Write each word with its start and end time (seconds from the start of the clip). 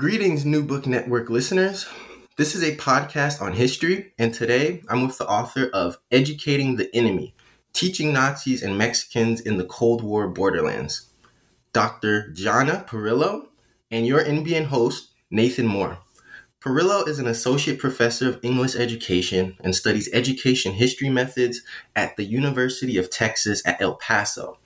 Greetings, 0.00 0.46
New 0.46 0.62
Book 0.62 0.86
Network 0.86 1.28
listeners. 1.28 1.86
This 2.38 2.54
is 2.54 2.62
a 2.62 2.74
podcast 2.78 3.42
on 3.42 3.52
history, 3.52 4.14
and 4.18 4.32
today 4.32 4.82
I'm 4.88 5.06
with 5.06 5.18
the 5.18 5.28
author 5.28 5.68
of 5.74 5.98
Educating 6.10 6.76
the 6.76 6.88
Enemy 6.96 7.34
Teaching 7.74 8.10
Nazis 8.10 8.62
and 8.62 8.78
Mexicans 8.78 9.42
in 9.42 9.58
the 9.58 9.66
Cold 9.66 10.02
War 10.02 10.26
Borderlands, 10.26 11.10
Dr. 11.74 12.32
Jonna 12.32 12.88
Perrillo, 12.88 13.48
and 13.90 14.06
your 14.06 14.24
NBN 14.24 14.68
host, 14.68 15.10
Nathan 15.30 15.66
Moore. 15.66 15.98
Perrillo 16.62 17.06
is 17.06 17.18
an 17.18 17.26
associate 17.26 17.78
professor 17.78 18.26
of 18.26 18.40
English 18.42 18.76
education 18.76 19.58
and 19.60 19.76
studies 19.76 20.08
education 20.14 20.72
history 20.72 21.10
methods 21.10 21.60
at 21.94 22.16
the 22.16 22.24
University 22.24 22.96
of 22.96 23.10
Texas 23.10 23.60
at 23.66 23.82
El 23.82 23.96
Paso. 23.96 24.56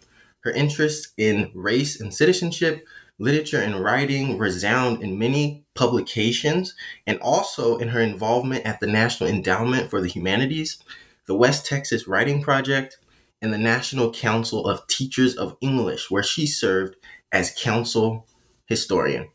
Her 0.43 0.53
interests 0.53 1.13
in 1.17 1.51
race 1.55 2.01
and 2.01 2.15
citizenship 2.15 2.87
literature 3.19 3.61
and 3.61 3.83
writing 3.83 4.39
resound 4.39 5.03
in 5.03 5.19
many 5.19 5.65
publications 5.75 6.75
and 7.07 7.19
also 7.21 7.79
in 7.79 7.89
her 7.89 8.01
involvement 8.01 8.65
at 8.67 8.81
the 8.81 8.87
National 8.87 9.29
Endowment 9.29 9.91
for 9.91 10.01
the 10.01 10.09
Humanities, 10.09 10.79
the 11.27 11.37
West 11.37 11.67
Texas 11.67 12.09
Writing 12.09 12.43
Project, 12.43 12.99
and 13.41 13.53
the 13.53 13.59
National 13.59 14.13
Council 14.13 14.67
of 14.67 14.87
Teachers 14.87 15.37
of 15.37 15.57
English, 15.61 16.11
where 16.11 16.23
she 16.23 16.47
served 16.47 16.97
as 17.31 17.55
council 17.57 18.27
historian. 18.67 19.29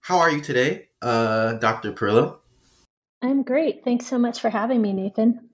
How 0.00 0.18
are 0.18 0.30
you 0.30 0.40
today, 0.40 0.88
uh, 1.02 1.54
Dr. 1.54 1.92
Perrillo? 1.92 2.38
I'm 3.22 3.42
great. 3.42 3.82
Thanks 3.84 4.06
so 4.06 4.18
much 4.18 4.40
for 4.40 4.50
having 4.50 4.82
me, 4.82 4.92
Nathan. 4.92 5.48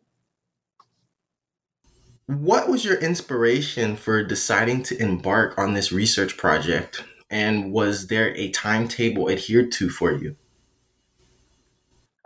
What 2.26 2.68
was 2.68 2.84
your 2.84 2.96
inspiration 2.96 3.96
for 3.96 4.22
deciding 4.22 4.82
to 4.84 5.00
embark 5.00 5.58
on 5.58 5.74
this 5.74 5.90
research 5.90 6.36
project? 6.36 7.02
And 7.30 7.72
was 7.72 8.08
there 8.08 8.34
a 8.36 8.50
timetable 8.50 9.30
adhered 9.30 9.72
to 9.72 9.88
for 9.88 10.12
you? 10.12 10.36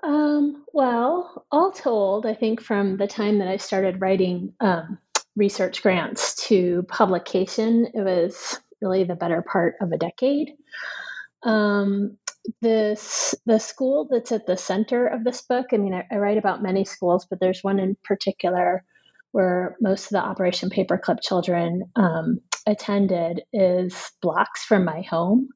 Um, 0.02 0.64
well, 0.72 1.46
all 1.50 1.72
told, 1.72 2.26
I 2.26 2.34
think 2.34 2.60
from 2.60 2.96
the 2.96 3.06
time 3.06 3.38
that 3.38 3.48
I 3.48 3.56
started 3.56 4.00
writing 4.00 4.52
um, 4.60 4.98
research 5.36 5.82
grants 5.82 6.34
to 6.48 6.84
publication, 6.88 7.86
it 7.94 8.02
was 8.02 8.60
really 8.82 9.04
the 9.04 9.14
better 9.14 9.42
part 9.42 9.76
of 9.80 9.92
a 9.92 9.96
decade. 9.96 10.52
Um, 11.42 12.18
this 12.60 13.34
the 13.46 13.58
school 13.58 14.06
that's 14.10 14.32
at 14.32 14.46
the 14.46 14.56
center 14.56 15.06
of 15.06 15.24
this 15.24 15.40
book. 15.42 15.66
I 15.72 15.78
mean, 15.78 15.94
I, 15.94 16.06
I 16.10 16.16
write 16.16 16.36
about 16.36 16.62
many 16.62 16.84
schools, 16.84 17.26
but 17.28 17.40
there's 17.40 17.64
one 17.64 17.78
in 17.78 17.96
particular 18.04 18.84
where 19.34 19.76
most 19.80 20.04
of 20.04 20.10
the 20.10 20.24
Operation 20.24 20.70
Paperclip 20.70 21.20
children 21.20 21.90
um, 21.96 22.38
attended 22.68 23.42
is 23.52 24.12
blocks 24.22 24.62
from 24.62 24.84
my 24.84 25.00
home. 25.00 25.48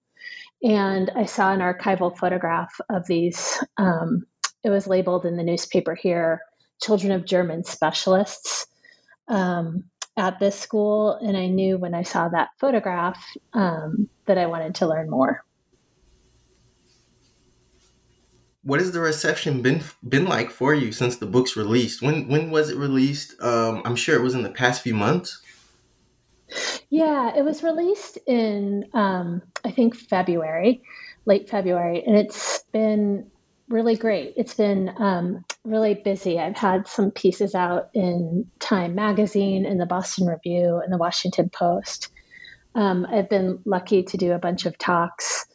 And 0.65 1.13
I 1.15 1.27
saw 1.27 1.53
an 1.53 1.61
archival 1.61 2.19
photograph 2.19 2.73
of 2.91 3.07
these. 3.07 3.57
Um, 3.77 4.25
it 4.65 4.71
was 4.71 4.89
labeled 4.89 5.27
in 5.27 5.37
the 5.37 5.45
newspaper 5.45 5.95
here 5.95 6.41
Children 6.83 7.13
of 7.13 7.25
German 7.25 7.63
Specialists 7.63 8.67
um, 9.29 9.85
at 10.17 10.41
this 10.41 10.59
school. 10.59 11.13
And 11.13 11.37
I 11.37 11.47
knew 11.47 11.79
when 11.79 11.95
I 11.95 12.03
saw 12.03 12.29
that 12.31 12.49
photograph 12.59 13.25
um, 13.53 14.09
that 14.27 14.39
I 14.39 14.47
wanted 14.47 14.75
to 14.77 14.89
learn 14.89 15.09
more. 15.09 15.45
What 18.69 18.81
has 18.81 18.93
the 18.93 19.01
reception 19.01 19.63
been 19.63 19.83
been 20.07 20.27
like 20.27 20.51
for 20.51 20.75
you 20.75 20.93
since 20.93 21.17
the 21.17 21.25
book's 21.25 21.57
released? 21.57 22.03
When 22.03 22.29
when 22.29 22.51
was 22.51 22.69
it 22.69 22.77
released? 22.77 23.35
Um, 23.41 23.81
I'm 23.87 23.97
sure 23.97 24.15
it 24.15 24.23
was 24.23 24.35
in 24.35 24.43
the 24.43 24.51
past 24.51 24.83
few 24.83 24.93
months. 24.93 25.41
Yeah, 26.91 27.35
it 27.35 27.47
was 27.47 27.63
released 27.63 28.19
in, 28.27 28.85
um, 28.93 29.41
I 29.65 29.71
think, 29.71 29.97
February, 29.97 30.83
late 31.25 31.49
February, 31.49 32.05
and 32.07 32.15
it's 32.15 32.63
been 32.71 33.31
really 33.71 33.97
great. 33.97 34.35
It's 34.37 34.55
been 34.55 34.93
um, 34.99 35.47
really 35.65 35.95
busy. 35.95 36.39
I've 36.39 36.57
had 36.59 36.87
some 36.87 37.11
pieces 37.11 37.55
out 37.55 37.89
in 37.95 38.51
Time 38.59 38.95
Magazine, 38.95 39.65
in 39.65 39.79
the 39.79 39.87
Boston 39.87 40.27
Review, 40.27 40.83
and 40.85 40.93
the 40.93 40.99
Washington 40.99 41.49
Post. 41.49 42.11
Um, 42.75 43.07
I've 43.11 43.31
been 43.31 43.61
lucky 43.65 44.03
to 44.03 44.19
do 44.19 44.33
a 44.33 44.39
bunch 44.39 44.67
of 44.67 44.77
talks, 44.77 45.47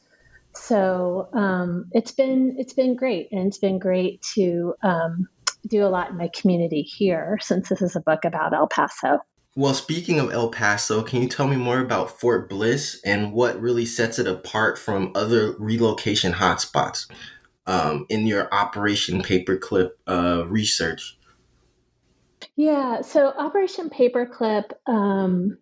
so 0.56 1.30
um, 1.34 1.86
it's 1.92 2.12
been 2.12 2.56
it's 2.58 2.74
been 2.74 2.96
great, 2.96 3.30
and 3.32 3.48
it's 3.48 3.58
been 3.58 3.80
great 3.80 4.22
to 4.36 4.74
um, 4.84 5.28
do 5.68 5.86
a 5.86 5.90
lot 5.90 6.10
in 6.10 6.18
my 6.18 6.30
community 6.34 6.82
here 6.82 7.38
since 7.42 7.70
this 7.70 7.82
is 7.82 7.96
a 7.96 8.02
book 8.02 8.26
about 8.26 8.54
El 8.54 8.68
Paso. 8.68 9.20
Well, 9.56 9.74
speaking 9.76 10.20
of 10.20 10.32
El 10.32 10.50
Paso, 10.50 11.04
can 11.04 11.22
you 11.22 11.30
tell 11.30 11.48
me 11.48 11.58
more 11.58 11.80
about 11.80 12.20
Fort 12.20 12.50
Bliss 12.50 13.00
and 13.06 13.34
what 13.34 13.62
really 13.62 13.86
sets 13.86 14.18
it 14.18 14.28
apart 14.28 14.80
from 14.80 15.12
other 15.14 15.56
relocation 15.60 16.34
hotspots 16.34 17.08
um, 17.68 18.08
in 18.10 18.26
your 18.26 18.52
Operation 18.52 19.22
Paperclip 19.22 19.92
uh, 20.08 20.46
research? 20.48 21.20
Yeah, 22.56 23.02
so 23.02 23.28
Operation 23.28 23.90
Paperclip 23.90 24.72
um, 24.88 25.58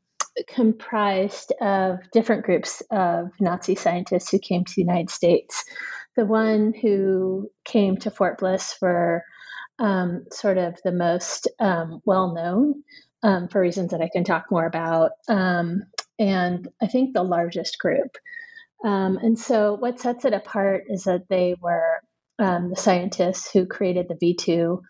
comprised 0.47 1.51
of 1.61 1.99
different 2.11 2.45
groups 2.45 2.81
of 2.91 3.29
Nazi 3.39 3.75
scientists 3.75 4.31
who 4.31 4.39
came 4.39 4.63
to 4.63 4.73
the 4.75 4.81
United 4.81 5.09
States. 5.09 5.63
The 6.15 6.25
one 6.25 6.73
who 6.73 7.49
came 7.65 7.97
to 7.97 8.11
Fort 8.11 8.39
Bliss 8.39 8.75
were 8.81 9.23
um, 9.79 10.25
sort 10.31 10.57
of 10.57 10.77
the 10.83 10.91
most 10.91 11.47
um, 11.59 12.01
well 12.05 12.33
known 12.33 12.83
um, 13.23 13.47
for 13.47 13.61
reasons 13.61 13.91
that 13.91 14.01
I 14.01 14.09
can 14.11 14.23
talk 14.23 14.45
more 14.51 14.65
about. 14.65 15.11
Um, 15.27 15.83
and 16.19 16.67
I 16.81 16.87
think 16.87 17.13
the 17.13 17.23
largest 17.23 17.79
group. 17.79 18.17
Um, 18.83 19.17
and 19.17 19.37
so, 19.37 19.75
what 19.75 19.99
sets 19.99 20.25
it 20.25 20.33
apart 20.33 20.85
is 20.89 21.03
that 21.03 21.27
they 21.29 21.55
were 21.59 22.01
um, 22.39 22.69
the 22.69 22.75
scientists 22.75 23.51
who 23.51 23.65
created 23.65 24.07
the 24.07 24.17
V 24.19 24.35
2 24.35 24.81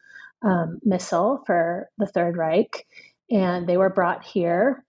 um, 0.43 0.79
missile 0.83 1.43
for 1.45 1.89
the 1.97 2.07
Third 2.07 2.37
Reich. 2.37 2.85
And 3.29 3.67
they 3.67 3.77
were 3.77 3.89
brought 3.89 4.25
here 4.25 4.83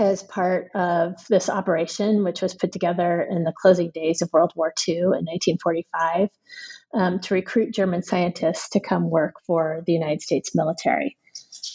as 0.00 0.22
part 0.22 0.70
of 0.74 1.14
this 1.28 1.50
operation, 1.50 2.24
which 2.24 2.40
was 2.40 2.54
put 2.54 2.72
together 2.72 3.20
in 3.30 3.44
the 3.44 3.52
closing 3.60 3.90
days 3.92 4.22
of 4.22 4.32
World 4.32 4.52
War 4.56 4.72
II 4.88 4.96
in 4.96 5.26
1945, 5.26 6.28
um, 6.94 7.20
to 7.20 7.34
recruit 7.34 7.74
German 7.74 8.02
scientists 8.02 8.70
to 8.70 8.80
come 8.80 9.10
work 9.10 9.34
for 9.46 9.82
the 9.86 9.92
United 9.92 10.22
States 10.22 10.54
military. 10.54 11.16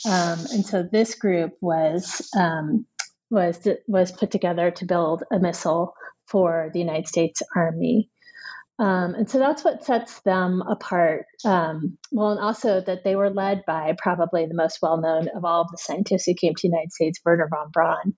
Um, 0.08 0.40
and 0.52 0.66
so 0.66 0.84
this 0.84 1.16
group 1.16 1.54
was 1.62 2.28
um, 2.38 2.86
was 3.30 3.68
was 3.88 4.12
put 4.12 4.32
together 4.32 4.72
to 4.72 4.86
build 4.86 5.24
a 5.32 5.40
missile 5.40 5.94
for 6.28 6.72
the 6.74 6.80
United 6.80 7.08
States 7.08 7.42
Army. 7.56 8.10
Um, 8.78 9.16
and 9.16 9.30
so 9.30 9.40
that's 9.40 9.64
what 9.64 9.86
sets 9.86 10.20
them 10.22 10.62
apart. 10.62 11.26
Um, 11.46 11.98
well, 12.12 12.32
and 12.32 12.40
also 12.40 12.82
that 12.82 13.04
they 13.04 13.16
were 13.16 13.30
led 13.30 13.64
by 13.66 13.96
probably 13.98 14.46
the 14.46 14.54
most 14.54 14.80
well 14.82 15.00
known 15.00 15.30
of 15.30 15.46
all 15.46 15.62
of 15.62 15.72
the 15.72 15.78
scientists 15.78 16.26
who 16.26 16.34
came 16.34 16.54
to 16.56 16.62
the 16.62 16.72
United 16.72 16.92
States, 16.92 17.20
Wernher 17.24 17.48
von 17.50 17.72
Braun, 17.72 18.16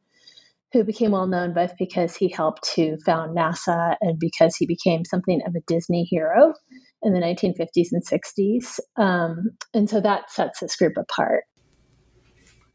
who 0.74 0.84
became 0.84 1.12
well 1.12 1.28
known 1.28 1.54
both 1.54 1.74
because 1.78 2.16
he 2.16 2.28
helped 2.30 2.64
to 2.76 2.98
found 3.06 3.38
NASA 3.38 3.96
and 4.02 4.18
because 4.20 4.56
he 4.56 4.66
became 4.66 5.06
something 5.06 5.42
of 5.46 5.56
a 5.56 5.62
Disney 5.68 6.04
hero 6.04 6.54
in 7.04 7.14
the 7.14 7.20
1950s 7.20 7.90
and 7.92 8.06
60s. 8.06 8.80
Um, 8.98 9.52
and 9.76 9.88
so 9.88 10.02
that 10.02 10.32
sets 10.32 10.60
this 10.60 10.76
group 10.76 10.98
apart. 10.98 11.44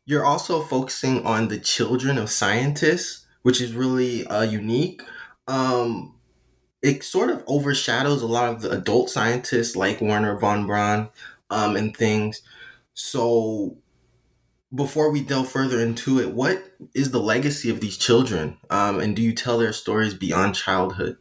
You're 0.05 0.25
also 0.25 0.62
focusing 0.62 1.26
on 1.26 1.49
the 1.49 1.58
children 1.58 2.19
of 2.19 2.31
scientists, 2.31 3.26
which 3.43 3.61
is 3.61 3.73
really 3.73 4.26
uh, 4.26 4.43
unique. 4.43 5.02
Um, 5.49 6.14
it 6.82 7.05
sort 7.05 7.31
of 7.31 7.44
overshadows 7.46 8.23
a 8.23 8.26
lot 8.26 8.52
of 8.52 8.62
the 8.62 8.70
adult 8.70 9.08
scientists 9.08 9.76
like 9.76 10.00
Wernher 10.00 10.37
von 10.38 10.67
Braun 10.67 11.08
um, 11.50 11.76
and 11.76 11.96
things. 11.96 12.43
So, 12.94 13.76
before 14.75 15.11
we 15.11 15.23
delve 15.23 15.49
further 15.49 15.81
into 15.81 16.19
it, 16.19 16.32
what 16.32 16.62
is 16.94 17.11
the 17.11 17.20
legacy 17.20 17.70
of 17.70 17.81
these 17.81 17.96
children? 17.96 18.56
Um, 18.70 19.00
and 19.00 19.14
do 19.14 19.23
you 19.23 19.34
tell 19.34 19.58
their 19.58 19.73
stories 19.73 20.14
beyond 20.14 20.55
childhood? 20.55 21.19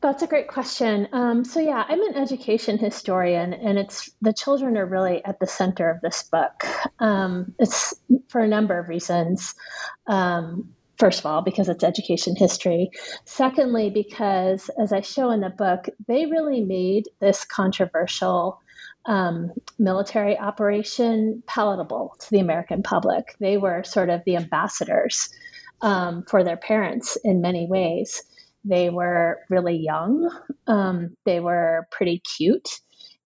That's 0.00 0.22
a 0.22 0.28
great 0.28 0.48
question. 0.48 1.08
Um, 1.12 1.44
so 1.44 1.58
yeah, 1.58 1.84
I'm 1.88 2.00
an 2.00 2.14
education 2.14 2.78
historian, 2.78 3.52
and 3.52 3.78
it's 3.78 4.10
the 4.22 4.32
children 4.32 4.76
are 4.76 4.86
really 4.86 5.24
at 5.24 5.40
the 5.40 5.46
center 5.46 5.90
of 5.90 6.00
this 6.00 6.22
book. 6.22 6.64
Um, 7.00 7.54
it's 7.58 7.94
for 8.28 8.40
a 8.40 8.48
number 8.48 8.78
of 8.78 8.88
reasons. 8.88 9.56
Um, 10.06 10.72
first 10.98 11.20
of 11.20 11.26
all, 11.26 11.42
because 11.42 11.68
it's 11.68 11.84
education 11.84 12.34
history. 12.36 12.90
Secondly, 13.24 13.90
because 13.90 14.70
as 14.80 14.92
I 14.92 15.00
show 15.00 15.30
in 15.30 15.40
the 15.40 15.50
book, 15.50 15.88
they 16.06 16.26
really 16.26 16.62
made 16.62 17.04
this 17.20 17.44
controversial 17.44 18.60
um, 19.06 19.52
military 19.78 20.38
operation 20.38 21.42
palatable 21.46 22.14
to 22.20 22.30
the 22.30 22.40
American 22.40 22.82
public. 22.82 23.36
They 23.40 23.56
were 23.56 23.84
sort 23.84 24.10
of 24.10 24.22
the 24.26 24.36
ambassadors 24.36 25.28
um, 25.80 26.24
for 26.28 26.44
their 26.44 26.56
parents 26.56 27.16
in 27.24 27.40
many 27.40 27.66
ways. 27.66 28.22
They 28.64 28.90
were 28.90 29.38
really 29.48 29.76
young, 29.76 30.28
um, 30.66 31.16
they 31.24 31.40
were 31.40 31.86
pretty 31.90 32.20
cute, 32.36 32.68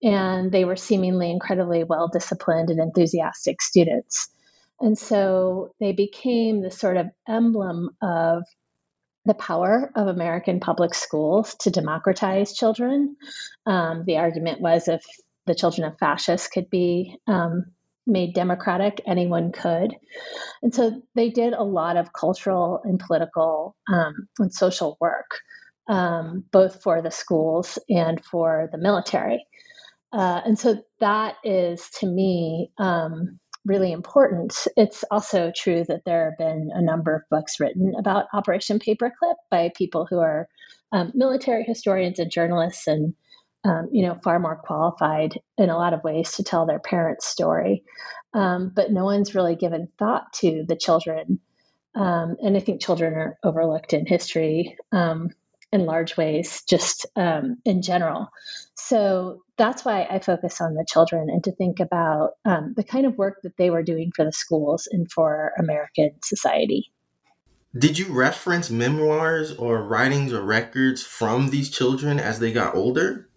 and 0.02 0.52
they 0.52 0.64
were 0.64 0.76
seemingly 0.76 1.30
incredibly 1.30 1.84
well 1.84 2.08
disciplined 2.08 2.69
and 2.69 2.78
enthusiastic 2.78 3.60
students. 3.62 4.28
And 4.82 4.99
so 4.99 5.75
they 5.79 5.93
became 5.93 6.61
the 6.61 6.73
sort 6.73 6.96
of 6.96 7.06
emblem 7.29 7.90
of 8.02 8.43
the 9.25 9.34
power 9.34 9.93
of 9.94 10.08
American 10.08 10.58
public 10.58 10.93
schools 10.93 11.55
to 11.61 11.70
democratize 11.70 12.52
children. 12.52 13.17
Um, 13.64 14.02
the 14.05 14.19
argument 14.19 14.61
was 14.61 14.88
if 14.88 15.05
the 15.46 15.55
children 15.55 15.87
of 15.87 15.99
fascists 15.99 16.49
could 16.49 16.69
be 16.69 17.17
um, 17.29 17.67
made 18.06 18.34
democratic, 18.34 19.00
anyone 19.06 19.52
could. 19.52 19.94
And 20.62 20.75
so 20.75 21.00
they 21.14 21.31
did 21.31 21.52
a 21.52 21.62
lot 21.62 21.96
of 21.96 22.12
cultural 22.12 22.81
and 22.82 22.99
political 22.99 23.76
um, 23.88 24.26
and 24.40 24.52
social 24.52 24.96
work, 25.00 25.38
um, 25.88 26.44
both 26.50 26.82
for 26.82 27.02
the 27.02 27.12
schools 27.12 27.79
and 27.88 28.25
for 28.25 28.69
the 28.73 28.79
military. 28.79 29.46
Uh, 30.12 30.40
and 30.44 30.58
so 30.58 30.82
that 30.99 31.37
is, 31.44 31.88
to 32.00 32.06
me, 32.06 32.73
um, 32.79 33.38
really 33.64 33.93
important. 33.93 34.67
It's 34.76 35.05
also 35.11 35.53
true 35.55 35.85
that 35.88 36.05
there 36.05 36.31
have 36.31 36.38
been 36.38 36.70
a 36.73 36.82
number 36.82 37.14
of 37.14 37.23
books 37.31 37.61
written 37.61 37.94
about 37.99 38.26
Operation 38.32 38.79
Paperclip 38.79 39.35
by 39.50 39.70
people 39.76 40.06
who 40.09 40.19
are 40.19 40.49
um, 40.93 41.12
military 41.14 41.64
historians 41.64 42.19
and 42.19 42.31
journalists 42.31 42.87
and 42.87 43.14
um, 43.64 43.88
you 43.93 44.05
know 44.05 44.19
far 44.25 44.41
more 44.41 44.56
qualified 44.56 45.41
in 45.56 45.70
a 45.70 45.76
lot 45.76 45.94
of 45.94 46.03
ways 46.03 46.32
to 46.32 46.43
tell 46.43 46.67
their 46.67 46.81
parents' 46.81 47.26
story. 47.26 47.85
Um, 48.35 48.73
but 48.75 48.91
no 48.91 49.05
one's 49.05 49.35
really 49.35 49.56
given 49.56 49.88
thought 49.99 50.32
to 50.35 50.65
the 50.67 50.76
children. 50.76 51.38
Um, 51.94 52.37
and 52.43 52.56
I 52.56 52.61
think 52.61 52.81
children 52.81 53.15
are 53.15 53.38
overlooked 53.44 53.93
in 53.93 54.06
history 54.06 54.76
um, 54.93 55.31
in 55.72 55.86
large 55.86 56.16
ways, 56.16 56.62
just 56.69 57.06
um, 57.16 57.56
in 57.64 57.82
general. 57.82 58.28
So 58.74 59.42
that's 59.56 59.84
why 59.84 60.06
I 60.10 60.19
focus 60.19 60.60
on 60.60 60.74
the 60.74 60.84
children 60.86 61.30
and 61.30 61.42
to 61.44 61.52
think 61.52 61.80
about 61.80 62.32
um, 62.44 62.74
the 62.76 62.84
kind 62.84 63.06
of 63.06 63.16
work 63.16 63.40
that 63.42 63.56
they 63.56 63.70
were 63.70 63.82
doing 63.82 64.12
for 64.14 64.24
the 64.24 64.32
schools 64.32 64.88
and 64.90 65.10
for 65.10 65.52
American 65.58 66.12
society. 66.22 66.92
Did 67.76 67.98
you 67.98 68.12
reference 68.12 68.69
memoirs 68.69 69.52
or 69.54 69.82
writings 69.82 70.32
or 70.32 70.42
records 70.42 71.02
from 71.02 71.48
these 71.48 71.70
children 71.70 72.20
as 72.20 72.38
they 72.38 72.52
got 72.52 72.74
older? 72.74 73.30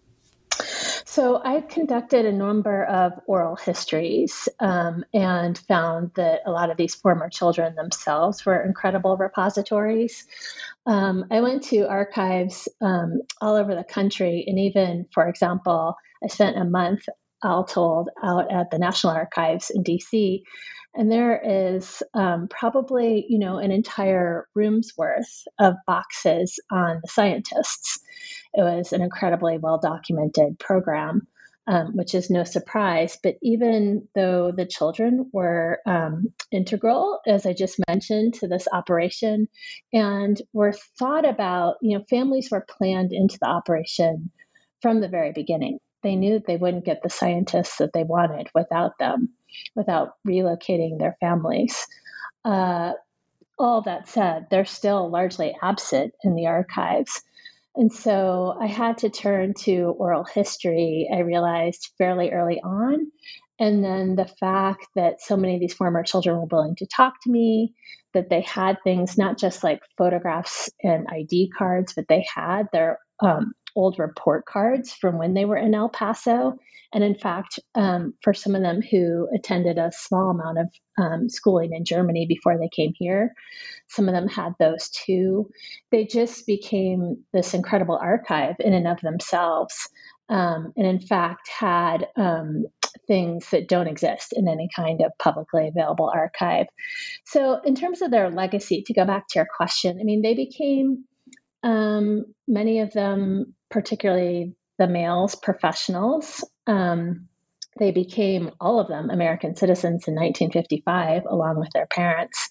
So 1.16 1.40
I 1.42 1.62
conducted 1.62 2.26
a 2.26 2.30
number 2.30 2.84
of 2.84 3.14
oral 3.26 3.56
histories 3.56 4.50
um, 4.60 5.02
and 5.14 5.56
found 5.56 6.10
that 6.16 6.42
a 6.44 6.50
lot 6.50 6.68
of 6.68 6.76
these 6.76 6.94
former 6.94 7.30
children 7.30 7.74
themselves 7.74 8.44
were 8.44 8.62
incredible 8.62 9.16
repositories. 9.16 10.26
Um, 10.84 11.24
I 11.30 11.40
went 11.40 11.62
to 11.70 11.88
archives 11.88 12.68
um, 12.82 13.22
all 13.40 13.54
over 13.56 13.74
the 13.74 13.82
country, 13.82 14.44
and 14.46 14.58
even, 14.58 15.06
for 15.10 15.26
example, 15.26 15.96
I 16.22 16.26
spent 16.26 16.58
a 16.58 16.66
month 16.66 17.08
all 17.42 17.64
told 17.64 18.10
out 18.22 18.52
at 18.52 18.70
the 18.70 18.78
National 18.78 19.14
Archives 19.14 19.70
in 19.70 19.84
DC, 19.84 20.42
and 20.96 21.10
there 21.10 21.40
is 21.44 22.02
um, 22.14 22.48
probably 22.48 23.26
you 23.28 23.38
know 23.38 23.58
an 23.58 23.70
entire 23.70 24.48
room's 24.54 24.92
worth 24.96 25.44
of 25.58 25.74
boxes 25.86 26.58
on 26.70 27.00
the 27.02 27.08
scientists. 27.08 27.98
It 28.54 28.62
was 28.62 28.92
an 28.92 29.02
incredibly 29.02 29.58
well 29.58 29.78
documented 29.78 30.58
program 30.58 31.26
um, 31.68 31.96
which 31.96 32.14
is 32.14 32.30
no 32.30 32.44
surprise. 32.44 33.18
But 33.22 33.36
even 33.42 34.06
though 34.14 34.52
the 34.52 34.66
children 34.66 35.28
were 35.32 35.80
um, 35.86 36.32
integral, 36.52 37.20
as 37.26 37.44
I 37.44 37.52
just 37.52 37.80
mentioned, 37.88 38.34
to 38.34 38.48
this 38.48 38.68
operation 38.72 39.48
and 39.92 40.40
were 40.52 40.74
thought 40.98 41.28
about, 41.28 41.76
you 41.82 41.98
know, 41.98 42.04
families 42.08 42.48
were 42.50 42.66
planned 42.78 43.12
into 43.12 43.38
the 43.40 43.48
operation 43.48 44.30
from 44.80 45.00
the 45.00 45.08
very 45.08 45.32
beginning. 45.32 45.78
They 46.02 46.14
knew 46.14 46.34
that 46.34 46.46
they 46.46 46.56
wouldn't 46.56 46.84
get 46.84 47.02
the 47.02 47.10
scientists 47.10 47.78
that 47.78 47.92
they 47.92 48.04
wanted 48.04 48.48
without 48.54 48.92
them, 49.00 49.30
without 49.74 50.14
relocating 50.26 50.98
their 50.98 51.16
families. 51.20 51.86
Uh, 52.44 52.92
all 53.58 53.82
that 53.82 54.08
said, 54.08 54.46
they're 54.50 54.64
still 54.64 55.08
largely 55.10 55.56
absent 55.62 56.14
in 56.22 56.34
the 56.34 56.46
archives. 56.46 57.22
And 57.74 57.92
so 57.92 58.56
I 58.60 58.66
had 58.66 58.98
to 58.98 59.10
turn 59.10 59.54
to 59.60 59.94
oral 59.98 60.24
history, 60.24 61.08
I 61.12 61.20
realized 61.20 61.90
fairly 61.98 62.30
early 62.30 62.60
on. 62.62 63.10
And 63.58 63.82
then 63.82 64.16
the 64.16 64.26
fact 64.26 64.86
that 64.96 65.20
so 65.20 65.36
many 65.36 65.54
of 65.54 65.60
these 65.60 65.74
former 65.74 66.02
children 66.02 66.36
were 66.36 66.44
willing 66.44 66.76
to 66.76 66.86
talk 66.86 67.14
to 67.22 67.30
me, 67.30 67.74
that 68.12 68.30
they 68.30 68.40
had 68.40 68.78
things 68.82 69.18
not 69.18 69.38
just 69.38 69.62
like 69.62 69.82
photographs 69.98 70.70
and 70.82 71.06
ID 71.08 71.50
cards, 71.56 71.92
but 71.94 72.08
they 72.08 72.26
had 72.34 72.66
their 72.72 72.98
um, 73.20 73.52
old 73.76 73.98
report 73.98 74.46
cards 74.46 74.92
from 74.92 75.18
when 75.18 75.34
they 75.34 75.44
were 75.44 75.56
in 75.56 75.74
El 75.74 75.88
Paso. 75.88 76.58
And 76.92 77.04
in 77.04 77.14
fact, 77.14 77.58
um, 77.74 78.14
for 78.22 78.32
some 78.32 78.54
of 78.54 78.62
them 78.62 78.80
who 78.80 79.28
attended 79.34 79.76
a 79.76 79.92
small 79.92 80.30
amount 80.30 80.58
of 80.58 80.68
um, 80.98 81.28
schooling 81.28 81.72
in 81.74 81.84
Germany 81.84 82.26
before 82.26 82.56
they 82.58 82.70
came 82.74 82.92
here, 82.96 83.34
some 83.88 84.08
of 84.08 84.14
them 84.14 84.28
had 84.28 84.54
those 84.58 84.88
too. 84.88 85.50
They 85.90 86.06
just 86.06 86.46
became 86.46 87.24
this 87.32 87.54
incredible 87.54 87.98
archive 88.00 88.56
in 88.60 88.72
and 88.72 88.88
of 88.88 89.00
themselves. 89.00 89.88
Um, 90.28 90.72
and 90.76 90.86
in 90.86 91.00
fact, 91.00 91.48
had 91.48 92.08
um, 92.16 92.64
things 93.06 93.50
that 93.50 93.68
don't 93.68 93.88
exist 93.88 94.32
in 94.34 94.48
any 94.48 94.68
kind 94.74 95.00
of 95.02 95.12
publicly 95.18 95.68
available 95.68 96.10
archive. 96.12 96.66
So, 97.24 97.60
in 97.64 97.74
terms 97.74 98.02
of 98.02 98.10
their 98.10 98.30
legacy, 98.30 98.82
to 98.86 98.94
go 98.94 99.04
back 99.04 99.28
to 99.28 99.38
your 99.38 99.48
question, 99.56 99.98
I 100.00 100.04
mean, 100.04 100.22
they 100.22 100.34
became 100.34 101.04
um, 101.62 102.24
many 102.46 102.80
of 102.80 102.92
them, 102.92 103.54
particularly 103.70 104.54
the 104.78 104.86
males, 104.86 105.34
professionals. 105.34 106.44
Um, 106.66 107.28
they 107.78 107.90
became 107.90 108.50
all 108.60 108.80
of 108.80 108.88
them 108.88 109.10
American 109.10 109.54
citizens 109.54 110.08
in 110.08 110.14
1955, 110.14 111.24
along 111.28 111.58
with 111.58 111.70
their 111.74 111.86
parents. 111.86 112.48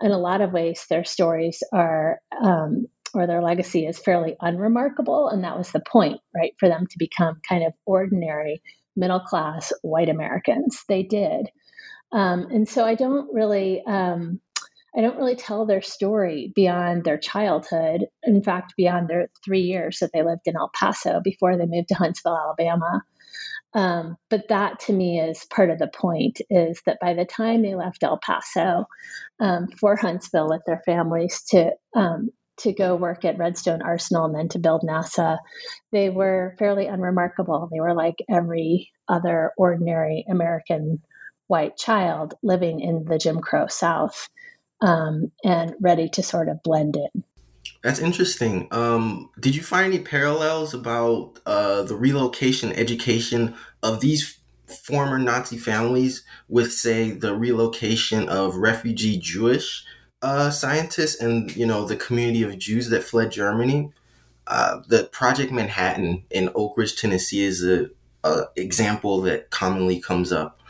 In 0.00 0.12
a 0.12 0.18
lot 0.18 0.40
of 0.40 0.52
ways, 0.52 0.86
their 0.88 1.04
stories 1.04 1.62
are, 1.72 2.20
um, 2.40 2.86
or 3.14 3.26
their 3.26 3.42
legacy 3.42 3.86
is 3.86 3.98
fairly 3.98 4.36
unremarkable. 4.40 5.28
And 5.28 5.42
that 5.42 5.58
was 5.58 5.72
the 5.72 5.80
point, 5.80 6.20
right? 6.34 6.52
For 6.60 6.68
them 6.68 6.86
to 6.86 6.98
become 6.98 7.40
kind 7.48 7.64
of 7.64 7.72
ordinary, 7.86 8.62
middle 8.94 9.20
class 9.20 9.72
white 9.82 10.08
Americans. 10.08 10.84
They 10.88 11.02
did. 11.02 11.48
Um, 12.12 12.46
and 12.50 12.68
so 12.68 12.84
I 12.84 12.94
don't 12.94 13.32
really 13.34 13.82
um, 13.84 14.40
I 14.98 15.00
don't 15.00 15.16
really 15.16 15.36
tell 15.36 15.64
their 15.64 15.80
story 15.80 16.52
beyond 16.56 17.04
their 17.04 17.18
childhood. 17.18 18.06
In 18.24 18.42
fact, 18.42 18.74
beyond 18.76 19.06
their 19.06 19.28
three 19.44 19.60
years 19.60 19.98
that 20.00 20.10
they 20.12 20.24
lived 20.24 20.46
in 20.46 20.56
El 20.56 20.72
Paso 20.74 21.20
before 21.22 21.56
they 21.56 21.66
moved 21.66 21.88
to 21.88 21.94
Huntsville, 21.94 22.36
Alabama. 22.36 23.02
Um, 23.74 24.16
but 24.28 24.48
that 24.48 24.80
to 24.80 24.92
me 24.92 25.20
is 25.20 25.44
part 25.44 25.70
of 25.70 25.78
the 25.78 25.86
point 25.94 26.40
is 26.50 26.82
that 26.84 26.98
by 27.00 27.14
the 27.14 27.24
time 27.24 27.62
they 27.62 27.76
left 27.76 28.02
El 28.02 28.18
Paso 28.18 28.86
um, 29.38 29.68
for 29.80 29.94
Huntsville 29.94 30.48
with 30.48 30.62
their 30.66 30.82
families 30.84 31.44
to 31.50 31.70
um, 31.94 32.30
to 32.58 32.72
go 32.72 32.96
work 32.96 33.24
at 33.24 33.38
Redstone 33.38 33.82
Arsenal 33.82 34.24
and 34.24 34.34
then 34.34 34.48
to 34.48 34.58
build 34.58 34.82
NASA, 34.82 35.38
they 35.92 36.10
were 36.10 36.56
fairly 36.58 36.86
unremarkable. 36.86 37.68
They 37.70 37.78
were 37.78 37.94
like 37.94 38.16
every 38.28 38.90
other 39.06 39.52
ordinary 39.56 40.24
American 40.28 41.00
white 41.46 41.76
child 41.76 42.34
living 42.42 42.80
in 42.80 43.04
the 43.04 43.18
Jim 43.18 43.38
Crow 43.40 43.68
South 43.68 44.28
um, 44.80 45.30
and 45.44 45.74
ready 45.80 46.08
to 46.10 46.22
sort 46.22 46.48
of 46.48 46.62
blend 46.62 46.96
in. 46.96 47.24
That's 47.82 48.00
interesting. 48.00 48.68
Um, 48.70 49.30
did 49.38 49.54
you 49.54 49.62
find 49.62 49.92
any 49.92 50.02
parallels 50.02 50.74
about 50.74 51.38
uh, 51.46 51.82
the 51.82 51.94
relocation 51.94 52.72
education 52.72 53.54
of 53.82 54.00
these 54.00 54.38
former 54.66 55.18
Nazi 55.18 55.56
families 55.56 56.24
with, 56.48 56.72
say, 56.72 57.10
the 57.12 57.34
relocation 57.34 58.28
of 58.28 58.56
refugee 58.56 59.18
Jewish 59.18 59.84
uh, 60.20 60.50
scientists 60.50 61.20
and 61.20 61.54
you 61.54 61.64
know 61.64 61.84
the 61.84 61.96
community 61.96 62.42
of 62.42 62.58
Jews 62.58 62.90
that 62.90 63.04
fled 63.04 63.30
Germany? 63.30 63.92
Uh, 64.46 64.80
the 64.88 65.04
Project 65.12 65.52
Manhattan 65.52 66.24
in 66.30 66.50
Oak 66.54 66.76
Ridge, 66.76 66.98
Tennessee, 66.98 67.44
is 67.44 67.64
a, 67.64 67.90
a 68.24 68.44
example 68.56 69.20
that 69.22 69.50
commonly 69.50 70.00
comes 70.00 70.32
up, 70.32 70.60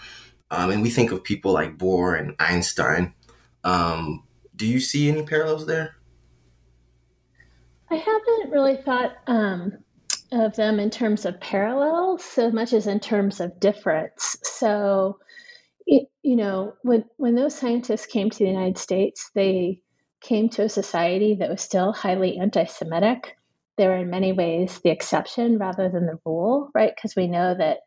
um, 0.50 0.70
and 0.70 0.82
we 0.82 0.90
think 0.90 1.12
of 1.12 1.24
people 1.24 1.52
like 1.52 1.78
Bohr 1.78 2.18
and 2.18 2.34
Einstein. 2.38 3.14
Um, 3.64 4.24
do 4.56 4.66
you 4.66 4.80
see 4.80 5.08
any 5.08 5.22
parallels 5.22 5.66
there? 5.66 5.96
I 7.90 7.96
haven't 7.96 8.50
really 8.50 8.76
thought 8.76 9.16
um, 9.26 9.78
of 10.32 10.56
them 10.56 10.78
in 10.78 10.90
terms 10.90 11.24
of 11.24 11.40
parallels 11.40 12.24
so 12.24 12.50
much 12.50 12.72
as 12.72 12.86
in 12.86 13.00
terms 13.00 13.40
of 13.40 13.60
difference. 13.60 14.36
So, 14.42 15.18
it, 15.86 16.08
you 16.22 16.36
know, 16.36 16.74
when 16.82 17.04
when 17.16 17.34
those 17.34 17.54
scientists 17.54 18.06
came 18.06 18.28
to 18.28 18.38
the 18.38 18.50
United 18.50 18.78
States, 18.78 19.30
they 19.34 19.80
came 20.20 20.48
to 20.50 20.64
a 20.64 20.68
society 20.68 21.36
that 21.36 21.50
was 21.50 21.62
still 21.62 21.92
highly 21.92 22.38
anti-Semitic. 22.38 23.36
They 23.76 23.86
were 23.86 23.98
in 23.98 24.10
many 24.10 24.32
ways 24.32 24.80
the 24.82 24.90
exception 24.90 25.58
rather 25.58 25.88
than 25.88 26.06
the 26.06 26.18
rule, 26.26 26.70
right? 26.74 26.92
Because 26.94 27.14
we 27.14 27.28
know 27.28 27.54
that 27.56 27.78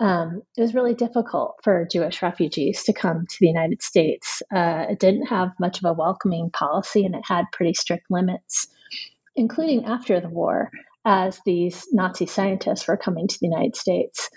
um, 0.00 0.42
it 0.56 0.60
was 0.60 0.74
really 0.74 0.94
difficult 0.94 1.60
for 1.62 1.86
Jewish 1.90 2.22
refugees 2.22 2.82
to 2.84 2.92
come 2.92 3.26
to 3.28 3.36
the 3.40 3.46
United 3.46 3.82
States. 3.82 4.42
Uh, 4.54 4.86
it 4.90 4.98
didn't 4.98 5.26
have 5.26 5.50
much 5.60 5.78
of 5.78 5.84
a 5.84 5.92
welcoming 5.92 6.50
policy, 6.50 7.04
and 7.04 7.14
it 7.14 7.22
had 7.24 7.44
pretty 7.52 7.74
strict 7.74 8.06
limits 8.10 8.66
including 9.36 9.84
after 9.86 10.20
the 10.20 10.28
war, 10.28 10.70
as 11.04 11.40
these 11.46 11.86
Nazi 11.92 12.26
scientists 12.26 12.86
were 12.86 12.96
coming 12.96 13.26
to 13.26 13.38
the 13.40 13.46
United 13.46 13.76
States. 13.76 14.28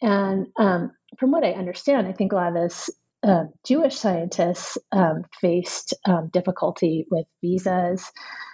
And 0.00 0.46
um, 0.56 0.92
from 1.18 1.32
what 1.32 1.44
I 1.44 1.52
understand, 1.52 2.06
I 2.06 2.12
think 2.12 2.32
a 2.32 2.36
lot 2.36 2.48
of 2.48 2.54
those 2.54 2.90
uh, 3.22 3.44
Jewish 3.66 3.96
scientists 3.96 4.78
um, 4.92 5.24
faced 5.40 5.94
um, 6.04 6.28
difficulty 6.32 7.06
with 7.10 7.26
visas 7.42 8.12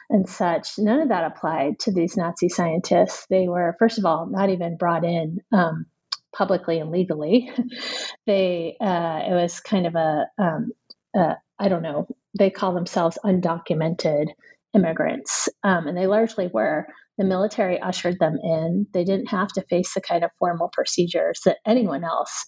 and 0.08 0.28
such. 0.28 0.78
None 0.78 1.00
of 1.00 1.08
that 1.08 1.24
applied 1.24 1.80
to 1.80 1.92
these 1.92 2.16
Nazi 2.16 2.48
scientists. 2.48 3.26
They 3.28 3.48
were, 3.48 3.76
first 3.78 3.98
of 3.98 4.06
all, 4.06 4.26
not 4.26 4.50
even 4.50 4.76
brought 4.76 5.04
in 5.04 5.40
um, 5.52 5.86
publicly 6.34 6.78
and 6.78 6.90
legally. 6.90 7.50
they 8.26 8.76
uh, 8.80 9.20
it 9.28 9.34
was 9.34 9.60
kind 9.60 9.86
of 9.86 9.94
a 9.94 10.26
um, 10.38 10.72
uh, 11.16 11.34
I 11.58 11.68
don't 11.68 11.82
know. 11.82 12.06
They 12.38 12.50
call 12.50 12.74
themselves 12.74 13.18
undocumented 13.24 14.26
immigrants, 14.74 15.48
um, 15.62 15.86
and 15.86 15.96
they 15.96 16.06
largely 16.06 16.48
were. 16.48 16.86
The 17.18 17.24
military 17.24 17.78
ushered 17.78 18.18
them 18.18 18.38
in. 18.42 18.86
They 18.94 19.04
didn't 19.04 19.26
have 19.26 19.48
to 19.48 19.62
face 19.62 19.92
the 19.92 20.00
kind 20.00 20.24
of 20.24 20.30
formal 20.38 20.70
procedures 20.72 21.40
that 21.44 21.58
anyone 21.66 22.02
else 22.02 22.46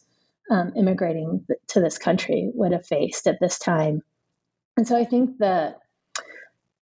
um, 0.51 0.73
immigrating 0.77 1.45
to 1.69 1.81
this 1.81 1.99
country 1.99 2.51
would 2.55 2.73
have 2.73 2.87
faced 2.87 3.27
at 3.27 3.39
this 3.41 3.59
time. 3.59 4.01
And 4.77 4.87
so 4.89 4.97
I 4.97 5.05
think 5.05 5.39
the 5.39 5.75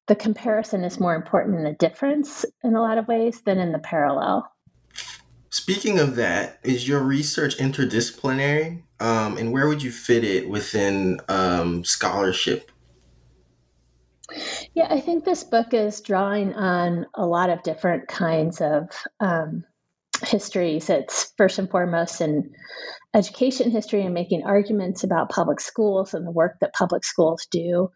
the 0.06 0.16
comparison 0.16 0.82
is 0.82 0.98
more 0.98 1.14
important 1.14 1.58
in 1.58 1.64
the 1.64 1.72
difference 1.72 2.44
in 2.64 2.74
a 2.74 2.80
lot 2.80 2.98
of 2.98 3.06
ways 3.06 3.42
than 3.42 3.58
in 3.58 3.70
the 3.70 3.78
parallel. 3.78 4.50
Speaking 5.50 5.98
of 5.98 6.16
that, 6.16 6.58
is 6.62 6.86
your 6.88 7.00
research 7.00 7.58
interdisciplinary? 7.58 8.82
Um, 9.00 9.36
and 9.36 9.52
where 9.52 9.66
would 9.66 9.82
you 9.82 9.90
fit 9.90 10.24
it 10.24 10.48
within 10.48 11.20
um, 11.28 11.84
scholarship 11.84 12.70
yeah, 14.74 14.86
I 14.90 15.00
think 15.00 15.24
this 15.24 15.44
book 15.44 15.74
is 15.74 16.00
drawing 16.00 16.54
on 16.54 17.06
a 17.14 17.26
lot 17.26 17.50
of 17.50 17.62
different 17.62 18.08
kinds 18.08 18.60
of 18.60 18.88
um, 19.18 19.64
histories. 20.22 20.90
It's 20.90 21.32
first 21.36 21.58
and 21.58 21.70
foremost 21.70 22.20
in 22.20 22.52
education 23.14 23.70
history 23.70 24.02
and 24.02 24.14
making 24.14 24.44
arguments 24.44 25.02
about 25.02 25.30
public 25.30 25.60
schools 25.60 26.14
and 26.14 26.26
the 26.26 26.30
work 26.30 26.58
that 26.60 26.72
public 26.74 27.04
schools 27.04 27.46
do 27.50 27.90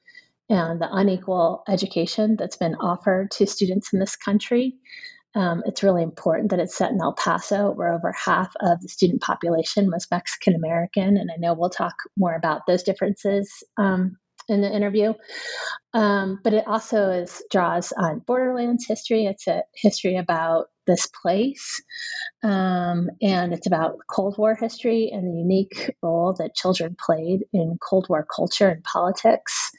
and 0.50 0.80
the 0.80 0.88
unequal 0.90 1.62
education 1.68 2.37
that's 2.37 2.56
been 2.56 2.75
offered 2.75 3.30
to 3.30 3.46
students 3.46 3.92
in 3.92 4.00
this 4.00 4.16
country. 4.16 4.75
Um, 5.35 5.62
it's 5.67 5.83
really 5.83 6.03
important 6.03 6.50
that 6.50 6.61
it's 6.61 6.76
set 6.76 6.93
in 6.93 7.00
El 7.00 7.12
Paso, 7.12 7.73
where 7.73 7.93
over 7.93 8.12
half 8.12 8.53
of 8.61 8.81
the 8.81 8.88
student 8.88 9.21
population 9.21 9.91
was 9.91 10.07
Mexican 10.11 10.55
American. 10.55 11.17
And 11.17 11.31
I 11.31 11.37
know 11.38 11.55
we'll 11.55 11.71
talk 11.71 11.95
more 12.17 12.35
about 12.35 12.62
those 12.67 12.83
differences 12.83 13.64
um, 13.76 14.17
in 14.49 14.61
the 14.61 14.71
interview. 14.71 15.14
Um, 15.93 16.41
but 16.43 16.53
it 16.53 16.67
also 16.67 17.11
is 17.11 17.43
draws 17.50 17.93
on 17.93 18.21
Borderlands 18.21 18.87
history. 18.87 19.26
It's 19.26 19.47
a 19.47 19.62
history 19.75 20.17
about 20.17 20.67
this 20.87 21.09
place, 21.23 21.83
um, 22.43 23.09
and 23.23 23.55
it's 23.55 23.67
about 23.67 23.97
Cold 24.11 24.37
War 24.37 24.55
history 24.55 25.11
and 25.11 25.26
the 25.26 25.38
unique 25.38 25.95
role 26.03 26.35
that 26.35 26.55
children 26.55 26.95
played 27.07 27.45
in 27.55 27.79
Cold 27.81 28.07
War 28.11 28.26
culture 28.35 28.69
and 28.69 28.85
politics. 28.85 29.71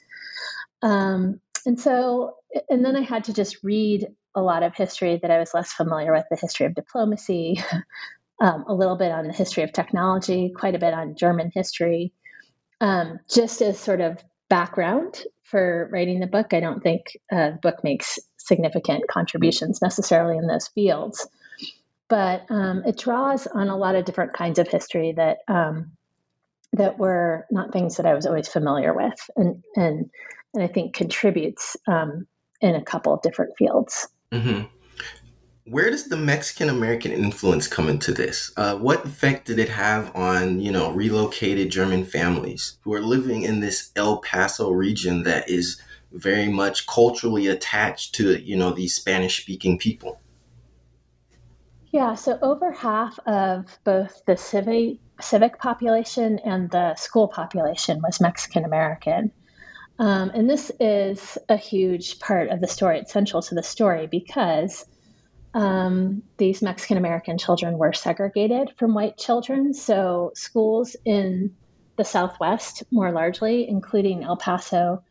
Um, 0.82 1.40
and 1.64 1.78
so, 1.78 2.34
and 2.68 2.84
then 2.84 2.96
I 2.96 3.02
had 3.02 3.24
to 3.24 3.32
just 3.32 3.62
read 3.62 4.08
a 4.36 4.42
lot 4.42 4.62
of 4.62 4.76
history 4.76 5.18
that 5.20 5.30
I 5.30 5.38
was 5.38 5.54
less 5.54 5.72
familiar 5.72 6.12
with 6.12 6.26
the 6.30 6.36
history 6.36 6.66
of 6.66 6.74
diplomacy, 6.74 7.60
um, 8.40 8.64
a 8.68 8.74
little 8.74 8.96
bit 8.96 9.10
on 9.10 9.26
the 9.26 9.32
history 9.32 9.62
of 9.62 9.72
technology, 9.72 10.52
quite 10.54 10.74
a 10.74 10.78
bit 10.78 10.92
on 10.92 11.16
German 11.16 11.50
history, 11.52 12.12
um, 12.80 13.18
just 13.32 13.62
as 13.62 13.78
sort 13.78 14.02
of 14.02 14.22
background 14.48 15.22
for 15.42 15.88
writing 15.90 16.20
the 16.20 16.26
book. 16.26 16.52
I 16.52 16.60
don't 16.60 16.82
think 16.82 17.18
uh, 17.32 17.52
the 17.52 17.58
book 17.62 17.82
makes 17.82 18.18
significant 18.36 19.08
contributions 19.08 19.80
necessarily 19.80 20.36
in 20.36 20.46
those 20.46 20.68
fields, 20.68 21.26
but 22.08 22.44
um, 22.50 22.82
it 22.86 22.98
draws 22.98 23.46
on 23.46 23.68
a 23.68 23.76
lot 23.76 23.94
of 23.94 24.04
different 24.04 24.34
kinds 24.34 24.58
of 24.58 24.68
history 24.68 25.12
that 25.12 25.38
um, 25.48 25.92
that 26.74 26.98
were 26.98 27.46
not 27.50 27.72
things 27.72 27.96
that 27.96 28.06
I 28.06 28.14
was 28.14 28.26
always 28.26 28.48
familiar 28.48 28.94
with, 28.94 29.18
and 29.34 29.62
and 29.74 30.10
and 30.52 30.62
I 30.62 30.66
think 30.66 30.94
contributes 30.94 31.76
um, 31.88 32.26
in 32.60 32.74
a 32.74 32.84
couple 32.84 33.14
of 33.14 33.22
different 33.22 33.56
fields. 33.56 34.08
Mm-hmm 34.36 34.76
where 35.66 35.90
does 35.90 36.08
the 36.08 36.16
Mexican 36.16 36.68
American 36.68 37.10
influence 37.10 37.66
come 37.66 37.88
into 37.88 38.12
this? 38.12 38.52
Uh, 38.56 38.76
what 38.76 39.04
effect 39.04 39.46
did 39.46 39.58
it 39.58 39.68
have 39.68 40.14
on, 40.14 40.60
you 40.60 40.70
know, 40.70 40.92
relocated 40.92 41.70
German 41.70 42.04
families 42.04 42.78
who 42.82 42.94
are 42.94 43.00
living 43.00 43.42
in 43.42 43.60
this 43.60 43.90
El 43.96 44.18
Paso 44.18 44.70
region 44.70 45.24
that 45.24 45.48
is 45.50 45.80
very 46.12 46.48
much 46.48 46.86
culturally 46.86 47.48
attached 47.48 48.14
to, 48.14 48.40
you 48.40 48.56
know, 48.56 48.70
these 48.70 48.94
Spanish 48.94 49.42
speaking 49.42 49.76
people? 49.76 50.20
Yeah, 51.90 52.14
so 52.14 52.38
over 52.42 52.70
half 52.70 53.18
of 53.26 53.78
both 53.82 54.22
the 54.26 54.36
civic 54.36 54.98
civic 55.20 55.58
population 55.58 56.38
and 56.40 56.70
the 56.70 56.94
school 56.94 57.26
population 57.26 58.02
was 58.02 58.20
Mexican 58.20 58.64
American. 58.64 59.32
Um, 59.98 60.30
and 60.34 60.48
this 60.48 60.70
is 60.78 61.38
a 61.48 61.56
huge 61.56 62.18
part 62.18 62.50
of 62.50 62.60
the 62.60 62.66
story. 62.66 62.98
It's 62.98 63.12
central 63.12 63.42
to 63.42 63.54
the 63.54 63.62
story 63.62 64.06
because 64.06 64.84
um, 65.54 66.22
these 66.36 66.60
Mexican 66.60 66.98
American 66.98 67.38
children 67.38 67.78
were 67.78 67.94
segregated 67.94 68.72
from 68.78 68.94
white 68.94 69.16
children. 69.16 69.72
So 69.72 70.32
schools 70.34 70.96
in 71.04 71.56
the 71.96 72.04
Southwest, 72.04 72.82
more 72.90 73.10
largely, 73.10 73.66
including 73.66 74.22
El 74.22 74.36
Paso, 74.36 75.02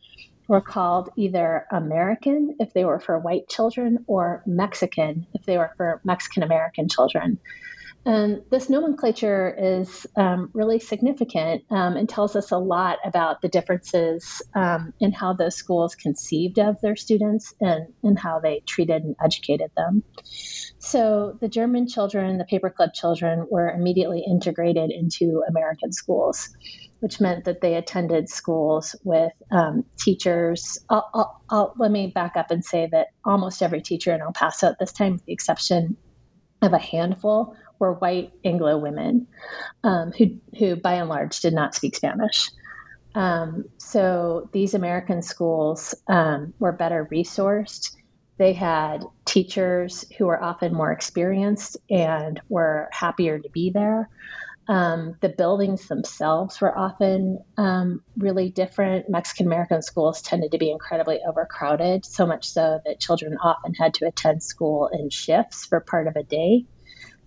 were 0.46 0.60
called 0.60 1.10
either 1.16 1.66
American 1.72 2.56
if 2.60 2.72
they 2.72 2.84
were 2.84 3.00
for 3.00 3.18
white 3.18 3.48
children 3.48 4.04
or 4.06 4.44
Mexican 4.46 5.26
if 5.34 5.44
they 5.44 5.58
were 5.58 5.72
for 5.76 6.00
Mexican 6.04 6.44
American 6.44 6.88
children. 6.88 7.40
And 8.06 8.42
this 8.52 8.70
nomenclature 8.70 9.52
is 9.58 10.06
um, 10.16 10.50
really 10.54 10.78
significant 10.78 11.64
um, 11.70 11.96
and 11.96 12.08
tells 12.08 12.36
us 12.36 12.52
a 12.52 12.56
lot 12.56 12.98
about 13.04 13.42
the 13.42 13.48
differences 13.48 14.40
um, 14.54 14.94
in 15.00 15.10
how 15.10 15.32
those 15.32 15.56
schools 15.56 15.96
conceived 15.96 16.60
of 16.60 16.80
their 16.80 16.94
students 16.94 17.52
and, 17.60 17.88
and 18.04 18.16
how 18.16 18.38
they 18.38 18.62
treated 18.64 19.02
and 19.02 19.16
educated 19.22 19.72
them. 19.76 20.04
So 20.78 21.36
the 21.40 21.48
German 21.48 21.88
children, 21.88 22.38
the 22.38 22.44
paperclip 22.44 22.94
children, 22.94 23.48
were 23.50 23.70
immediately 23.70 24.24
integrated 24.24 24.92
into 24.92 25.42
American 25.48 25.92
schools, 25.92 26.50
which 27.00 27.20
meant 27.20 27.46
that 27.46 27.60
they 27.60 27.74
attended 27.74 28.28
schools 28.28 28.94
with 29.02 29.32
um, 29.50 29.84
teachers. 29.98 30.78
I'll, 30.88 31.10
I'll, 31.12 31.42
I'll, 31.50 31.74
let 31.76 31.90
me 31.90 32.12
back 32.14 32.36
up 32.36 32.52
and 32.52 32.64
say 32.64 32.88
that 32.92 33.08
almost 33.24 33.62
every 33.62 33.82
teacher 33.82 34.14
in 34.14 34.20
El 34.20 34.32
Paso 34.32 34.68
at 34.68 34.78
this 34.78 34.92
time, 34.92 35.14
with 35.14 35.24
the 35.24 35.32
exception 35.32 35.96
of 36.62 36.72
a 36.72 36.78
handful, 36.78 37.56
were 37.78 37.94
white 37.94 38.32
Anglo 38.44 38.78
women 38.78 39.26
um, 39.84 40.12
who, 40.12 40.38
who, 40.58 40.76
by 40.76 40.94
and 40.94 41.08
large, 41.08 41.40
did 41.40 41.54
not 41.54 41.74
speak 41.74 41.96
Spanish. 41.96 42.50
Um, 43.14 43.64
so 43.78 44.48
these 44.52 44.74
American 44.74 45.22
schools 45.22 45.94
um, 46.06 46.52
were 46.58 46.72
better 46.72 47.08
resourced. 47.10 47.96
They 48.38 48.52
had 48.52 49.04
teachers 49.24 50.04
who 50.18 50.26
were 50.26 50.42
often 50.42 50.74
more 50.74 50.92
experienced 50.92 51.78
and 51.88 52.38
were 52.50 52.88
happier 52.92 53.38
to 53.38 53.48
be 53.50 53.70
there. 53.70 54.10
Um, 54.68 55.16
the 55.20 55.28
buildings 55.28 55.86
themselves 55.86 56.60
were 56.60 56.76
often 56.76 57.38
um, 57.56 58.02
really 58.18 58.50
different. 58.50 59.08
Mexican 59.08 59.46
American 59.46 59.80
schools 59.80 60.20
tended 60.20 60.52
to 60.52 60.58
be 60.58 60.70
incredibly 60.70 61.20
overcrowded, 61.26 62.04
so 62.04 62.26
much 62.26 62.48
so 62.48 62.80
that 62.84 63.00
children 63.00 63.38
often 63.42 63.74
had 63.74 63.94
to 63.94 64.06
attend 64.06 64.42
school 64.42 64.90
in 64.92 65.08
shifts 65.08 65.66
for 65.66 65.80
part 65.80 66.08
of 66.08 66.16
a 66.16 66.24
day. 66.24 66.64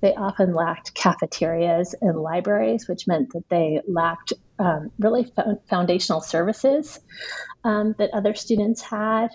They 0.02 0.14
often 0.16 0.54
lacked 0.54 0.94
cafeterias 0.94 1.94
and 2.02 2.18
libraries, 2.18 2.88
which 2.88 3.08
meant 3.08 3.34
that 3.34 3.50
they 3.50 3.82
lacked 3.88 4.34
um, 4.58 4.92
really 4.98 5.32
foundational 5.70 6.22
services 6.22 7.00
um, 7.64 7.96
that 7.98 8.12
other 8.14 8.34
students 8.34 8.82
had. 8.82 9.30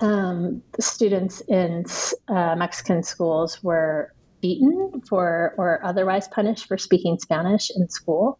Um, 0.00 0.62
the 0.72 0.82
students 0.82 1.40
in 1.42 1.84
uh, 2.28 2.56
Mexican 2.56 3.02
schools 3.02 3.62
were 3.62 4.12
beaten 4.40 5.02
for 5.08 5.54
or 5.58 5.80
otherwise 5.84 6.26
punished 6.26 6.66
for 6.66 6.78
speaking 6.78 7.18
Spanish 7.18 7.70
in 7.74 7.88
school, 7.88 8.38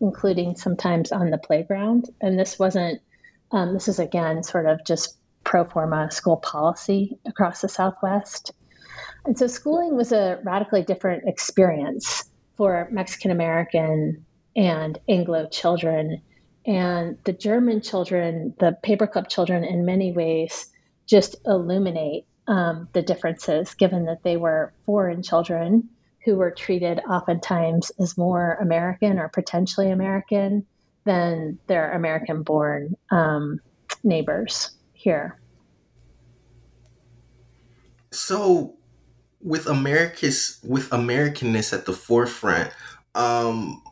including 0.00 0.56
sometimes 0.56 1.12
on 1.12 1.30
the 1.30 1.38
playground. 1.38 2.08
And 2.20 2.38
this 2.38 2.58
wasn't, 2.58 3.00
um, 3.52 3.74
this 3.74 3.88
is 3.88 3.98
again 3.98 4.42
sort 4.42 4.66
of 4.66 4.84
just 4.84 5.18
pro 5.44 5.64
forma 5.64 6.10
school 6.10 6.38
policy 6.38 7.18
across 7.26 7.60
the 7.60 7.68
Southwest. 7.68 8.52
And 9.24 9.38
so 9.38 9.46
schooling 9.46 9.96
was 9.96 10.12
a 10.12 10.40
radically 10.42 10.82
different 10.82 11.28
experience 11.28 12.24
for 12.56 12.88
Mexican 12.90 13.30
American 13.30 14.24
and 14.56 14.98
Anglo 15.08 15.48
children. 15.48 16.20
And 16.66 17.18
the 17.24 17.32
German 17.32 17.80
children, 17.80 18.54
the 18.58 18.76
paperclip 18.84 19.28
children, 19.28 19.64
in 19.64 19.84
many 19.84 20.12
ways, 20.12 20.66
just 21.06 21.36
illuminate 21.46 22.26
um, 22.46 22.88
the 22.92 23.02
differences, 23.02 23.74
given 23.74 24.06
that 24.06 24.22
they 24.22 24.36
were 24.36 24.72
foreign 24.86 25.22
children 25.22 25.88
who 26.24 26.36
were 26.36 26.50
treated 26.50 27.00
oftentimes 27.08 27.90
as 27.98 28.16
more 28.16 28.56
American 28.60 29.18
or 29.18 29.28
potentially 29.28 29.90
American 29.90 30.64
than 31.04 31.58
their 31.66 31.92
American 31.92 32.42
born 32.42 32.96
um, 33.10 33.60
neighbors 34.04 34.70
here. 34.92 35.40
So, 38.12 38.76
with 39.42 39.66
America's 39.66 40.60
with 40.62 40.88
Americanness 40.90 41.72
at 41.72 41.86
the 41.86 41.92
forefront, 41.92 42.70
um, 43.14 43.82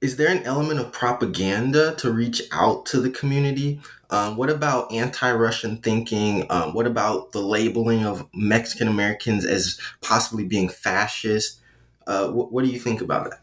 is 0.00 0.16
there 0.16 0.28
an 0.28 0.42
element 0.44 0.80
of 0.80 0.92
propaganda 0.92 1.94
to 1.96 2.12
reach 2.12 2.42
out 2.52 2.86
to 2.86 3.00
the 3.00 3.10
community? 3.10 3.80
Um, 4.10 4.36
what 4.36 4.50
about 4.50 4.92
anti-Russian 4.92 5.78
thinking? 5.78 6.46
Um, 6.50 6.74
what 6.74 6.86
about 6.86 7.32
the 7.32 7.40
labeling 7.40 8.04
of 8.04 8.28
Mexican 8.34 8.86
Americans 8.86 9.44
as 9.44 9.78
possibly 10.02 10.44
being 10.44 10.68
fascist? 10.68 11.60
Uh, 12.06 12.28
wh- 12.28 12.52
what 12.52 12.64
do 12.64 12.70
you 12.70 12.78
think 12.78 13.00
about 13.00 13.30
that? 13.30 13.40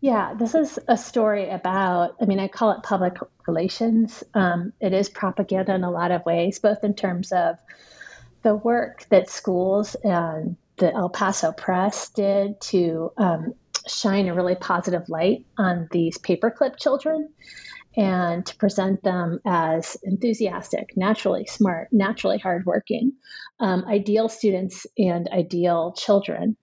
Yeah, 0.00 0.34
this 0.34 0.54
is 0.54 0.78
a 0.88 0.96
story 0.96 1.50
about, 1.50 2.16
I 2.20 2.26
mean, 2.26 2.38
I 2.38 2.48
call 2.48 2.72
it 2.72 2.82
public 2.82 3.14
relations. 3.46 4.22
Um, 4.34 4.72
it 4.80 4.92
is 4.92 5.08
propaganda 5.08 5.74
in 5.74 5.84
a 5.84 5.90
lot 5.90 6.10
of 6.10 6.24
ways, 6.24 6.58
both 6.58 6.84
in 6.84 6.94
terms 6.94 7.32
of 7.32 7.56
the 8.46 8.54
work 8.54 9.04
that 9.08 9.28
schools 9.28 9.96
and 10.04 10.56
the 10.76 10.94
El 10.94 11.08
Paso 11.08 11.50
Press 11.50 12.10
did 12.10 12.60
to 12.60 13.10
um, 13.16 13.54
shine 13.88 14.28
a 14.28 14.34
really 14.34 14.54
positive 14.54 15.08
light 15.08 15.44
on 15.58 15.88
these 15.90 16.16
paperclip 16.18 16.76
children 16.76 17.28
and 17.96 18.46
to 18.46 18.54
present 18.54 19.02
them 19.02 19.40
as 19.44 19.96
enthusiastic, 20.04 20.96
naturally 20.96 21.46
smart, 21.46 21.88
naturally 21.90 22.38
hardworking, 22.38 23.14
um, 23.58 23.84
ideal 23.88 24.28
students 24.28 24.86
and 24.96 25.28
ideal 25.32 25.92
children 25.98 26.56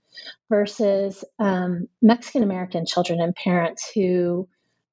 versus 0.49 1.25
um, 1.37 1.89
Mexican 2.01 2.43
American 2.43 2.85
children 2.85 3.19
and 3.19 3.35
parents 3.35 3.91
who 3.93 4.47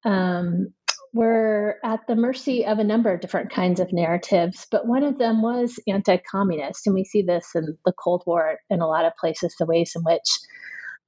um, 0.05 0.75
were 1.13 1.79
at 1.85 2.07
the 2.07 2.17
mercy 2.17 2.65
of 2.67 2.79
a 2.79 2.85
number 2.85 3.13
of 3.13 3.21
different 3.21 3.51
kinds 3.51 3.81
of 3.81 3.93
narratives, 3.93 4.67
but 4.71 4.87
one 4.87 5.03
of 5.03 5.19
them 5.19 5.43
was 5.43 5.79
anti 5.89 6.19
communist. 6.19 6.87
And 6.87 6.95
we 6.95 7.05
see 7.05 7.23
this 7.23 7.51
in 7.55 7.77
the 7.85 7.93
Cold 7.93 8.23
War 8.27 8.59
in 8.71 8.81
a 8.81 8.89
lot 8.89 9.05
of 9.05 9.17
places, 9.17 9.55
the 9.59 9.67
ways 9.67 9.93
in 9.97 10.03
which 10.03 10.39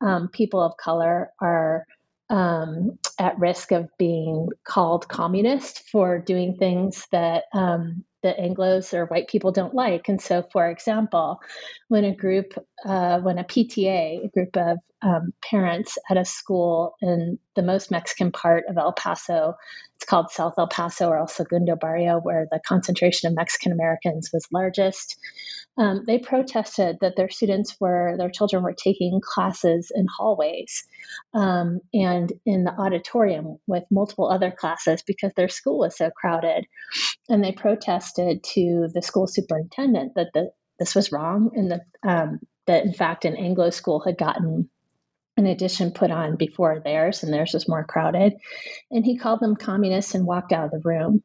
um, 0.01 0.29
people 0.29 0.61
of 0.61 0.77
color 0.77 1.31
are 1.41 1.87
um, 2.31 2.99
at 3.19 3.39
risk 3.39 3.73
of 3.73 3.89
being 3.99 4.49
called 4.65 5.09
communist 5.09 5.83
for 5.91 6.19
doing 6.19 6.57
things 6.57 7.07
that 7.13 7.45
um, 7.53 8.05
the 8.23 8.35
Anglos 8.41 8.95
or 8.95 9.07
white 9.07 9.29
people 9.29 9.53
don't 9.53 9.75
like. 9.75 10.09
And 10.09 10.21
so, 10.21 10.43
for 10.53 10.69
example, 10.69 11.41
when 11.89 12.05
a 12.05 12.15
group, 12.15 12.55
uh, 12.85 13.21
when 13.21 13.39
a 13.39 13.45
PTA, 13.45 14.25
a 14.25 14.29
group 14.29 14.57
of 14.57 14.79
um, 15.03 15.33
parents 15.43 15.99
at 16.11 16.17
a 16.17 16.25
school 16.25 16.95
in 17.01 17.39
the 17.57 17.63
most 17.63 17.91
Mexican 17.91 18.31
part 18.31 18.65
of 18.69 18.77
El 18.77 18.93
Paso, 18.93 19.55
it's 19.97 20.05
called 20.05 20.31
South 20.31 20.55
El 20.59 20.69
Paso 20.69 21.09
or 21.09 21.19
El 21.19 21.29
Segundo 21.29 21.77
Barrio, 21.77 22.19
where 22.21 22.47
the 22.51 22.61
concentration 22.67 23.29
of 23.29 23.37
Mexican 23.37 23.73
Americans 23.73 24.31
was 24.33 24.47
largest 24.53 25.17
um, 25.79 26.05
they 26.07 26.19
protested 26.19 26.99
that 27.01 27.17
their 27.17 27.31
students 27.31 27.77
were, 27.81 28.17
their 28.19 28.31
children 28.31 28.63
were 28.63 28.75
taking 28.75 29.21
classes 29.23 29.91
in 29.95 30.07
hallways 30.07 30.85
um, 31.33 31.81
and 31.95 32.33
in 32.45 32.65
the 32.65 32.73
auditorium 32.73 33.59
with 33.67 33.85
multiple 33.91 34.31
other 34.31 34.51
classes 34.51 35.03
because 35.03 35.33
their 35.35 35.49
school 35.49 35.79
was 35.79 35.97
so 35.97 36.11
crowded. 36.11 36.67
And 37.29 37.43
they 37.43 37.53
protested 37.53 38.45
to 38.55 38.89
the 38.93 39.03
school 39.03 39.27
superintendent 39.27 40.15
that 40.17 40.29
the, 40.35 40.51
this 40.79 40.95
was 40.95 41.11
wrong 41.11 41.51
and 41.55 41.71
that, 41.71 41.83
um, 42.03 42.41
that, 42.67 42.85
in 42.85 42.93
fact, 42.93 43.25
an 43.25 43.37
Anglo 43.37 43.71
school 43.71 44.01
had 44.01 44.19
gotten 44.19 44.69
an 45.37 45.47
addition 45.47 45.93
put 45.93 46.11
on 46.11 46.37
before 46.37 46.81
theirs, 46.81 47.23
and 47.23 47.33
theirs 47.33 47.53
was 47.55 47.69
more 47.69 47.85
crowded. 47.85 48.35
And 48.91 49.05
he 49.05 49.17
called 49.17 49.41
them 49.41 49.57
communists 49.57 50.15
and 50.15 50.27
walked 50.27 50.53
out 50.53 50.67
of 50.67 50.71
the 50.71 50.89
room. 50.89 51.23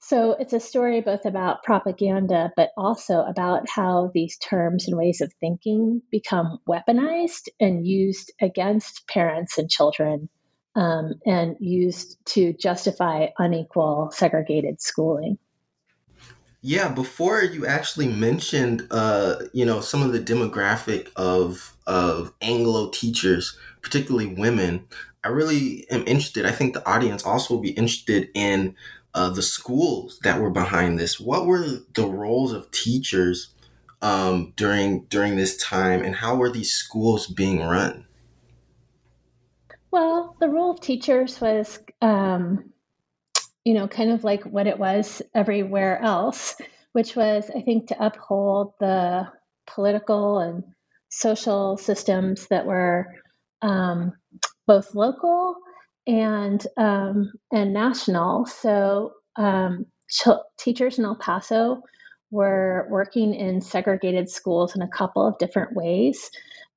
So 0.00 0.32
it's 0.32 0.52
a 0.52 0.58
story 0.58 1.00
both 1.00 1.26
about 1.26 1.62
propaganda, 1.62 2.50
but 2.56 2.70
also 2.76 3.20
about 3.20 3.68
how 3.68 4.10
these 4.12 4.36
terms 4.36 4.88
and 4.88 4.96
ways 4.96 5.20
of 5.20 5.32
thinking 5.34 6.02
become 6.10 6.58
weaponized 6.68 7.48
and 7.60 7.86
used 7.86 8.32
against 8.40 9.06
parents 9.06 9.58
and 9.58 9.70
children 9.70 10.28
um, 10.74 11.20
and 11.24 11.56
used 11.60 12.18
to 12.26 12.52
justify 12.52 13.28
unequal 13.38 14.10
segregated 14.12 14.80
schooling. 14.80 15.38
Yeah, 16.64 16.88
before 16.88 17.42
you 17.42 17.66
actually 17.66 18.06
mentioned, 18.06 18.86
uh, 18.92 19.34
you 19.52 19.66
know, 19.66 19.80
some 19.80 20.00
of 20.00 20.12
the 20.12 20.20
demographic 20.20 21.08
of 21.16 21.76
of 21.88 22.32
Anglo 22.40 22.90
teachers, 22.90 23.58
particularly 23.82 24.28
women, 24.28 24.86
I 25.24 25.28
really 25.28 25.90
am 25.90 26.06
interested. 26.06 26.46
I 26.46 26.52
think 26.52 26.74
the 26.74 26.88
audience 26.88 27.24
also 27.24 27.54
will 27.54 27.60
be 27.62 27.70
interested 27.70 28.28
in 28.34 28.76
uh, 29.12 29.30
the 29.30 29.42
schools 29.42 30.20
that 30.22 30.40
were 30.40 30.50
behind 30.50 31.00
this. 31.00 31.18
What 31.18 31.46
were 31.46 31.66
the 31.94 32.06
roles 32.06 32.52
of 32.52 32.70
teachers 32.70 33.48
um, 34.00 34.52
during 34.56 35.04
during 35.06 35.36
this 35.36 35.56
time, 35.56 36.02
and 36.02 36.14
how 36.14 36.36
were 36.36 36.50
these 36.50 36.72
schools 36.72 37.26
being 37.26 37.60
run? 37.60 38.06
Well, 39.90 40.36
the 40.40 40.48
role 40.48 40.70
of 40.70 40.80
teachers 40.80 41.40
was, 41.40 41.78
um, 42.00 42.71
you 43.64 43.74
know, 43.74 43.88
kind 43.88 44.10
of 44.10 44.24
like 44.24 44.44
what 44.44 44.66
it 44.66 44.78
was 44.78 45.22
everywhere 45.34 46.00
else, 46.02 46.56
which 46.92 47.16
was, 47.16 47.50
I 47.54 47.62
think, 47.62 47.88
to 47.88 48.04
uphold 48.04 48.74
the 48.80 49.28
political 49.66 50.40
and 50.40 50.64
social 51.10 51.76
systems 51.78 52.46
that 52.48 52.66
were 52.66 53.08
um, 53.62 54.12
both 54.66 54.94
local 54.94 55.56
and 56.06 56.66
um, 56.76 57.32
and 57.52 57.72
national. 57.72 58.46
So 58.46 59.12
um, 59.36 59.86
ch- 60.10 60.28
teachers 60.58 60.98
in 60.98 61.04
El 61.04 61.16
Paso 61.16 61.82
were 62.30 62.88
working 62.90 63.34
in 63.34 63.60
segregated 63.60 64.28
schools 64.30 64.74
in 64.76 64.82
a 64.82 64.88
couple 64.88 65.26
of 65.26 65.38
different 65.38 65.74
ways. 65.76 66.30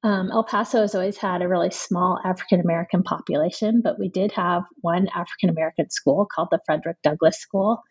Um, 0.06 0.30
El 0.32 0.44
Paso 0.44 0.82
has 0.82 0.94
always 0.94 1.18
had 1.18 1.41
a 1.41 1.48
really 1.48 1.72
small 1.72 2.20
African 2.24 2.60
American 2.60 3.02
population, 3.02 3.82
but 3.84 3.98
we 3.98 4.08
did 4.08 4.32
have 4.34 4.62
one 4.82 5.08
African 5.08 5.50
American 5.50 5.89
school 5.89 6.28
called 6.32 6.50
the 6.52 6.60
Frederick 6.63 6.98
Douglass 7.02 7.39
School 7.39 7.82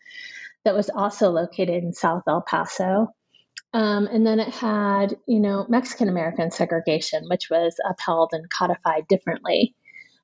that 0.63 0.73
was 0.73 0.89
also 0.89 1.29
located 1.29 1.83
in 1.83 1.91
South 1.91 2.23
El 2.25 2.41
Paso. 2.41 3.13
Um, 3.73 4.07
and 4.07 4.25
then 4.25 4.39
it 4.39 4.47
had, 4.47 5.17
you 5.27 5.41
know, 5.41 5.65
Mexican 5.67 6.07
American 6.07 6.51
segregation, 6.51 7.25
which 7.29 7.49
was 7.49 7.75
upheld 7.85 8.29
and 8.31 8.49
codified 8.49 9.09
differently. 9.09 9.75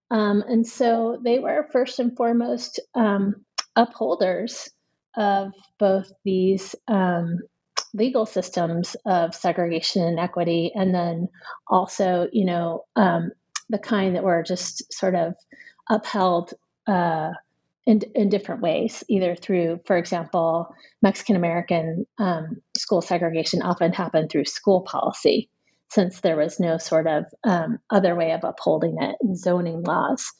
Um, 0.09 0.45
and 0.47 0.65
so 0.65 1.19
they 1.21 1.39
were 1.39 1.67
first 1.73 1.99
and 1.99 2.15
foremost 2.15 2.79
um, 2.95 3.43
upholders 3.75 4.69
of 5.17 5.51
both 5.77 6.09
these 6.23 6.73
um, 6.87 7.39
legal 7.93 8.25
systems 8.25 8.95
of 9.05 9.35
segregation 9.35 10.03
and 10.03 10.19
equity, 10.19 10.71
and 10.75 10.93
then 10.93 11.27
also, 11.67 12.27
you 12.31 12.45
know, 12.45 12.85
um, 12.95 13.31
the 13.69 13.79
kind 13.79 14.15
that 14.15 14.23
were 14.23 14.43
just 14.43 14.93
sort 14.93 15.15
of 15.15 15.33
upheld 15.89 16.53
uh, 16.87 17.31
in, 17.85 18.01
in 18.15 18.29
different 18.29 18.61
ways, 18.61 19.03
either 19.09 19.35
through, 19.35 19.79
for 19.85 19.97
example, 19.97 20.73
Mexican 21.01 21.35
American 21.35 22.05
um, 22.19 22.61
school 22.77 23.01
segregation 23.01 23.61
often 23.61 23.91
happened 23.91 24.29
through 24.29 24.45
school 24.45 24.81
policy, 24.81 25.49
since 25.89 26.21
there 26.21 26.37
was 26.37 26.59
no 26.59 26.77
sort 26.77 27.07
of 27.07 27.25
um, 27.43 27.79
other 27.89 28.15
way 28.15 28.31
of 28.31 28.43
upholding 28.43 28.97
it 29.01 29.15
in 29.21 29.35
zoning 29.35 29.83
laws. 29.83 30.31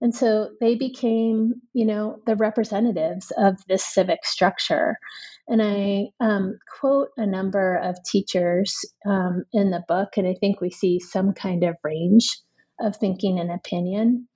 And 0.00 0.14
so 0.14 0.50
they 0.60 0.74
became, 0.76 1.54
you 1.72 1.86
know, 1.86 2.20
the 2.26 2.36
representatives 2.36 3.32
of 3.36 3.56
this 3.66 3.84
civic 3.84 4.24
structure. 4.24 4.98
And 5.48 5.62
I 5.62 6.08
um, 6.20 6.58
quote 6.78 7.08
a 7.16 7.26
number 7.26 7.76
of 7.76 7.96
teachers 8.04 8.74
um, 9.06 9.44
in 9.52 9.70
the 9.70 9.82
book, 9.88 10.10
and 10.16 10.26
I 10.26 10.34
think 10.38 10.60
we 10.60 10.70
see 10.70 11.00
some 11.00 11.32
kind 11.32 11.64
of 11.64 11.76
range 11.82 12.38
of 12.80 12.96
thinking 12.96 13.40
and 13.40 13.50
opinion 13.50 14.28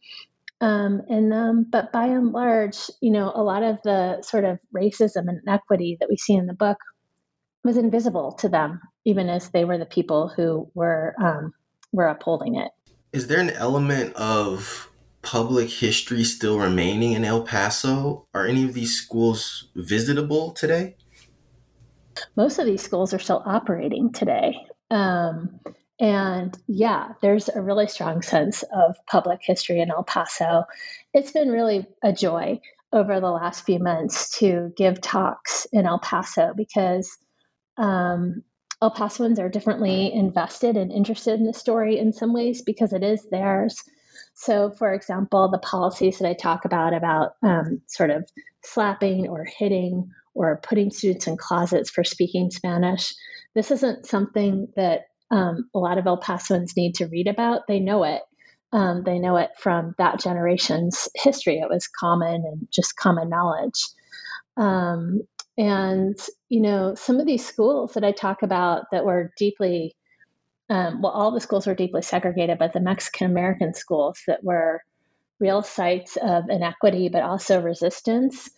um, 0.62 1.02
them. 1.08 1.66
But 1.70 1.92
by 1.92 2.06
and 2.06 2.32
large, 2.32 2.78
you 3.00 3.10
know, 3.10 3.30
a 3.34 3.42
lot 3.42 3.62
of 3.62 3.78
the 3.84 4.22
sort 4.22 4.44
of 4.44 4.58
racism 4.74 5.28
and 5.28 5.40
inequity 5.46 5.98
that 6.00 6.08
we 6.08 6.16
see 6.16 6.34
in 6.34 6.46
the 6.46 6.54
book 6.54 6.78
was 7.64 7.76
invisible 7.76 8.32
to 8.32 8.48
them, 8.48 8.80
even 9.04 9.28
as 9.28 9.50
they 9.50 9.64
were 9.64 9.78
the 9.78 9.86
people 9.86 10.32
who 10.34 10.70
were 10.74 11.14
um, 11.22 11.52
were 11.92 12.08
upholding 12.08 12.56
it. 12.56 12.70
Is 13.12 13.26
there 13.26 13.40
an 13.40 13.50
element 13.50 14.14
of 14.14 14.88
public 15.20 15.68
history 15.68 16.24
still 16.24 16.58
remaining 16.58 17.12
in 17.12 17.24
El 17.24 17.42
Paso? 17.42 18.26
Are 18.34 18.46
any 18.46 18.64
of 18.64 18.74
these 18.74 18.96
schools 18.96 19.68
visitable 19.76 20.52
today? 20.52 20.96
Most 22.36 22.58
of 22.58 22.66
these 22.66 22.82
schools 22.82 23.14
are 23.14 23.18
still 23.18 23.42
operating 23.44 24.12
today. 24.12 24.56
Um, 24.90 25.60
and 26.00 26.56
yeah, 26.66 27.12
there's 27.22 27.48
a 27.48 27.62
really 27.62 27.86
strong 27.86 28.22
sense 28.22 28.64
of 28.74 28.96
public 29.06 29.40
history 29.42 29.80
in 29.80 29.90
El 29.90 30.02
Paso. 30.02 30.64
It's 31.14 31.32
been 31.32 31.50
really 31.50 31.86
a 32.02 32.12
joy 32.12 32.60
over 32.92 33.20
the 33.20 33.30
last 33.30 33.64
few 33.64 33.78
months 33.78 34.38
to 34.38 34.72
give 34.76 35.00
talks 35.00 35.66
in 35.72 35.86
El 35.86 35.98
Paso 35.98 36.52
because 36.56 37.16
um, 37.76 38.42
El 38.82 38.90
Pasoans 38.90 39.38
are 39.38 39.48
differently 39.48 40.12
invested 40.12 40.76
and 40.76 40.90
interested 40.90 41.38
in 41.38 41.46
the 41.46 41.54
story 41.54 41.98
in 41.98 42.12
some 42.12 42.32
ways 42.32 42.62
because 42.62 42.92
it 42.92 43.02
is 43.02 43.26
theirs. 43.30 43.80
So, 44.34 44.70
for 44.70 44.92
example, 44.92 45.48
the 45.48 45.58
policies 45.58 46.18
that 46.18 46.28
I 46.28 46.34
talk 46.34 46.64
about, 46.64 46.94
about 46.94 47.36
um, 47.42 47.80
sort 47.86 48.10
of 48.10 48.28
slapping 48.64 49.28
or 49.28 49.44
hitting 49.44 50.10
or 50.34 50.60
putting 50.62 50.90
students 50.90 51.26
in 51.26 51.36
closets 51.36 51.90
for 51.90 52.04
speaking 52.04 52.50
Spanish, 52.50 53.14
this 53.54 53.70
isn't 53.70 54.06
something 54.06 54.68
that 54.76 55.02
um, 55.30 55.68
a 55.74 55.78
lot 55.78 55.98
of 55.98 56.06
El 56.06 56.20
Pasoans 56.20 56.76
need 56.76 56.94
to 56.96 57.06
read 57.06 57.28
about. 57.28 57.66
They 57.66 57.80
know 57.80 58.04
it. 58.04 58.22
Um, 58.72 59.02
they 59.04 59.18
know 59.18 59.36
it 59.36 59.50
from 59.58 59.94
that 59.98 60.20
generation's 60.20 61.08
history. 61.14 61.58
It 61.58 61.68
was 61.68 61.86
common 61.88 62.44
and 62.46 62.66
just 62.70 62.96
common 62.96 63.28
knowledge. 63.28 63.84
Um, 64.56 65.20
and, 65.58 66.18
you 66.48 66.60
know, 66.60 66.94
some 66.94 67.20
of 67.20 67.26
these 67.26 67.46
schools 67.46 67.92
that 67.92 68.04
I 68.04 68.12
talk 68.12 68.42
about 68.42 68.84
that 68.90 69.04
were 69.04 69.32
deeply, 69.36 69.94
um, 70.70 71.02
well, 71.02 71.12
all 71.12 71.30
the 71.30 71.40
schools 71.40 71.66
were 71.66 71.74
deeply 71.74 72.00
segregated, 72.00 72.58
but 72.58 72.72
the 72.72 72.80
Mexican 72.80 73.30
American 73.30 73.74
schools 73.74 74.20
that 74.26 74.42
were 74.42 74.82
real 75.40 75.62
sites 75.62 76.16
of 76.16 76.44
inequity, 76.48 77.10
but 77.10 77.22
also 77.22 77.60
resistance, 77.60 78.48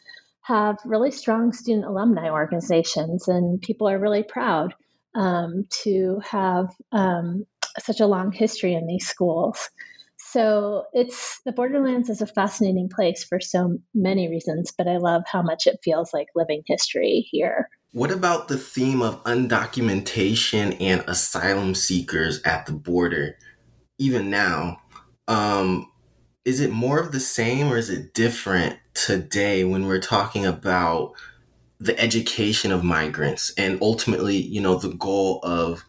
have 0.44 0.76
really 0.84 1.10
strong 1.10 1.52
student 1.52 1.86
alumni 1.86 2.30
organizations, 2.30 3.28
and 3.28 3.60
people 3.60 3.88
are 3.88 3.98
really 3.98 4.22
proud 4.22 4.74
um, 5.14 5.64
to 5.82 6.20
have 6.22 6.68
um, 6.92 7.44
such 7.78 8.00
a 8.00 8.06
long 8.06 8.30
history 8.30 8.74
in 8.74 8.86
these 8.86 9.06
schools. 9.06 9.70
So 10.18 10.84
it's 10.92 11.40
the 11.46 11.52
Borderlands 11.52 12.10
is 12.10 12.20
a 12.20 12.26
fascinating 12.26 12.88
place 12.88 13.24
for 13.24 13.40
so 13.40 13.78
many 13.94 14.28
reasons, 14.28 14.72
but 14.76 14.86
I 14.86 14.98
love 14.98 15.22
how 15.26 15.42
much 15.42 15.66
it 15.66 15.78
feels 15.82 16.12
like 16.12 16.28
living 16.34 16.62
history 16.66 17.26
here. 17.30 17.68
What 17.92 18.10
about 18.10 18.48
the 18.48 18.58
theme 18.58 19.00
of 19.00 19.22
undocumentation 19.24 20.76
and 20.80 21.04
asylum 21.06 21.74
seekers 21.74 22.42
at 22.42 22.66
the 22.66 22.72
border, 22.72 23.38
even 23.98 24.28
now? 24.28 24.80
Um, 25.28 25.90
is 26.44 26.60
it 26.60 26.70
more 26.70 26.98
of 26.98 27.12
the 27.12 27.20
same 27.20 27.68
or 27.68 27.78
is 27.78 27.88
it 27.88 28.12
different 28.12 28.78
today 28.94 29.64
when 29.64 29.86
we're 29.86 30.00
talking 30.00 30.46
about 30.46 31.12
the 31.78 31.98
education 32.00 32.72
of 32.72 32.82
migrants 32.82 33.52
and 33.58 33.78
ultimately, 33.82 34.36
you 34.36 34.60
know, 34.60 34.76
the 34.76 34.94
goal 34.94 35.40
of 35.42 35.84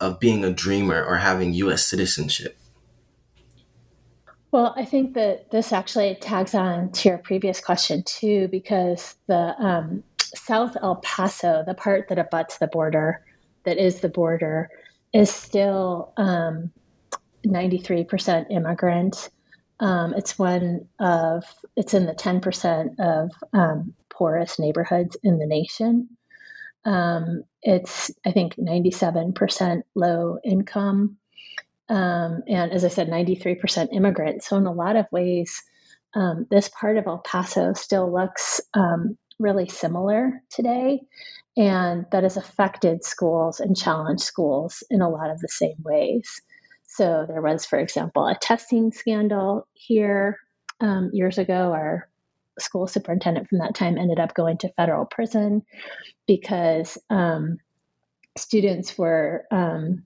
of 0.00 0.20
being 0.20 0.44
a 0.44 0.52
dreamer 0.52 1.04
or 1.04 1.16
having 1.16 1.52
US 1.54 1.84
citizenship? 1.84 2.56
Well, 4.50 4.72
I 4.76 4.84
think 4.84 5.14
that 5.14 5.50
this 5.50 5.72
actually 5.72 6.14
tags 6.14 6.54
on 6.54 6.90
to 6.92 7.08
your 7.10 7.18
previous 7.18 7.60
question 7.60 8.02
too, 8.04 8.48
because 8.48 9.16
the 9.26 9.54
um, 9.58 10.02
South 10.34 10.76
El 10.82 10.96
Paso, 10.96 11.64
the 11.66 11.74
part 11.74 12.08
that 12.08 12.18
abuts 12.18 12.58
the 12.58 12.66
border, 12.66 13.24
that 13.64 13.76
is 13.76 14.00
the 14.00 14.08
border, 14.08 14.70
is 15.12 15.30
still 15.30 16.12
um, 16.16 16.70
93% 17.46 18.50
immigrant. 18.50 19.28
Um, 19.80 20.14
it's 20.14 20.38
one 20.38 20.88
of, 20.98 21.44
it's 21.76 21.94
in 21.94 22.06
the 22.06 22.14
10% 22.14 22.98
of 22.98 23.30
um, 23.52 23.94
poorest 24.10 24.58
neighborhoods 24.58 25.16
in 25.22 25.38
the 25.38 25.46
nation. 25.46 26.08
Um, 26.84 27.44
it's, 27.62 28.10
I 28.24 28.32
think, 28.32 28.56
97% 28.56 29.82
low 29.94 30.38
income. 30.44 31.16
Um, 31.88 32.42
and 32.46 32.72
as 32.72 32.84
I 32.84 32.88
said, 32.88 33.08
93% 33.08 33.88
immigrant. 33.92 34.42
So, 34.42 34.56
in 34.56 34.66
a 34.66 34.72
lot 34.72 34.96
of 34.96 35.06
ways, 35.10 35.62
um, 36.14 36.46
this 36.50 36.68
part 36.68 36.96
of 36.96 37.06
El 37.06 37.18
Paso 37.18 37.72
still 37.72 38.12
looks 38.12 38.60
um, 38.74 39.16
really 39.38 39.68
similar 39.68 40.42
today. 40.50 41.00
And 41.56 42.06
that 42.12 42.22
has 42.22 42.36
affected 42.36 43.04
schools 43.04 43.58
and 43.58 43.76
challenged 43.76 44.22
schools 44.22 44.84
in 44.90 45.00
a 45.00 45.08
lot 45.08 45.30
of 45.30 45.40
the 45.40 45.48
same 45.48 45.76
ways. 45.80 46.40
So, 46.98 47.26
there 47.28 47.40
was, 47.40 47.64
for 47.64 47.78
example, 47.78 48.26
a 48.26 48.36
testing 48.36 48.90
scandal 48.90 49.68
here 49.72 50.36
um, 50.80 51.10
years 51.12 51.38
ago. 51.38 51.72
Our 51.72 52.08
school 52.58 52.88
superintendent 52.88 53.48
from 53.48 53.58
that 53.58 53.76
time 53.76 53.96
ended 53.96 54.18
up 54.18 54.34
going 54.34 54.58
to 54.58 54.72
federal 54.72 55.04
prison 55.04 55.62
because 56.26 56.98
um, 57.08 57.58
students 58.36 58.98
were 58.98 59.44
um, 59.52 60.02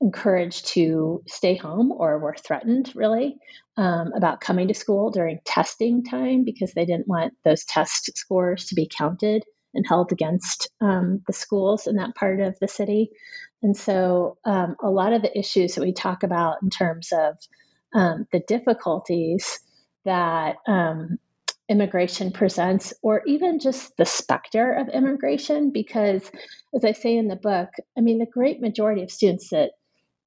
encouraged 0.00 0.68
to 0.68 1.22
stay 1.26 1.56
home 1.56 1.92
or 1.92 2.18
were 2.18 2.36
threatened 2.38 2.90
really 2.94 3.36
um, 3.76 4.10
about 4.16 4.40
coming 4.40 4.68
to 4.68 4.74
school 4.74 5.10
during 5.10 5.40
testing 5.44 6.04
time 6.04 6.42
because 6.42 6.72
they 6.72 6.86
didn't 6.86 7.06
want 7.06 7.34
those 7.44 7.66
test 7.66 8.10
scores 8.16 8.64
to 8.64 8.74
be 8.74 8.88
counted 8.90 9.44
and 9.74 9.84
held 9.86 10.10
against 10.10 10.70
um, 10.80 11.20
the 11.26 11.34
schools 11.34 11.86
in 11.86 11.96
that 11.96 12.14
part 12.14 12.40
of 12.40 12.56
the 12.60 12.68
city. 12.68 13.10
And 13.64 13.74
so, 13.74 14.36
um, 14.44 14.76
a 14.82 14.90
lot 14.90 15.14
of 15.14 15.22
the 15.22 15.36
issues 15.36 15.74
that 15.74 15.80
we 15.80 15.94
talk 15.94 16.22
about 16.22 16.62
in 16.62 16.68
terms 16.68 17.12
of 17.12 17.38
um, 17.94 18.26
the 18.30 18.40
difficulties 18.40 19.58
that 20.04 20.56
um, 20.68 21.18
immigration 21.70 22.30
presents, 22.30 22.92
or 23.00 23.22
even 23.26 23.58
just 23.58 23.96
the 23.96 24.04
specter 24.04 24.70
of 24.70 24.90
immigration, 24.90 25.70
because 25.70 26.30
as 26.74 26.84
I 26.84 26.92
say 26.92 27.16
in 27.16 27.28
the 27.28 27.36
book, 27.36 27.70
I 27.96 28.02
mean, 28.02 28.18
the 28.18 28.26
great 28.26 28.60
majority 28.60 29.02
of 29.02 29.10
students 29.10 29.48
that 29.48 29.70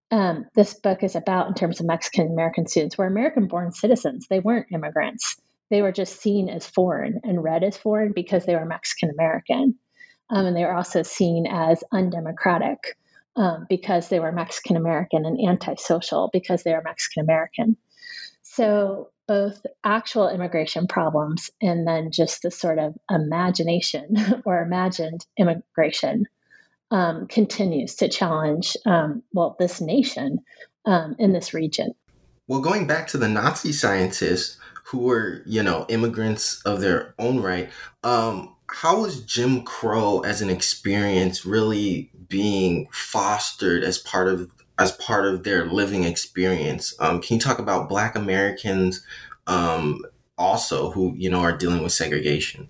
um, 0.10 0.46
this 0.56 0.74
book 0.74 1.04
is 1.04 1.16
about 1.16 1.48
in 1.48 1.54
terms 1.54 1.80
of 1.80 1.86
Mexican 1.86 2.32
American 2.32 2.66
students 2.66 2.98
were 2.98 3.06
American 3.06 3.46
born 3.46 3.72
citizens. 3.72 4.26
They 4.28 4.40
weren't 4.40 4.72
immigrants. 4.74 5.40
They 5.70 5.84
were 5.84 5.92
just 5.92 6.20
seen 6.20 6.50
as 6.50 6.66
foreign 6.66 7.20
and 7.24 7.44
read 7.44 7.64
as 7.64 7.78
foreign 7.78 8.14
because 8.14 8.46
they 8.46 8.56
were 8.56 8.66
Mexican 8.66 9.12
American. 9.12 9.76
Um, 10.32 10.48
and 10.48 10.58
they 10.58 10.64
were 10.64 10.76
also 10.76 11.04
seen 11.04 11.46
as 11.46 11.84
undemocratic 11.92 12.80
um, 13.38 13.66
because 13.70 14.10
they 14.10 14.20
were 14.20 14.32
Mexican 14.32 14.76
American 14.76 15.26
and 15.26 15.40
antisocial 15.48 16.30
because 16.34 16.64
they 16.64 16.74
were 16.74 16.82
Mexican 16.84 17.24
American. 17.24 17.78
So 18.42 19.12
both 19.28 19.66
actual 19.84 20.30
immigration 20.30 20.88
problems 20.88 21.52
and 21.62 21.88
then 21.88 22.12
just 22.12 22.42
the 22.42 22.52
sort 22.52 22.80
of 22.80 22.96
imagination 23.10 24.42
or 24.46 24.62
imagined 24.62 25.26
immigration 25.38 26.26
um, 26.90 27.28
continues 27.28 27.96
to 27.96 28.10
challenge, 28.10 28.76
um, 28.86 29.22
well, 29.34 29.56
this 29.60 29.82
nation 29.82 30.40
um, 30.86 31.16
in 31.20 31.34
this 31.34 31.54
region. 31.54 31.94
Well, 32.48 32.62
going 32.62 32.88
back 32.88 33.08
to 33.08 33.18
the 33.18 33.28
Nazi 33.28 33.74
scientists 33.74 34.58
who 34.86 35.00
were, 35.00 35.44
you 35.46 35.62
know, 35.62 35.86
immigrants 35.90 36.62
of 36.64 36.80
their 36.80 37.14
own 37.20 37.42
right, 37.42 37.70
um, 38.04 38.56
how 38.70 39.02
was 39.02 39.22
Jim 39.22 39.64
Crow 39.64 40.20
as 40.22 40.42
an 40.42 40.50
experience 40.50 41.46
really 41.46 42.12
being 42.28 42.88
fostered 42.92 43.84
as 43.84 43.98
part 43.98 44.28
of 44.28 44.52
as 44.80 44.92
part 44.94 45.26
of 45.26 45.44
their 45.44 45.66
living 45.66 46.04
experience. 46.04 46.94
Um, 47.00 47.20
can 47.20 47.36
you 47.36 47.42
talk 47.42 47.60
about 47.60 47.90
Black 47.90 48.16
Americans 48.16 49.04
um, 49.48 50.04
also 50.38 50.92
who 50.92 51.14
you 51.16 51.30
know 51.30 51.40
are 51.40 51.56
dealing 51.58 51.84
with 51.84 51.94
segregation? 51.94 52.70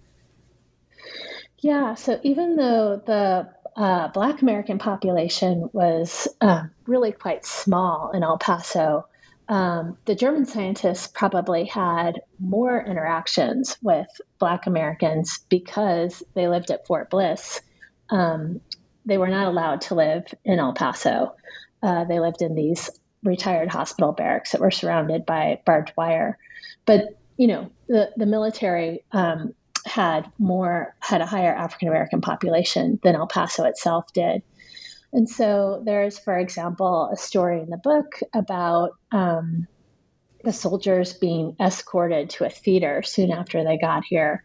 Yeah. 1.60 1.96
So 1.96 2.20
even 2.24 2.56
though 2.56 3.02
the 3.06 3.50
uh, 3.76 4.08
Black 4.10 4.42
American 4.42 4.78
population 4.78 5.70
was 5.74 6.28
uh, 6.42 6.64
really 6.86 7.12
quite 7.12 7.46
small 7.46 8.12
in 8.12 8.24
El 8.24 8.38
Paso, 8.38 9.08
um, 9.50 9.98
the 10.06 10.16
German 10.16 10.46
scientists 10.46 11.08
probably 11.08 11.66
had 11.66 12.22
more 12.40 12.84
interactions 12.84 13.78
with 13.82 14.08
Black 14.40 14.68
Americans 14.68 15.40
because 15.50 16.22
they 16.34 16.48
lived 16.48 16.70
at 16.70 16.86
Fort 16.86 17.10
Bliss. 17.10 17.62
Um, 18.10 18.60
they 19.06 19.18
were 19.18 19.30
not 19.30 19.48
allowed 19.48 19.82
to 19.82 19.96
live 19.96 20.34
in 20.44 20.60
El 20.60 20.74
Paso. 20.74 21.34
Uh, 21.82 22.04
they 22.04 22.20
lived 22.20 22.42
in 22.42 22.56
these 22.56 22.90
retired 23.24 23.70
hospital 23.70 24.12
barracks 24.12 24.52
that 24.52 24.62
were 24.62 24.72
surrounded 24.72 25.26
by 25.26 25.62
barbed 25.66 25.94
wire. 25.96 26.38
But 26.86 27.18
you 27.38 27.48
know, 27.48 27.72
the 27.88 28.12
the 28.18 28.26
military 28.26 29.04
um, 29.12 29.54
had 29.86 30.30
more 30.38 30.96
had 31.00 31.22
a 31.22 31.26
higher 31.26 31.54
African 31.54 31.88
American 31.88 32.20
population 32.20 33.00
than 33.04 33.16
El 33.16 33.28
Paso 33.28 33.64
itself 33.64 34.12
did. 34.14 34.42
And 35.14 35.30
so 35.30 35.82
there's, 35.86 36.20
for 36.20 36.38
example, 36.38 37.10
a 37.12 37.18
story 37.18 37.62
in 37.62 37.70
the 37.70 37.78
book 37.78 38.20
about 38.34 38.92
um, 39.12 39.68
the 40.44 40.54
soldiers 40.54 41.14
being 41.14 41.56
escorted 41.60 42.30
to 42.32 42.46
a 42.46 42.50
theater 42.50 43.02
soon 43.04 43.32
after 43.32 43.64
they 43.64 43.78
got 43.78 44.04
here 44.08 44.44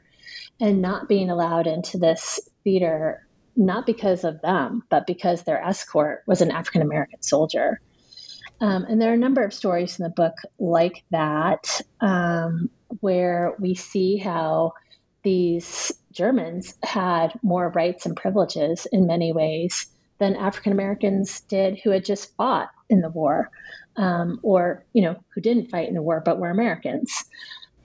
and 0.60 0.80
not 0.80 1.08
being 1.08 1.30
allowed 1.30 1.66
into 1.66 1.98
this 1.98 2.40
theater, 2.64 3.26
not 3.56 3.86
because 3.86 4.24
of 4.24 4.40
them, 4.40 4.82
but 4.88 5.06
because 5.06 5.42
their 5.42 5.62
escort 5.62 6.22
was 6.26 6.40
an 6.40 6.50
African 6.50 6.82
American 6.82 7.22
soldier. 7.22 7.80
Um, 8.60 8.84
and 8.84 9.02
there 9.02 9.10
are 9.10 9.14
a 9.14 9.18
number 9.18 9.42
of 9.42 9.52
stories 9.52 9.98
in 9.98 10.04
the 10.04 10.10
book 10.10 10.34
like 10.60 11.02
that, 11.10 11.80
um, 12.00 12.70
where 13.00 13.56
we 13.58 13.74
see 13.74 14.18
how 14.18 14.74
these 15.24 15.92
Germans 16.12 16.74
had 16.82 17.32
more 17.42 17.70
rights 17.70 18.06
and 18.06 18.16
privileges 18.16 18.86
in 18.92 19.06
many 19.06 19.32
ways 19.32 19.91
than 20.18 20.36
African 20.36 20.72
Americans 20.72 21.40
did 21.42 21.80
who 21.82 21.90
had 21.90 22.04
just 22.04 22.34
fought 22.36 22.68
in 22.88 23.00
the 23.00 23.10
war, 23.10 23.50
um, 23.96 24.38
or 24.42 24.84
you 24.92 25.02
know 25.02 25.16
who 25.34 25.40
didn't 25.40 25.70
fight 25.70 25.88
in 25.88 25.94
the 25.94 26.02
war 26.02 26.22
but 26.24 26.38
were 26.38 26.50
Americans. 26.50 27.24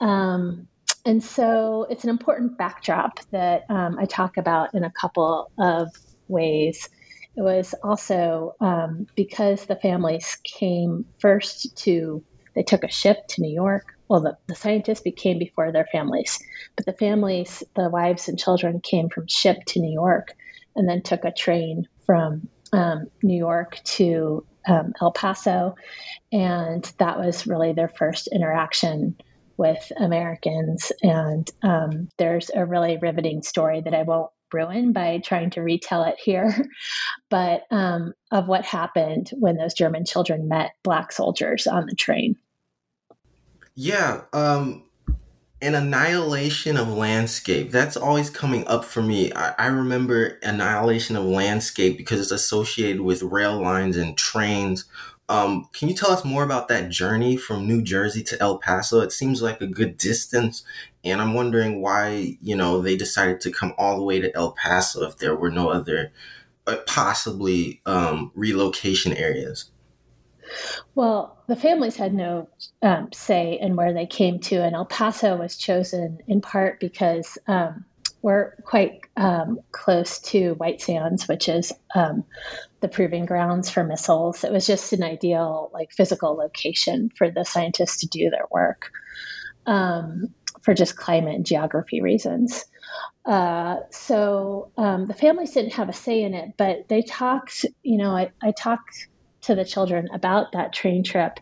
Um, 0.00 0.68
and 1.04 1.22
so 1.22 1.86
it's 1.88 2.04
an 2.04 2.10
important 2.10 2.58
backdrop 2.58 3.20
that 3.30 3.64
um, 3.70 3.96
I 3.98 4.04
talk 4.04 4.36
about 4.36 4.74
in 4.74 4.84
a 4.84 4.92
couple 4.92 5.50
of 5.58 5.88
ways. 6.28 6.88
It 7.36 7.42
was 7.42 7.74
also 7.82 8.54
um, 8.60 9.06
because 9.14 9.64
the 9.64 9.76
families 9.76 10.36
came 10.44 11.06
first 11.18 11.76
to, 11.78 12.22
they 12.54 12.62
took 12.62 12.84
a 12.84 12.90
ship 12.90 13.26
to 13.28 13.40
New 13.40 13.52
York. 13.52 13.96
Well, 14.08 14.20
the, 14.20 14.36
the 14.48 14.54
scientists 14.54 15.00
became 15.00 15.38
before 15.38 15.70
their 15.70 15.86
families, 15.92 16.38
but 16.76 16.84
the 16.84 16.92
families, 16.92 17.62
the 17.76 17.88
wives 17.88 18.28
and 18.28 18.38
children 18.38 18.80
came 18.80 19.08
from 19.08 19.28
ship 19.28 19.58
to 19.68 19.80
New 19.80 19.92
York 19.92 20.34
and 20.74 20.88
then 20.88 21.00
took 21.00 21.24
a 21.24 21.32
train 21.32 21.88
from 22.08 22.48
um, 22.72 23.08
New 23.22 23.36
York 23.36 23.80
to 23.84 24.46
um, 24.66 24.94
El 24.98 25.12
Paso. 25.12 25.76
And 26.32 26.90
that 26.98 27.18
was 27.18 27.46
really 27.46 27.74
their 27.74 27.90
first 27.90 28.28
interaction 28.28 29.14
with 29.58 29.92
Americans. 29.98 30.90
And 31.02 31.50
um, 31.62 32.08
there's 32.16 32.50
a 32.54 32.64
really 32.64 32.96
riveting 32.96 33.42
story 33.42 33.82
that 33.82 33.94
I 33.94 34.04
won't 34.04 34.30
ruin 34.54 34.92
by 34.92 35.20
trying 35.22 35.50
to 35.50 35.60
retell 35.60 36.04
it 36.04 36.16
here, 36.18 36.66
but 37.28 37.64
um, 37.70 38.14
of 38.30 38.48
what 38.48 38.64
happened 38.64 39.30
when 39.34 39.56
those 39.56 39.74
German 39.74 40.06
children 40.06 40.48
met 40.48 40.70
Black 40.82 41.12
soldiers 41.12 41.66
on 41.66 41.84
the 41.84 41.94
train. 41.94 42.36
Yeah, 43.74 44.22
um, 44.32 44.87
an 45.60 45.74
annihilation 45.74 46.76
of 46.76 46.88
landscape. 46.88 47.70
That's 47.70 47.96
always 47.96 48.30
coming 48.30 48.66
up 48.66 48.84
for 48.84 49.02
me. 49.02 49.32
I, 49.32 49.54
I, 49.58 49.66
remember 49.66 50.38
annihilation 50.42 51.16
of 51.16 51.24
landscape 51.24 51.96
because 51.96 52.20
it's 52.20 52.30
associated 52.30 53.00
with 53.00 53.22
rail 53.22 53.60
lines 53.60 53.96
and 53.96 54.16
trains. 54.16 54.84
Um, 55.28 55.68
can 55.72 55.88
you 55.88 55.94
tell 55.94 56.12
us 56.12 56.24
more 56.24 56.44
about 56.44 56.68
that 56.68 56.90
journey 56.90 57.36
from 57.36 57.66
new 57.66 57.82
jersey 57.82 58.22
to 58.24 58.40
el 58.40 58.58
paso? 58.58 59.00
It 59.00 59.12
seems 59.12 59.42
like 59.42 59.60
a 59.60 59.66
good 59.66 59.96
distance 59.96 60.62
and 61.04 61.20
i'm 61.20 61.34
wondering 61.34 61.80
why 61.80 62.36
you 62.42 62.56
know 62.56 62.80
they 62.80 62.96
decided 62.96 63.40
to 63.40 63.50
come 63.50 63.74
all 63.78 63.96
the 63.96 64.04
way 64.04 64.20
to 64.20 64.34
el 64.36 64.52
paso 64.52 65.06
if 65.06 65.16
there 65.18 65.34
were 65.34 65.50
no 65.50 65.68
other 65.68 66.12
uh, 66.66 66.76
possibly 66.86 67.80
um, 67.86 68.30
relocation 68.34 69.12
areas 69.12 69.70
well, 70.94 71.42
the 71.48 71.56
families 71.56 71.96
had 71.96 72.14
no 72.14 72.48
um, 72.82 73.10
say 73.12 73.58
in 73.60 73.76
where 73.76 73.92
they 73.92 74.06
came 74.06 74.40
to, 74.40 74.62
and 74.62 74.74
El 74.74 74.84
Paso 74.84 75.36
was 75.36 75.56
chosen 75.56 76.18
in 76.26 76.40
part 76.40 76.80
because 76.80 77.38
um, 77.46 77.84
we're 78.22 78.56
quite 78.64 79.00
um, 79.16 79.60
close 79.70 80.18
to 80.20 80.54
White 80.54 80.80
Sands, 80.80 81.28
which 81.28 81.48
is 81.48 81.72
um, 81.94 82.24
the 82.80 82.88
proving 82.88 83.26
grounds 83.26 83.70
for 83.70 83.84
missiles. 83.84 84.44
It 84.44 84.52
was 84.52 84.66
just 84.66 84.92
an 84.92 85.02
ideal, 85.02 85.70
like, 85.72 85.92
physical 85.92 86.34
location 86.34 87.10
for 87.16 87.30
the 87.30 87.44
scientists 87.44 88.00
to 88.00 88.08
do 88.08 88.30
their 88.30 88.46
work 88.50 88.90
um, 89.66 90.34
for 90.62 90.74
just 90.74 90.96
climate 90.96 91.36
and 91.36 91.46
geography 91.46 92.00
reasons. 92.00 92.64
Uh, 93.24 93.76
so 93.90 94.72
um, 94.76 95.06
the 95.06 95.14
families 95.14 95.52
didn't 95.52 95.74
have 95.74 95.88
a 95.88 95.92
say 95.92 96.22
in 96.22 96.34
it, 96.34 96.54
but 96.56 96.88
they 96.88 97.02
talked. 97.02 97.66
You 97.82 97.98
know, 97.98 98.10
I, 98.10 98.32
I 98.42 98.52
talked 98.52 99.08
to 99.48 99.54
the 99.54 99.64
children 99.64 100.08
about 100.12 100.52
that 100.52 100.74
train 100.74 101.02
trip. 101.02 101.40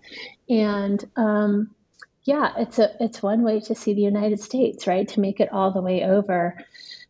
And 0.49 1.05
um, 1.17 1.75
yeah, 2.23 2.53
it's 2.57 2.79
a 2.79 2.91
it's 3.01 3.21
one 3.21 3.43
way 3.43 3.61
to 3.61 3.75
see 3.75 3.95
the 3.95 4.01
United 4.01 4.41
States, 4.41 4.87
right? 4.87 5.07
To 5.09 5.21
make 5.21 5.41
it 5.41 5.53
all 5.53 5.73
the 5.73 5.83
way 5.83 6.05
over. 6.05 6.57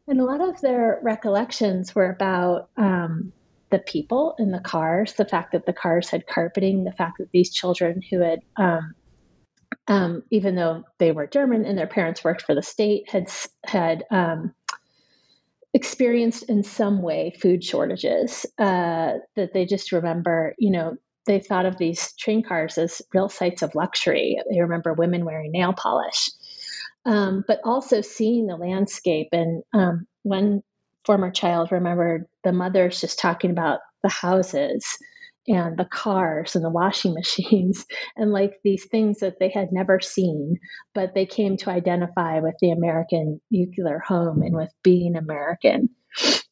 And 0.09 0.21
a 0.21 0.25
lot 0.25 0.41
of 0.41 0.61
their 0.61 0.99
recollections 1.03 1.95
were 1.95 2.11
about 2.11 2.71
um, 2.79 3.33
the 3.71 3.79
people 3.79 4.37
in 4.39 4.53
the 4.53 4.61
cars, 4.61 5.13
the 5.15 5.25
fact 5.27 5.53
that 5.53 5.67
the 5.67 5.73
cars 5.73 6.09
had 6.09 6.27
carpeting, 6.27 6.85
the 6.85 6.93
fact 6.93 7.19
that 7.19 7.31
these 7.31 7.53
children 7.53 8.01
who 8.11 8.21
had, 8.21 8.41
um, 8.57 8.95
um, 9.89 10.23
even 10.31 10.55
though 10.55 10.85
they 10.99 11.13
were 11.13 11.27
German 11.27 11.67
and 11.67 11.77
their 11.77 11.87
parents 11.87 12.25
worked 12.25 12.43
for 12.43 12.55
the 12.55 12.63
state, 12.63 13.11
had 13.11 13.29
had 13.65 14.05
um, 14.11 14.55
experienced 15.77 16.45
in 16.49 16.63
some 16.63 17.03
way 17.03 17.35
food 17.39 17.63
shortages 17.63 18.47
uh, 18.59 19.13
that 19.37 19.53
they 19.53 19.67
just 19.67 19.93
remember 19.93 20.55
you 20.59 20.71
know 20.71 20.97
they 21.27 21.39
thought 21.39 21.67
of 21.67 21.77
these 21.77 22.15
train 22.15 22.43
cars 22.43 22.79
as 22.79 23.03
real 23.13 23.29
sites 23.29 23.63
of 23.63 23.75
luxury. 23.75 24.39
They 24.49 24.61
remember 24.61 24.95
women 24.95 25.25
wearing 25.25 25.53
nail 25.53 25.73
polish. 25.73 26.31
Um, 27.05 27.45
but 27.47 27.61
also 27.65 28.01
seeing 28.01 28.47
the 28.47 28.57
landscape 28.57 29.29
and 29.33 29.63
um, 29.75 30.07
one 30.23 30.63
former 31.05 31.31
child 31.31 31.73
remembered 31.73 32.27
the 32.43 32.53
mothers 32.53 33.01
just 33.01 33.19
talking 33.19 33.51
about 33.51 33.81
the 34.03 34.09
houses 34.09 34.87
and 35.49 35.77
the 35.77 35.85
cars 35.85 36.57
and 36.57 36.65
the 36.65 36.71
washing 36.71 37.15
machines 37.17 37.87
and 38.17 38.33
like 38.33 38.55
these 38.65 38.87
things 38.87 39.21
that 39.21 39.39
they 39.39 39.51
had 39.51 39.73
never 39.73 40.01
seen, 40.01 40.59
but 40.95 41.15
they 41.15 41.27
came 41.27 41.57
to 41.59 41.71
identify 41.71 42.41
with 42.41 42.55
the 42.61 42.71
American 42.71 43.41
nuclear 43.51 43.99
home 43.99 44.43
and 44.43 44.55
with 44.55 44.73
being 44.83 45.17
American. 45.17 45.91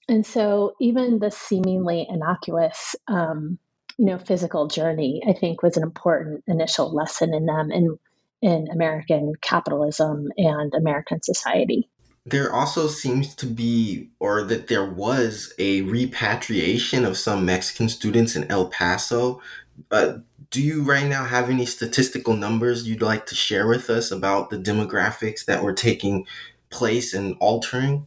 And 0.08 0.26
so 0.26 0.74
even 0.80 1.18
the 1.18 1.30
seemingly 1.30 2.06
innocuous, 2.08 2.94
um, 3.08 3.58
you 3.98 4.06
know, 4.06 4.18
physical 4.18 4.66
journey, 4.66 5.22
I 5.26 5.32
think 5.32 5.62
was 5.62 5.76
an 5.76 5.82
important 5.82 6.44
initial 6.46 6.94
lesson 6.94 7.32
in 7.34 7.46
them 7.46 7.70
in 7.70 7.98
in 8.42 8.66
American 8.70 9.32
capitalism 9.40 10.28
and 10.36 10.74
American 10.74 11.22
society 11.22 11.88
there 12.26 12.52
also 12.52 12.88
seems 12.88 13.34
to 13.36 13.46
be, 13.46 14.08
or 14.18 14.42
that 14.44 14.68
there 14.68 14.88
was, 14.88 15.52
a 15.58 15.82
repatriation 15.82 17.04
of 17.04 17.18
some 17.18 17.44
Mexican 17.44 17.88
students 17.88 18.34
in 18.34 18.50
El 18.50 18.68
Paso. 18.68 19.42
Uh, 19.90 20.18
do 20.50 20.62
you 20.62 20.82
right 20.82 21.06
now 21.06 21.24
have 21.24 21.50
any 21.50 21.66
statistical 21.66 22.34
numbers 22.34 22.88
you'd 22.88 23.02
like 23.02 23.26
to 23.26 23.34
share 23.34 23.68
with 23.68 23.90
us 23.90 24.10
about 24.10 24.50
the 24.50 24.56
demographics 24.56 25.44
that 25.44 25.62
were 25.62 25.72
taking 25.72 26.26
place 26.70 27.12
and 27.12 27.36
altering? 27.40 28.06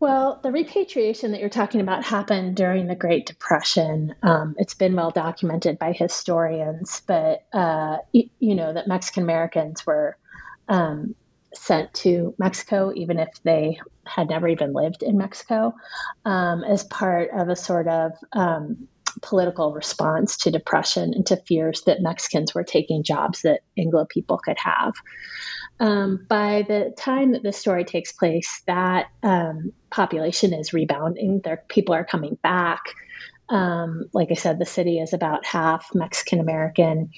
Well, 0.00 0.40
the 0.42 0.52
repatriation 0.52 1.32
that 1.32 1.40
you're 1.40 1.48
talking 1.48 1.80
about 1.80 2.04
happened 2.04 2.56
during 2.56 2.86
the 2.86 2.94
Great 2.94 3.26
Depression. 3.26 4.14
Um, 4.22 4.54
it's 4.58 4.74
been 4.74 4.94
well 4.94 5.10
documented 5.10 5.78
by 5.78 5.92
historians, 5.92 7.00
but 7.06 7.46
uh, 7.52 7.98
you, 8.12 8.28
you, 8.38 8.54
know 8.54 8.74
that 8.74 8.88
Mexican 8.88 9.22
Americans 9.22 9.86
were 9.86 10.18
um, 10.68 11.14
sent 11.56 11.92
to 11.94 12.34
Mexico, 12.38 12.92
even 12.94 13.18
if 13.18 13.28
they 13.42 13.80
had 14.04 14.28
never 14.28 14.48
even 14.48 14.72
lived 14.72 15.02
in 15.02 15.18
Mexico, 15.18 15.74
um, 16.24 16.62
as 16.64 16.84
part 16.84 17.30
of 17.30 17.48
a 17.48 17.56
sort 17.56 17.88
of 17.88 18.12
um, 18.32 18.88
political 19.22 19.72
response 19.72 20.36
to 20.38 20.50
depression 20.50 21.14
and 21.14 21.26
to 21.26 21.36
fears 21.36 21.82
that 21.82 22.02
Mexicans 22.02 22.54
were 22.54 22.64
taking 22.64 23.02
jobs 23.02 23.42
that 23.42 23.60
Anglo 23.78 24.04
people 24.04 24.38
could 24.38 24.58
have. 24.58 24.94
Um, 25.78 26.24
by 26.28 26.64
the 26.66 26.94
time 26.96 27.32
that 27.32 27.42
this 27.42 27.58
story 27.58 27.84
takes 27.84 28.12
place, 28.12 28.62
that 28.66 29.08
um, 29.22 29.72
population 29.90 30.54
is 30.54 30.72
rebounding. 30.72 31.40
Their 31.40 31.62
people 31.68 31.94
are 31.94 32.04
coming 32.04 32.38
back. 32.42 32.82
Um, 33.48 34.06
like 34.12 34.28
I 34.30 34.34
said, 34.34 34.58
the 34.58 34.66
city 34.66 34.98
is 34.98 35.12
about 35.12 35.46
half 35.46 35.90
Mexican 35.94 36.40
American, 36.40 37.10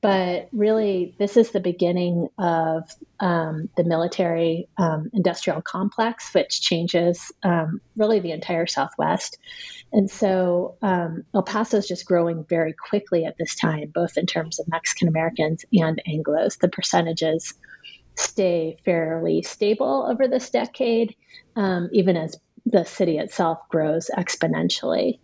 but 0.00 0.48
really, 0.52 1.14
this 1.18 1.36
is 1.36 1.50
the 1.50 1.60
beginning 1.60 2.28
of 2.38 2.90
um, 3.20 3.68
the 3.76 3.84
military 3.84 4.68
um, 4.78 5.10
industrial 5.12 5.62
complex, 5.62 6.32
which 6.34 6.60
changes 6.60 7.32
um, 7.42 7.80
really 7.96 8.20
the 8.20 8.32
entire 8.32 8.66
Southwest. 8.66 9.38
And 9.92 10.10
so 10.10 10.76
um, 10.82 11.24
El 11.34 11.42
Paso 11.42 11.78
is 11.78 11.86
just 11.86 12.06
growing 12.06 12.44
very 12.44 12.72
quickly 12.72 13.24
at 13.24 13.36
this 13.38 13.54
time, 13.54 13.92
both 13.94 14.16
in 14.16 14.26
terms 14.26 14.58
of 14.58 14.68
Mexican 14.68 15.08
Americans 15.08 15.64
and 15.72 16.02
Anglos. 16.08 16.58
The 16.58 16.68
percentages 16.68 17.54
stay 18.16 18.76
fairly 18.84 19.42
stable 19.42 20.06
over 20.10 20.26
this 20.26 20.50
decade, 20.50 21.14
um, 21.54 21.88
even 21.92 22.16
as 22.16 22.36
the 22.64 22.84
city 22.84 23.18
itself 23.18 23.60
grows 23.68 24.10
exponentially. 24.16 25.20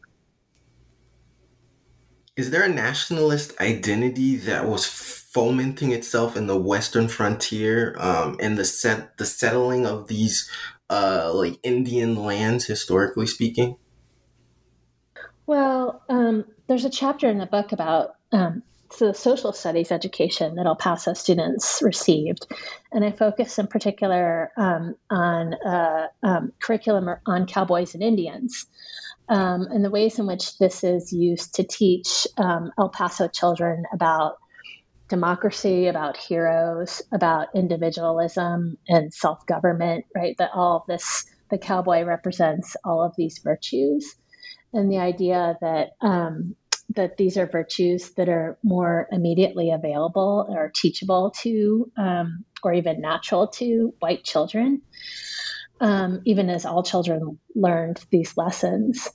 Is 2.34 2.50
there 2.50 2.62
a 2.62 2.68
nationalist 2.68 3.60
identity 3.60 4.36
that 4.36 4.66
was 4.66 4.86
fomenting 4.86 5.92
itself 5.92 6.34
in 6.34 6.46
the 6.46 6.56
Western 6.56 7.08
frontier 7.08 7.94
um, 7.98 8.38
and 8.40 8.56
the 8.56 8.64
set 8.64 9.18
the 9.18 9.26
settling 9.26 9.86
of 9.86 10.08
these 10.08 10.50
uh, 10.88 11.30
like 11.34 11.58
Indian 11.62 12.16
lands, 12.16 12.64
historically 12.64 13.26
speaking? 13.26 13.76
Well, 15.46 16.02
um, 16.08 16.46
there's 16.68 16.86
a 16.86 16.90
chapter 16.90 17.28
in 17.28 17.36
the 17.36 17.44
book 17.44 17.72
about 17.72 18.14
um, 18.32 18.62
the 18.98 19.12
social 19.12 19.52
studies 19.52 19.92
education 19.92 20.54
that 20.54 20.64
El 20.64 20.76
Paso 20.76 21.12
students 21.12 21.82
received, 21.82 22.46
and 22.92 23.04
I 23.04 23.10
focus 23.10 23.58
in 23.58 23.66
particular 23.66 24.52
um, 24.56 24.94
on 25.10 25.52
a 25.52 26.08
um, 26.22 26.52
curriculum 26.62 27.10
on 27.26 27.46
cowboys 27.46 27.92
and 27.92 28.02
Indians. 28.02 28.66
Um, 29.28 29.62
and 29.70 29.84
the 29.84 29.90
ways 29.90 30.18
in 30.18 30.26
which 30.26 30.58
this 30.58 30.84
is 30.84 31.12
used 31.12 31.54
to 31.54 31.64
teach 31.64 32.26
um, 32.36 32.72
El 32.78 32.90
Paso 32.90 33.28
children 33.28 33.84
about 33.92 34.36
democracy, 35.08 35.86
about 35.86 36.16
heroes, 36.16 37.02
about 37.12 37.48
individualism 37.54 38.76
and 38.88 39.12
self 39.12 39.46
government, 39.46 40.04
right? 40.14 40.36
That 40.38 40.50
all 40.54 40.78
of 40.78 40.86
this, 40.86 41.26
the 41.50 41.58
cowboy 41.58 42.02
represents 42.02 42.76
all 42.84 43.02
of 43.02 43.14
these 43.16 43.38
virtues 43.38 44.16
and 44.72 44.90
the 44.90 44.98
idea 44.98 45.56
that 45.60 45.90
um, 46.00 46.56
that 46.94 47.16
these 47.16 47.36
are 47.36 47.46
virtues 47.46 48.10
that 48.14 48.28
are 48.28 48.58
more 48.62 49.08
immediately 49.12 49.70
available 49.70 50.46
or 50.48 50.72
teachable 50.74 51.32
to, 51.42 51.90
um, 51.96 52.44
or 52.62 52.72
even 52.74 53.00
natural 53.00 53.48
to 53.48 53.94
white 54.00 54.24
children, 54.24 54.82
um, 55.82 56.22
even 56.24 56.48
as 56.48 56.64
all 56.64 56.84
children 56.84 57.38
learned 57.54 58.02
these 58.10 58.36
lessons. 58.36 59.10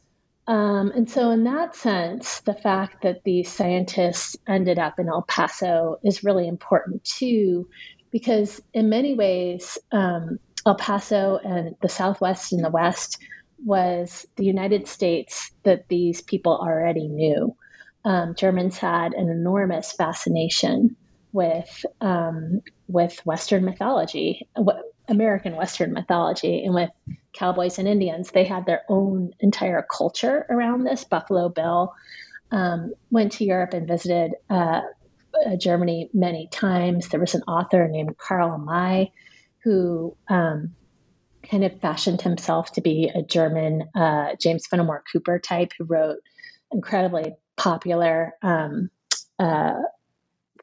Um, 0.48 0.92
and 0.96 1.10
so, 1.10 1.32
in 1.32 1.46
that 1.46 1.76
sense, 1.76 2.42
the 2.42 2.54
fact 2.54 3.02
that 3.04 3.24
these 3.24 3.52
scientists 3.52 4.36
ended 4.48 4.78
up 4.78 5.00
in 5.00 5.08
El 5.08 5.24
Paso 5.24 5.98
is 6.04 6.24
really 6.24 6.48
important 6.48 7.04
too, 7.04 7.68
because 8.12 8.62
in 8.74 8.90
many 8.90 9.16
ways, 9.16 9.78
um, 9.92 10.40
El 10.66 10.76
Paso 10.76 11.40
and 11.44 11.76
the 11.82 11.90
Southwest 11.90 12.52
and 12.52 12.64
the 12.64 12.70
West 12.70 13.18
was 13.66 14.28
the 14.36 14.46
United 14.46 14.88
States 14.88 15.52
that 15.64 15.88
these 15.88 16.22
people 16.22 16.54
already 16.54 17.08
knew. 17.08 17.56
Um, 18.06 18.36
Germans 18.36 18.78
had 18.78 19.14
an 19.14 19.30
enormous 19.30 19.94
fascination 19.94 20.96
with 21.32 21.86
um, 22.02 22.62
with 22.88 23.26
Western 23.26 23.66
mythology, 23.66 24.48
American 25.08 25.56
Western 25.56 25.94
mythology, 25.94 26.64
and 26.64 26.74
with 26.74 26.90
cowboys 27.34 27.78
and 27.78 27.88
Indians. 27.88 28.32
They 28.32 28.44
had 28.44 28.66
their 28.66 28.82
own 28.90 29.32
entire 29.40 29.86
culture 29.90 30.46
around 30.50 30.84
this. 30.84 31.04
Buffalo 31.04 31.50
Bill 31.50 31.94
um, 32.52 32.94
went 33.12 33.34
to 33.34 33.46
Europe 33.46 33.74
and 33.74 33.88
visited 33.88 34.34
uh, 34.50 34.82
Germany 35.58 36.10
many 36.14 36.48
times. 36.52 37.10
There 37.10 37.20
was 37.20 37.36
an 37.36 37.44
author 37.44 37.88
named 37.88 38.18
Karl 38.18 38.58
May 38.58 39.12
who 39.64 40.16
um, 40.30 40.74
kind 41.50 41.64
of 41.64 41.80
fashioned 41.80 42.22
himself 42.22 42.72
to 42.74 42.82
be 42.82 43.12
a 43.14 43.22
German 43.22 43.84
uh, 43.96 44.36
James 44.40 44.66
Fenimore 44.68 45.04
Cooper 45.12 45.40
type 45.40 45.72
who 45.78 45.86
wrote 45.86 46.18
incredibly 46.72 47.36
popular 47.56 48.34
um, 48.42 48.90
uh, 49.40 49.74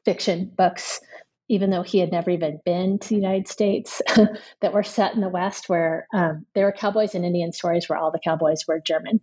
fiction 0.03 0.51
books, 0.55 1.01
even 1.47 1.69
though 1.69 1.83
he 1.83 1.99
had 1.99 2.11
never 2.11 2.31
even 2.31 2.59
been 2.65 2.99
to 2.99 3.09
the 3.09 3.15
United 3.15 3.47
States, 3.47 4.01
that 4.61 4.73
were 4.73 4.83
set 4.83 5.13
in 5.13 5.21
the 5.21 5.29
West, 5.29 5.69
where 5.69 6.07
um, 6.13 6.45
there 6.53 6.65
were 6.65 6.71
cowboys 6.71 7.15
and 7.15 7.25
Indian 7.25 7.51
stories 7.51 7.87
where 7.87 7.97
all 7.97 8.11
the 8.11 8.19
cowboys 8.19 8.65
were 8.67 8.79
German. 8.79 9.19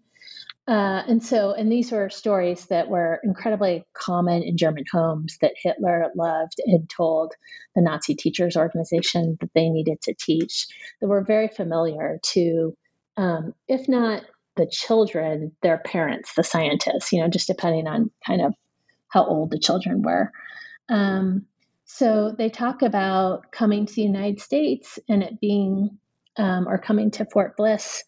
Uh, 0.69 1.03
and 1.09 1.23
so, 1.25 1.53
and 1.53 1.73
these 1.73 1.91
were 1.91 2.09
stories 2.09 2.67
that 2.67 2.89
were 2.89 3.21
incredibly 3.25 3.85
common 3.95 4.43
in 4.45 4.57
German 4.57 4.85
homes 4.93 5.37
that 5.41 5.55
Hitler 5.61 6.13
loved 6.15 6.61
and 6.67 6.89
told 6.89 7.35
the 7.75 7.83
Nazi 7.83 8.15
teachers 8.15 8.57
organization 8.57 9.37
that 9.41 9.51
they 9.55 9.69
needed 9.69 10.01
to 10.03 10.15
teach, 10.15 10.69
that 11.01 11.09
were 11.09 11.25
very 11.25 11.49
familiar 11.49 12.21
to, 12.23 12.77
um, 13.17 13.55
if 13.67 13.89
not 13.89 14.23
the 14.55 14.69
children, 14.71 15.51
their 15.63 15.79
parents, 15.79 16.35
the 16.35 16.45
scientists, 16.45 17.13
you 17.13 17.21
know, 17.21 17.29
just 17.29 17.49
depending 17.49 17.89
on 17.89 18.13
kind 18.25 18.43
of 18.43 18.55
how 19.09 19.27
old 19.27 19.51
the 19.51 19.59
children 19.59 20.03
were. 20.03 20.31
Um, 20.89 21.47
so 21.85 22.35
they 22.37 22.49
talk 22.49 22.83
about 22.83 23.51
coming 23.53 23.87
to 23.87 23.95
the 23.95 24.03
United 24.03 24.40
States 24.40 24.99
and 25.09 25.23
it 25.23 25.40
being, 25.40 25.99
um, 26.37 26.68
or 26.68 26.79
coming 26.79 27.11
to 27.12 27.27
Fort 27.27 27.57
Bliss 27.57 28.05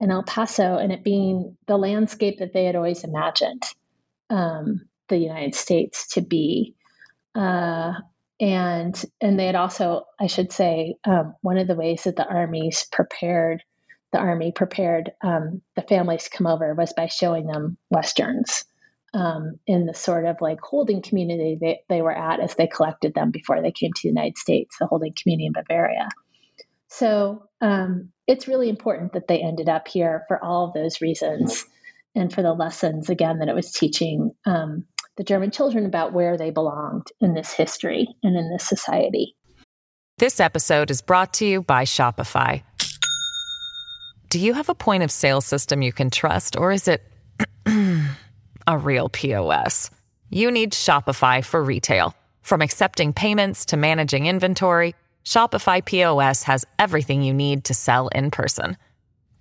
in 0.00 0.10
El 0.10 0.22
Paso 0.22 0.76
and 0.76 0.92
it 0.92 1.04
being 1.04 1.56
the 1.66 1.76
landscape 1.76 2.38
that 2.38 2.52
they 2.52 2.64
had 2.64 2.76
always 2.76 3.04
imagined 3.04 3.62
um, 4.30 4.82
the 5.08 5.18
United 5.18 5.54
States 5.54 6.08
to 6.08 6.20
be. 6.20 6.74
Uh, 7.34 7.92
and 8.40 9.04
and 9.20 9.38
they 9.38 9.46
had 9.46 9.54
also, 9.54 10.06
I 10.20 10.26
should 10.26 10.52
say, 10.52 10.96
um, 11.04 11.36
one 11.40 11.56
of 11.56 11.68
the 11.68 11.76
ways 11.76 12.04
that 12.04 12.16
the 12.16 12.26
armies 12.26 12.86
prepared 12.90 13.62
the 14.12 14.20
army 14.20 14.52
prepared 14.52 15.10
um, 15.22 15.60
the 15.74 15.82
families 15.82 16.24
to 16.24 16.30
come 16.30 16.46
over 16.46 16.72
was 16.74 16.92
by 16.92 17.08
showing 17.08 17.48
them 17.48 17.76
westerns 17.90 18.64
um, 19.14 19.60
in 19.66 19.86
the 19.86 19.94
sort 19.94 20.26
of 20.26 20.40
like 20.40 20.60
holding 20.60 21.00
community 21.00 21.56
they, 21.60 21.80
they 21.88 22.02
were 22.02 22.16
at 22.16 22.40
as 22.40 22.56
they 22.56 22.66
collected 22.66 23.14
them 23.14 23.30
before 23.30 23.62
they 23.62 23.70
came 23.70 23.92
to 23.92 24.00
the 24.02 24.08
United 24.08 24.36
States, 24.36 24.76
the 24.78 24.86
holding 24.86 25.14
community 25.20 25.46
in 25.46 25.52
Bavaria. 25.52 26.08
So 26.88 27.48
um, 27.60 28.10
it's 28.26 28.48
really 28.48 28.68
important 28.68 29.14
that 29.14 29.28
they 29.28 29.40
ended 29.40 29.68
up 29.68 29.88
here 29.88 30.24
for 30.28 30.42
all 30.42 30.66
of 30.66 30.74
those 30.74 31.00
reasons 31.00 31.64
and 32.14 32.32
for 32.32 32.42
the 32.42 32.52
lessons, 32.52 33.08
again, 33.08 33.38
that 33.38 33.48
it 33.48 33.54
was 33.54 33.72
teaching 33.72 34.32
um, 34.46 34.84
the 35.16 35.24
German 35.24 35.50
children 35.50 35.86
about 35.86 36.12
where 36.12 36.36
they 36.36 36.50
belonged 36.50 37.06
in 37.20 37.34
this 37.34 37.52
history 37.52 38.08
and 38.22 38.36
in 38.36 38.50
this 38.50 38.68
society. 38.68 39.36
This 40.18 40.38
episode 40.38 40.90
is 40.90 41.02
brought 41.02 41.32
to 41.34 41.46
you 41.46 41.62
by 41.62 41.84
Shopify. 41.84 42.62
Do 44.28 44.38
you 44.38 44.54
have 44.54 44.68
a 44.68 44.74
point 44.74 45.02
of 45.02 45.10
sale 45.10 45.40
system 45.40 45.82
you 45.82 45.92
can 45.92 46.10
trust, 46.10 46.56
or 46.56 46.72
is 46.72 46.88
it 46.88 47.02
a 48.66 48.78
real 48.78 49.08
POS? 49.08 49.90
You 50.30 50.50
need 50.50 50.72
Shopify 50.72 51.44
for 51.44 51.62
retail. 51.62 52.16
From 52.42 52.62
accepting 52.62 53.12
payments 53.12 53.66
to 53.66 53.76
managing 53.76 54.26
inventory, 54.26 54.94
Shopify 55.24 55.84
POS 55.84 56.44
has 56.44 56.64
everything 56.78 57.22
you 57.22 57.34
need 57.34 57.64
to 57.64 57.74
sell 57.74 58.08
in 58.08 58.30
person. 58.30 58.76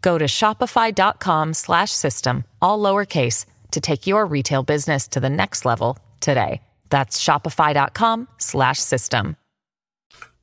Go 0.02 0.18
to 0.18 0.26
shopify.com/system 0.26 2.44
all 2.62 2.80
lowercase 2.80 3.46
to 3.72 3.82
take 3.82 4.08
your 4.08 4.26
retail 4.26 4.64
business 4.64 5.08
to 5.10 5.20
the 5.20 5.30
next 5.30 5.66
level 5.66 6.00
today. 6.20 6.62
That's 6.90 7.24
shopify.com/system. 7.24 9.38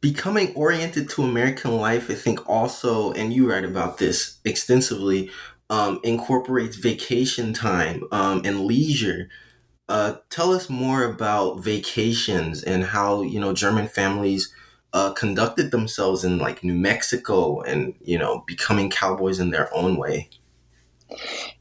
Becoming 0.01 0.55
oriented 0.55 1.11
to 1.11 1.23
American 1.23 1.77
life, 1.77 2.11
I 2.11 2.15
think 2.15 2.49
also, 2.49 3.13
and 3.13 3.35
you 3.35 3.51
write 3.51 3.67
about 3.67 3.99
this 3.99 4.39
extensively, 4.47 5.31
um, 5.71 6.01
incorporates 6.05 6.77
vacation 6.77 7.55
time 7.55 8.05
um, 8.13 8.43
and 8.45 8.61
leisure. 8.67 9.31
Uh, 9.89 10.17
tell 10.29 10.53
us 10.53 10.69
more 10.69 11.05
about 11.05 11.65
vacations 11.65 12.63
and 12.63 12.85
how 12.85 13.23
you 13.23 13.41
know 13.41 13.55
German 13.55 13.89
families 13.89 14.53
uh, 14.93 15.13
conducted 15.13 15.71
themselves 15.71 16.25
in 16.25 16.39
like 16.39 16.65
New 16.65 16.75
Mexico 16.75 17.61
and, 17.63 17.95
you 18.01 18.19
know, 18.19 18.45
becoming 18.47 18.91
cowboys 18.91 19.39
in 19.39 19.51
their 19.51 19.75
own 19.75 19.97
way? 19.97 20.29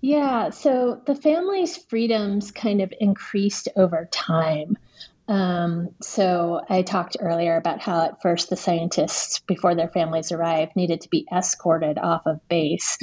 Yeah, 0.02 0.50
so 0.52 1.02
the 1.06 1.16
family's 1.16 1.78
freedoms 1.78 2.52
kind 2.52 2.82
of 2.82 2.94
increased 3.00 3.68
over 3.76 4.08
time. 4.12 4.78
Um, 5.30 5.90
so 6.02 6.62
I 6.70 6.82
talked 6.82 7.18
earlier 7.20 7.56
about 7.56 7.80
how 7.80 8.04
at 8.04 8.22
first 8.22 8.50
the 8.50 8.58
scientists, 8.58 9.40
before 9.42 9.76
their 9.76 9.88
families 9.88 10.32
arrived, 10.32 10.76
needed 10.76 11.02
to 11.02 11.10
be 11.10 11.28
escorted 11.32 12.00
off 12.00 12.24
of 12.26 12.46
base. 12.50 12.98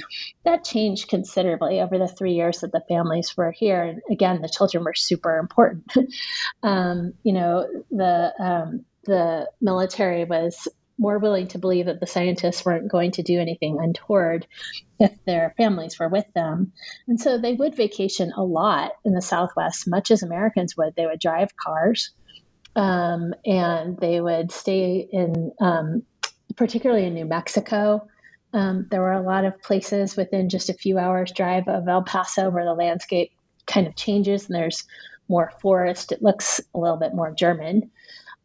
That 0.44 0.64
changed 0.64 1.08
considerably 1.08 1.80
over 1.80 1.98
the 1.98 2.08
three 2.08 2.34
years 2.34 2.60
that 2.60 2.72
the 2.72 2.82
families 2.88 3.36
were 3.36 3.52
here. 3.52 3.84
And 3.84 4.02
again, 4.10 4.42
the 4.42 4.48
children 4.48 4.82
were 4.82 4.94
super 4.94 5.38
important. 5.38 5.92
um, 6.64 7.14
you 7.22 7.32
know, 7.32 7.68
the 7.92 8.32
um, 8.40 8.84
the 9.04 9.48
military 9.60 10.24
was 10.24 10.66
more 10.98 11.18
willing 11.18 11.48
to 11.48 11.58
believe 11.58 11.86
that 11.86 12.00
the 12.00 12.06
scientists 12.06 12.64
weren't 12.64 12.90
going 12.90 13.10
to 13.12 13.22
do 13.22 13.38
anything 13.38 13.78
untoward 13.80 14.46
if 14.98 15.12
their 15.24 15.54
families 15.56 15.98
were 15.98 16.08
with 16.08 16.26
them. 16.34 16.72
And 17.06 17.20
so 17.20 17.38
they 17.38 17.54
would 17.54 17.74
vacation 17.74 18.32
a 18.36 18.42
lot 18.42 18.92
in 19.04 19.12
the 19.12 19.22
Southwest, 19.22 19.88
much 19.88 20.10
as 20.10 20.22
Americans 20.22 20.76
would. 20.76 20.94
They 20.96 21.06
would 21.06 21.20
drive 21.20 21.50
cars 21.56 22.12
um, 22.76 23.34
and 23.44 23.98
they 23.98 24.20
would 24.20 24.52
stay 24.52 25.08
in, 25.10 25.52
um, 25.60 26.02
particularly 26.56 27.04
in 27.04 27.14
New 27.14 27.24
Mexico. 27.24 28.06
Um, 28.52 28.86
there 28.90 29.00
were 29.00 29.12
a 29.12 29.22
lot 29.22 29.44
of 29.44 29.60
places 29.62 30.16
within 30.16 30.48
just 30.48 30.70
a 30.70 30.74
few 30.74 30.98
hours' 30.98 31.32
drive 31.32 31.68
of 31.68 31.88
El 31.88 32.02
Paso 32.02 32.50
where 32.50 32.64
the 32.64 32.74
landscape 32.74 33.32
kind 33.66 33.86
of 33.86 33.96
changes 33.96 34.46
and 34.46 34.54
there's 34.54 34.84
more 35.28 35.52
forest. 35.60 36.12
It 36.12 36.22
looks 36.22 36.60
a 36.74 36.78
little 36.78 36.96
bit 36.96 37.14
more 37.14 37.34
German. 37.34 37.90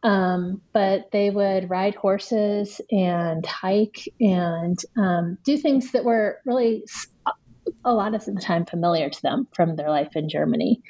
Um, 0.04 0.62
but 0.74 1.12
they 1.12 1.30
would 1.30 1.70
ride 1.70 1.96
horses 1.96 2.82
and 2.90 3.46
hike 3.46 4.10
and 4.20 4.80
um, 4.98 5.38
do 5.44 5.58
things 5.58 5.92
that 5.92 6.04
were 6.04 6.40
really 6.46 6.84
a 7.86 7.94
lot 7.94 8.16
of 8.16 8.26
the 8.26 8.34
time 8.42 8.66
familiar 8.66 9.10
to 9.10 9.22
them 9.22 9.48
from 9.54 9.76
their 9.76 9.90
life 9.90 10.16
in 10.16 10.28
Germany. 10.28 10.82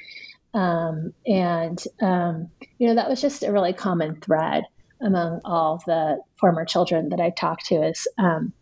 Um, 0.54 1.12
and, 1.26 1.82
um, 2.00 2.50
you 2.78 2.88
know, 2.88 2.94
that 2.94 3.08
was 3.08 3.20
just 3.20 3.42
a 3.42 3.52
really 3.52 3.72
common 3.72 4.20
thread 4.20 4.64
among 5.00 5.40
all 5.44 5.82
the 5.86 6.18
former 6.38 6.64
children 6.64 7.10
that 7.10 7.20
I 7.20 7.30
talked 7.30 7.66
to 7.66 7.86
is 7.86 8.06
um, 8.18 8.52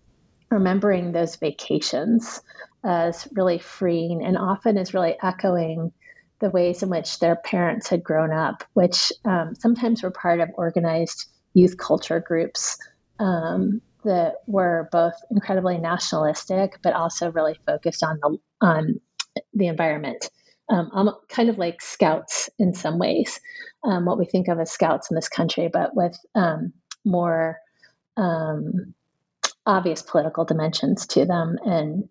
remembering 0.50 1.12
those 1.12 1.36
vacations 1.36 2.42
as 2.84 3.28
really 3.32 3.58
freeing 3.58 4.24
and 4.24 4.38
often 4.38 4.78
is 4.78 4.94
really 4.94 5.16
echoing 5.22 5.92
the 6.40 6.50
ways 6.50 6.82
in 6.82 6.88
which 6.88 7.18
their 7.18 7.36
parents 7.36 7.88
had 7.88 8.02
grown 8.02 8.32
up, 8.32 8.64
which 8.72 9.12
um, 9.24 9.54
sometimes 9.54 10.02
were 10.02 10.10
part 10.10 10.40
of 10.40 10.50
organized 10.54 11.26
youth 11.54 11.76
culture 11.76 12.20
groups 12.20 12.78
um, 13.18 13.80
that 14.04 14.36
were 14.46 14.88
both 14.90 15.14
incredibly 15.30 15.78
nationalistic, 15.78 16.78
but 16.82 16.94
also 16.94 17.30
really 17.30 17.58
focused 17.66 18.02
on 18.02 18.18
the 18.22 18.38
on 18.60 19.00
the 19.54 19.66
environment. 19.66 20.30
Um, 20.70 21.10
kind 21.28 21.48
of 21.48 21.58
like 21.58 21.82
scouts 21.82 22.48
in 22.58 22.74
some 22.74 22.98
ways, 22.98 23.40
um, 23.82 24.04
what 24.04 24.18
we 24.18 24.24
think 24.24 24.46
of 24.46 24.60
as 24.60 24.70
scouts 24.70 25.10
in 25.10 25.16
this 25.16 25.28
country, 25.28 25.68
but 25.70 25.96
with 25.96 26.16
um, 26.36 26.72
more 27.04 27.58
um, 28.16 28.94
obvious 29.66 30.00
political 30.00 30.44
dimensions 30.44 31.08
to 31.08 31.24
them, 31.24 31.58
and 31.64 32.08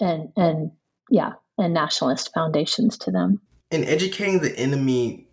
and 0.00 0.32
and 0.36 0.72
yeah, 1.08 1.32
and 1.62 1.74
nationalist 1.74 2.32
foundations 2.34 2.98
to 2.98 3.10
them. 3.10 3.40
In 3.70 3.84
educating 3.84 4.40
the 4.40 4.56
enemy, 4.58 5.28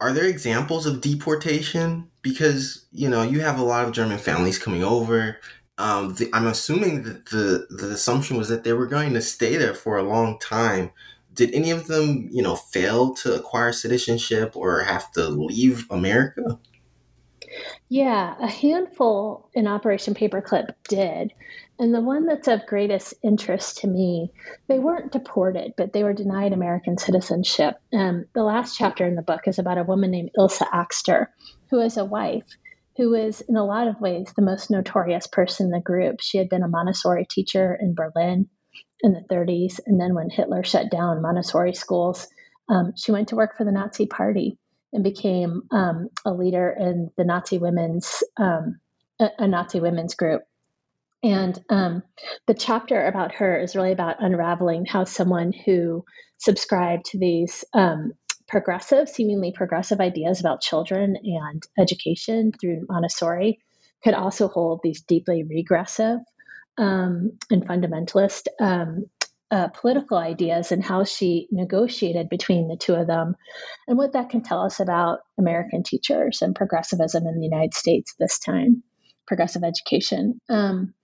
are 0.00 0.12
there 0.12 0.26
examples 0.26 0.86
of 0.86 1.00
deportation? 1.00 2.10
Because 2.22 2.86
you 2.92 3.08
know 3.08 3.22
you 3.22 3.40
have 3.40 3.58
a 3.58 3.64
lot 3.64 3.86
of 3.86 3.92
German 3.92 4.18
families 4.18 4.58
coming 4.58 4.84
over. 4.84 5.38
Um, 5.78 6.14
the, 6.14 6.28
I'm 6.32 6.46
assuming 6.46 7.04
that 7.04 7.26
the 7.26 7.66
the 7.70 7.90
assumption 7.90 8.36
was 8.36 8.48
that 8.48 8.64
they 8.64 8.72
were 8.72 8.86
going 8.86 9.14
to 9.14 9.22
stay 9.22 9.56
there 9.56 9.74
for 9.74 9.96
a 9.96 10.02
long 10.02 10.38
time. 10.38 10.90
Did 11.32 11.54
any 11.54 11.70
of 11.70 11.86
them, 11.86 12.28
you 12.32 12.42
know, 12.42 12.56
fail 12.56 13.14
to 13.14 13.34
acquire 13.34 13.72
citizenship 13.72 14.56
or 14.56 14.82
have 14.82 15.12
to 15.12 15.28
leave 15.28 15.86
America? 15.88 16.58
Yeah, 17.88 18.34
a 18.40 18.48
handful 18.48 19.48
in 19.54 19.66
Operation 19.66 20.14
Paperclip 20.14 20.74
did. 20.88 21.32
And 21.78 21.94
the 21.94 22.00
one 22.00 22.26
that's 22.26 22.48
of 22.48 22.66
greatest 22.66 23.14
interest 23.22 23.78
to 23.78 23.86
me, 23.86 24.32
they 24.66 24.80
weren't 24.80 25.12
deported, 25.12 25.74
but 25.76 25.92
they 25.92 26.02
were 26.02 26.12
denied 26.12 26.52
American 26.52 26.98
citizenship. 26.98 27.76
Um, 27.92 28.24
the 28.34 28.42
last 28.42 28.76
chapter 28.76 29.06
in 29.06 29.14
the 29.14 29.22
book 29.22 29.42
is 29.46 29.60
about 29.60 29.78
a 29.78 29.84
woman 29.84 30.10
named 30.10 30.30
Ilse 30.36 30.58
Axster, 30.58 31.26
who 31.70 31.80
is 31.80 31.96
a 31.96 32.04
wife 32.04 32.56
who 32.98 33.14
is, 33.14 33.40
in 33.42 33.56
a 33.56 33.64
lot 33.64 33.86
of 33.86 34.00
ways, 34.00 34.32
the 34.34 34.42
most 34.42 34.70
notorious 34.70 35.28
person 35.28 35.66
in 35.66 35.70
the 35.70 35.80
group. 35.80 36.20
She 36.20 36.36
had 36.36 36.48
been 36.48 36.64
a 36.64 36.68
Montessori 36.68 37.26
teacher 37.30 37.78
in 37.80 37.94
Berlin 37.94 38.48
in 39.02 39.12
the 39.12 39.22
30s. 39.32 39.78
And 39.86 40.00
then 40.00 40.16
when 40.16 40.30
Hitler 40.30 40.64
shut 40.64 40.90
down 40.90 41.22
Montessori 41.22 41.74
schools, 41.74 42.26
um, 42.68 42.92
she 42.96 43.12
went 43.12 43.28
to 43.28 43.36
work 43.36 43.56
for 43.56 43.64
the 43.64 43.70
Nazi 43.70 44.06
Party 44.06 44.58
and 44.92 45.04
became 45.04 45.62
um, 45.70 46.08
a 46.24 46.32
leader 46.32 46.74
in 46.76 47.10
the 47.16 47.24
Nazi 47.24 47.58
women's 47.58 48.24
um, 48.36 48.80
a 49.20 49.46
Nazi 49.46 49.80
women's 49.80 50.14
group. 50.14 50.42
And 51.22 51.58
um, 51.68 52.02
the 52.46 52.54
chapter 52.54 53.06
about 53.06 53.34
her 53.36 53.60
is 53.60 53.74
really 53.74 53.92
about 53.92 54.22
unraveling 54.22 54.86
how 54.86 55.04
someone 55.04 55.52
who 55.52 56.04
subscribed 56.38 57.06
to 57.06 57.18
these 57.18 57.64
um, 57.74 58.12
progressive, 58.46 59.08
seemingly 59.08 59.52
progressive 59.52 60.00
ideas 60.00 60.40
about 60.40 60.60
children 60.60 61.16
and 61.22 61.62
education 61.78 62.52
through 62.52 62.86
Montessori 62.88 63.58
could 64.02 64.14
also 64.14 64.48
hold 64.48 64.80
these 64.82 65.02
deeply 65.02 65.44
regressive 65.44 66.20
um, 66.78 67.32
and 67.50 67.66
fundamentalist 67.66 68.46
um, 68.60 69.06
uh, 69.50 69.68
political 69.68 70.16
ideas 70.16 70.72
and 70.72 70.84
how 70.84 71.04
she 71.04 71.48
negotiated 71.50 72.28
between 72.28 72.68
the 72.68 72.76
two 72.76 72.94
of 72.94 73.06
them, 73.06 73.34
and 73.88 73.96
what 73.96 74.12
that 74.12 74.30
can 74.30 74.42
tell 74.42 74.60
us 74.60 74.78
about 74.78 75.20
American 75.38 75.82
teachers 75.82 76.42
and 76.42 76.54
progressivism 76.54 77.26
in 77.26 77.38
the 77.38 77.46
United 77.46 77.74
States 77.74 78.14
this 78.18 78.38
time, 78.38 78.82
progressive 79.26 79.64
education. 79.64 80.40
Um, 80.48 80.94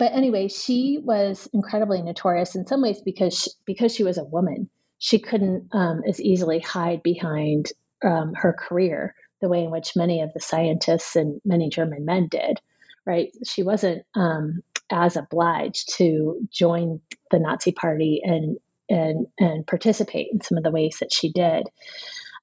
but 0.00 0.14
anyway, 0.14 0.48
she 0.48 0.98
was 1.04 1.46
incredibly 1.52 2.00
notorious 2.00 2.56
in 2.56 2.66
some 2.66 2.80
ways 2.80 3.02
because 3.02 3.38
she, 3.38 3.50
because 3.66 3.94
she 3.94 4.02
was 4.02 4.16
a 4.16 4.24
woman. 4.24 4.70
She 4.96 5.18
couldn't 5.18 5.68
um, 5.72 6.00
as 6.08 6.18
easily 6.22 6.58
hide 6.58 7.02
behind 7.02 7.66
um, 8.02 8.32
her 8.32 8.54
career 8.54 9.14
the 9.42 9.50
way 9.50 9.62
in 9.62 9.70
which 9.70 9.96
many 9.96 10.22
of 10.22 10.32
the 10.32 10.40
scientists 10.40 11.16
and 11.16 11.38
many 11.44 11.68
German 11.68 12.06
men 12.06 12.28
did. 12.28 12.62
Right? 13.04 13.30
She 13.44 13.62
wasn't 13.62 14.06
um, 14.14 14.62
as 14.90 15.16
obliged 15.16 15.94
to 15.96 16.48
join 16.50 17.02
the 17.30 17.38
Nazi 17.38 17.72
Party 17.72 18.22
and 18.24 18.56
and 18.88 19.26
and 19.38 19.66
participate 19.66 20.28
in 20.32 20.40
some 20.40 20.56
of 20.56 20.64
the 20.64 20.70
ways 20.70 20.96
that 21.00 21.12
she 21.12 21.30
did. 21.30 21.66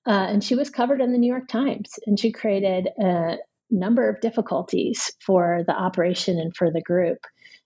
Uh, 0.05 0.27
and 0.29 0.43
she 0.43 0.53
was 0.53 0.69
covered 0.69 1.01
in 1.01 1.11
the 1.11 1.17
New 1.17 1.31
York 1.31 1.47
Times, 1.47 1.89
and 2.05 2.19
she 2.19 2.31
created 2.31 2.89
a 3.03 3.37
number 3.71 4.07
of 4.07 4.21
difficulties 4.21 5.11
for 5.25 5.63
the 5.65 5.75
operation 5.75 6.37
and 6.37 6.55
for 6.55 6.69
the 6.71 6.81
group. 6.81 7.17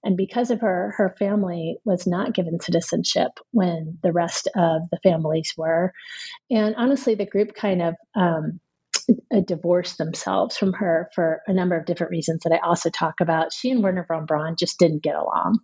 And 0.03 0.17
because 0.17 0.49
of 0.51 0.61
her, 0.61 0.93
her 0.97 1.15
family 1.19 1.77
was 1.85 2.07
not 2.07 2.33
given 2.33 2.59
citizenship 2.59 3.31
when 3.51 3.99
the 4.01 4.11
rest 4.11 4.47
of 4.55 4.83
the 4.91 4.99
families 5.03 5.53
were. 5.55 5.93
And 6.49 6.75
honestly, 6.75 7.15
the 7.15 7.25
group 7.25 7.53
kind 7.53 7.81
of 7.81 7.95
um, 8.15 8.59
divorced 9.45 9.97
themselves 9.97 10.57
from 10.57 10.73
her 10.73 11.09
for 11.13 11.41
a 11.47 11.53
number 11.53 11.77
of 11.77 11.85
different 11.85 12.11
reasons 12.11 12.41
that 12.43 12.53
I 12.53 12.65
also 12.65 12.89
talk 12.89 13.21
about. 13.21 13.53
She 13.53 13.69
and 13.69 13.83
Wernher 13.83 14.05
von 14.07 14.25
Braun 14.25 14.55
just 14.57 14.79
didn't 14.79 15.03
get 15.03 15.15
along. 15.15 15.59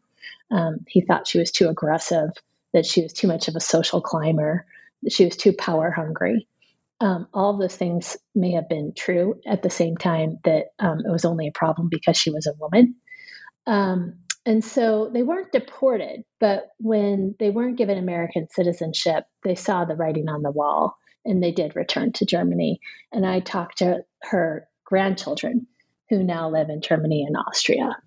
Um, 0.52 0.86
he 0.88 1.02
thought 1.02 1.28
she 1.28 1.40
was 1.40 1.52
too 1.52 1.68
aggressive, 1.68 2.30
that 2.74 2.86
she 2.86 3.02
was 3.02 3.14
too 3.14 3.28
much 3.28 3.48
of 3.48 3.56
a 3.56 3.60
social 3.60 4.02
climber, 4.02 4.66
that 5.04 5.14
she 5.14 5.26
was 5.26 5.36
too 5.36 5.54
power 5.54 5.92
hungry. 5.92 6.48
Um, 7.00 7.28
all 7.34 7.58
those 7.58 7.76
things 7.76 8.18
may 8.34 8.54
have 8.54 8.70
been 8.70 8.94
true 8.96 9.40
at 9.46 9.62
the 9.62 9.70
same 9.70 9.98
time 9.98 10.40
that 10.44 10.68
um, 10.80 11.00
it 11.06 11.12
was 11.12 11.26
only 11.26 11.48
a 11.48 11.52
problem 11.52 11.90
because 11.90 12.18
she 12.18 12.32
was 12.32 12.48
a 12.48 12.58
woman. 12.60 12.96
Um, 13.68 14.16
and 14.48 14.64
so 14.64 15.12
they 15.14 15.24
weren't 15.24 15.52
deported, 15.52 16.24
but 16.40 16.70
when 16.80 17.36
they 17.38 17.50
weren't 17.50 17.78
given 17.78 17.98
American 17.98 18.48
citizenship, 18.50 19.26
they 19.44 19.56
saw 19.56 19.84
the 19.84 19.98
writing 19.98 20.30
on 20.30 20.42
the 20.42 20.52
wall 20.52 20.98
and 21.26 21.44
they 21.44 21.52
did 21.52 21.76
return 21.76 22.14
to 22.14 22.26
Germany. 22.26 22.80
And 23.12 23.26
I 23.26 23.42
talked 23.42 23.80
to 23.80 24.06
her 24.22 24.66
grandchildren 24.86 25.68
who 26.10 26.24
now 26.24 26.50
live 26.50 26.70
in 26.70 26.80
Germany 26.80 27.26
and 27.28 27.36
Austria. 27.36 27.98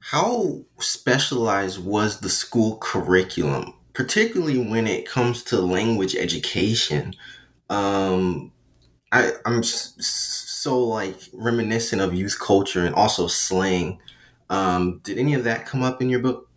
How 0.00 0.60
specialized 0.78 1.82
was 1.82 2.20
the 2.20 2.28
school 2.28 2.76
curriculum, 2.76 3.72
particularly 3.94 4.58
when 4.58 4.86
it 4.86 5.08
comes 5.08 5.42
to 5.44 5.58
language 5.58 6.14
education? 6.14 7.14
Um, 7.70 8.52
I, 9.10 9.32
I'm 9.46 9.62
so 9.62 10.84
like 10.84 11.16
reminiscent 11.32 12.02
of 12.02 12.12
youth 12.12 12.38
culture 12.38 12.84
and 12.84 12.94
also 12.94 13.26
slang 13.26 14.00
um, 14.50 15.00
did 15.02 15.18
any 15.18 15.34
of 15.34 15.44
that 15.44 15.66
come 15.66 15.82
up 15.82 16.00
in 16.00 16.08
your 16.08 16.20
book? 16.20 16.48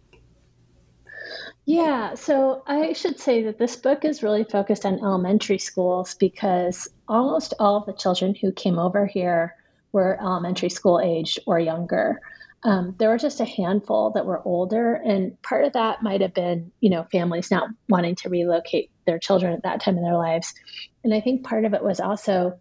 Yeah, 1.65 2.15
so 2.15 2.63
I 2.65 2.93
should 2.93 3.19
say 3.19 3.43
that 3.43 3.59
this 3.59 3.75
book 3.75 4.03
is 4.03 4.23
really 4.23 4.43
focused 4.43 4.87
on 4.87 4.99
elementary 4.99 5.59
schools 5.59 6.15
because 6.15 6.87
almost 7.07 7.53
all 7.59 7.77
of 7.77 7.85
the 7.85 7.93
children 7.93 8.33
who 8.33 8.51
came 8.51 8.79
over 8.79 9.05
here 9.05 9.55
were 9.91 10.19
elementary 10.19 10.69
school 10.69 10.99
aged 10.99 11.37
or 11.45 11.59
younger. 11.59 12.21
Um, 12.63 12.95
there 12.97 13.09
were 13.09 13.19
just 13.19 13.39
a 13.39 13.45
handful 13.45 14.09
that 14.15 14.25
were 14.25 14.41
older, 14.45 14.95
and 14.95 15.39
part 15.43 15.63
of 15.63 15.73
that 15.73 16.01
might 16.01 16.21
have 16.21 16.33
been, 16.33 16.71
you 16.81 16.89
know, 16.89 17.05
families 17.11 17.51
not 17.51 17.69
wanting 17.87 18.15
to 18.15 18.29
relocate 18.29 18.89
their 19.05 19.19
children 19.19 19.53
at 19.53 19.61
that 19.61 19.81
time 19.81 19.95
in 19.95 20.03
their 20.03 20.17
lives. 20.17 20.53
And 21.03 21.13
I 21.13 21.21
think 21.21 21.43
part 21.43 21.65
of 21.65 21.75
it 21.75 21.83
was 21.83 21.99
also 21.99 22.59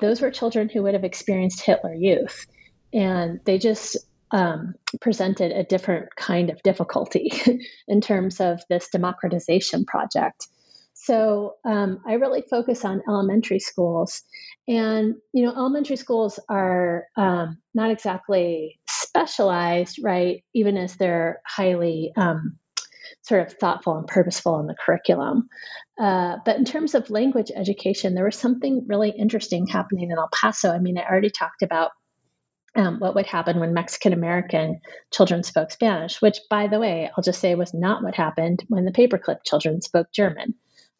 those 0.00 0.22
were 0.22 0.30
children 0.30 0.68
who 0.68 0.82
would 0.82 0.94
have 0.94 1.04
experienced 1.04 1.60
Hitler 1.60 1.94
Youth, 1.94 2.46
and 2.92 3.38
they 3.44 3.58
just 3.58 3.98
um, 4.30 4.74
presented 5.00 5.52
a 5.52 5.64
different 5.64 6.14
kind 6.16 6.50
of 6.50 6.62
difficulty 6.62 7.32
in 7.88 8.00
terms 8.00 8.40
of 8.40 8.60
this 8.68 8.88
democratization 8.88 9.84
project. 9.84 10.46
So 10.94 11.54
um, 11.64 12.00
I 12.06 12.14
really 12.14 12.42
focus 12.50 12.84
on 12.84 13.02
elementary 13.08 13.60
schools. 13.60 14.22
And, 14.66 15.14
you 15.32 15.44
know, 15.44 15.52
elementary 15.52 15.96
schools 15.96 16.40
are 16.48 17.04
um, 17.16 17.58
not 17.74 17.90
exactly 17.90 18.80
specialized, 18.88 20.00
right? 20.02 20.42
Even 20.54 20.76
as 20.76 20.96
they're 20.96 21.40
highly 21.46 22.12
um, 22.16 22.58
sort 23.22 23.46
of 23.46 23.52
thoughtful 23.52 23.96
and 23.96 24.06
purposeful 24.06 24.58
in 24.58 24.66
the 24.66 24.74
curriculum. 24.74 25.48
Uh, 26.00 26.36
but 26.44 26.56
in 26.56 26.64
terms 26.64 26.94
of 26.94 27.10
language 27.10 27.52
education, 27.54 28.14
there 28.14 28.24
was 28.24 28.36
something 28.36 28.84
really 28.88 29.10
interesting 29.10 29.66
happening 29.66 30.10
in 30.10 30.18
El 30.18 30.28
Paso. 30.32 30.72
I 30.72 30.78
mean, 30.78 30.98
I 30.98 31.08
already 31.08 31.30
talked 31.30 31.62
about 31.62 31.90
um, 32.76 32.98
what 32.98 33.14
would 33.14 33.26
happen 33.26 33.60
when 33.60 33.74
Mexican 33.74 34.12
American 34.12 34.80
children 35.12 35.42
spoke 35.42 35.70
Spanish, 35.70 36.20
which, 36.22 36.38
by 36.50 36.68
the 36.68 36.78
way, 36.78 37.10
I'll 37.16 37.24
just 37.24 37.40
say 37.40 37.54
was 37.54 37.74
not 37.74 38.02
what 38.02 38.14
happened 38.14 38.64
when 38.68 38.84
the 38.84 38.92
paperclip 38.92 39.44
children 39.44 39.80
spoke 39.80 40.12
German. 40.12 40.54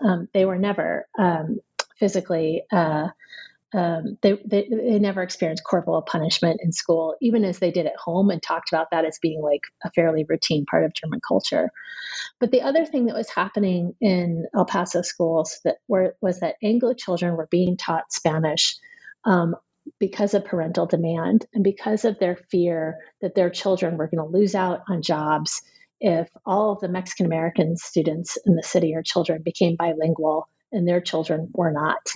Um, 0.04 0.28
they 0.34 0.44
were 0.44 0.58
never 0.58 1.06
um, 1.18 1.58
physically 1.98 2.64
uh, 2.72 3.08
um, 3.74 4.16
they, 4.22 4.32
they, 4.44 4.68
they 4.70 4.98
never 4.98 5.22
experienced 5.22 5.64
corporal 5.64 6.02
punishment 6.02 6.60
in 6.62 6.72
school, 6.72 7.16
even 7.20 7.44
as 7.44 7.58
they 7.58 7.70
did 7.70 7.86
at 7.86 7.96
home, 7.96 8.30
and 8.30 8.42
talked 8.42 8.72
about 8.72 8.88
that 8.90 9.04
as 9.04 9.18
being 9.20 9.42
like 9.42 9.62
a 9.84 9.90
fairly 9.90 10.24
routine 10.28 10.64
part 10.64 10.84
of 10.84 10.94
German 10.94 11.20
culture. 11.26 11.70
But 12.40 12.52
the 12.52 12.62
other 12.62 12.86
thing 12.86 13.06
that 13.06 13.16
was 13.16 13.28
happening 13.28 13.94
in 14.00 14.46
El 14.54 14.64
Paso 14.64 15.02
schools 15.02 15.60
that 15.64 15.76
were 15.88 16.16
was 16.22 16.40
that 16.40 16.56
Anglo 16.62 16.94
children 16.94 17.36
were 17.36 17.48
being 17.50 17.76
taught 17.76 18.12
Spanish 18.12 18.76
um, 19.24 19.56
because 19.98 20.34
of 20.34 20.44
parental 20.44 20.86
demand 20.86 21.46
and 21.54 21.64
because 21.64 22.04
of 22.04 22.18
their 22.18 22.36
fear 22.50 22.98
that 23.20 23.34
their 23.34 23.50
children 23.50 23.96
were 23.96 24.08
going 24.08 24.24
to 24.24 24.38
lose 24.38 24.54
out 24.54 24.82
on 24.88 25.02
jobs 25.02 25.62
if 26.00 26.28
all 26.44 26.72
of 26.72 26.80
the 26.80 26.88
Mexican 26.88 27.26
American 27.26 27.76
students 27.76 28.36
in 28.44 28.54
the 28.54 28.62
city 28.62 28.94
or 28.94 29.02
children 29.02 29.42
became 29.42 29.76
bilingual 29.76 30.48
and 30.72 30.86
their 30.86 31.00
children 31.00 31.48
were 31.54 31.72
not. 31.72 32.06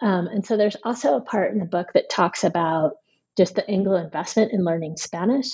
Um, 0.00 0.26
and 0.26 0.44
so 0.44 0.56
there's 0.56 0.76
also 0.84 1.16
a 1.16 1.22
part 1.22 1.52
in 1.52 1.58
the 1.58 1.64
book 1.64 1.88
that 1.94 2.10
talks 2.10 2.44
about 2.44 2.92
just 3.36 3.54
the 3.54 3.68
Anglo 3.70 3.96
investment 3.96 4.52
in 4.52 4.64
learning 4.64 4.96
Spanish 4.96 5.48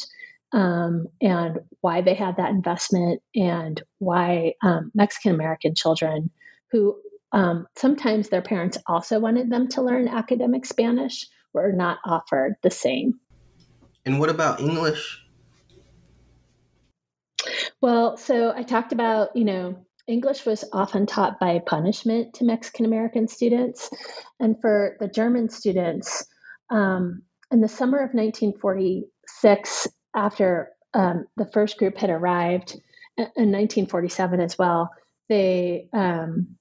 um, 0.52 1.06
and 1.20 1.60
why 1.80 2.00
they 2.00 2.14
had 2.14 2.38
that 2.38 2.50
investment 2.50 3.22
and 3.34 3.80
why 3.98 4.54
um, 4.62 4.90
Mexican 4.94 5.34
American 5.34 5.74
children 5.74 6.30
who 6.72 6.98
um, 7.32 7.66
sometimes 7.76 8.28
their 8.28 8.42
parents 8.42 8.78
also 8.86 9.20
wanted 9.20 9.50
them 9.50 9.68
to 9.68 9.82
learn 9.82 10.08
academic 10.08 10.64
Spanish 10.64 11.26
were 11.52 11.72
not 11.72 11.98
offered 12.04 12.54
the 12.62 12.70
same. 12.70 13.20
And 14.04 14.18
what 14.18 14.30
about 14.30 14.60
English? 14.60 15.24
Well, 17.80 18.16
so 18.16 18.52
I 18.54 18.62
talked 18.62 18.92
about, 18.92 19.36
you 19.36 19.44
know, 19.44 19.86
English 20.06 20.46
was 20.46 20.64
often 20.72 21.06
taught 21.06 21.38
by 21.38 21.60
punishment 21.64 22.34
to 22.34 22.44
Mexican 22.44 22.86
American 22.86 23.28
students. 23.28 23.90
And 24.40 24.60
for 24.60 24.96
the 25.00 25.08
German 25.08 25.50
students, 25.50 26.26
um, 26.70 27.22
in 27.50 27.60
the 27.60 27.68
summer 27.68 27.98
of 27.98 28.14
1946, 28.14 29.88
after 30.14 30.70
um, 30.94 31.26
the 31.36 31.46
first 31.52 31.76
group 31.78 31.98
had 31.98 32.10
arrived 32.10 32.72
in 33.16 33.52
1947 33.52 34.40
as 34.40 34.58
well, 34.58 34.90
they 35.28 35.88
um, 35.92 36.57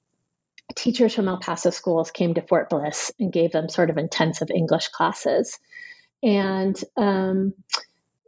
teachers 0.77 1.15
from 1.15 1.27
El 1.27 1.39
Paso 1.39 1.71
schools 1.71 2.11
came 2.11 2.35
to 2.35 2.41
Fort 2.41 2.69
Bliss 2.69 3.11
and 3.19 3.33
gave 3.33 3.51
them 3.51 3.67
sort 3.67 3.89
of 3.89 3.97
intensive 3.97 4.49
English 4.51 4.87
classes. 4.89 5.59
And 6.23 6.79
um, 6.95 7.53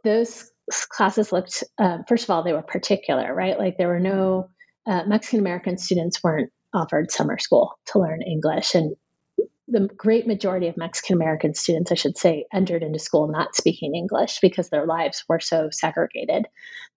those 0.04 0.50
classes 0.88 1.32
looked, 1.32 1.64
uh, 1.78 1.98
first 2.08 2.24
of 2.24 2.30
all, 2.30 2.42
they 2.42 2.52
were 2.52 2.62
particular, 2.62 3.32
right? 3.32 3.58
Like 3.58 3.78
there 3.78 3.88
were 3.88 4.00
no 4.00 4.50
uh, 4.86 5.04
Mexican 5.06 5.38
American 5.38 5.78
students 5.78 6.22
weren't 6.22 6.50
offered 6.74 7.10
summer 7.10 7.38
school 7.38 7.78
to 7.86 8.00
learn 8.00 8.22
English. 8.22 8.74
And 8.74 8.96
the 9.68 9.88
great 9.96 10.26
majority 10.26 10.66
of 10.66 10.76
Mexican 10.76 11.14
American 11.16 11.54
students, 11.54 11.92
I 11.92 11.94
should 11.94 12.18
say, 12.18 12.46
entered 12.52 12.82
into 12.82 12.98
school 12.98 13.28
not 13.28 13.54
speaking 13.54 13.94
English 13.94 14.40
because 14.42 14.68
their 14.68 14.86
lives 14.86 15.24
were 15.28 15.40
so 15.40 15.68
segregated 15.70 16.46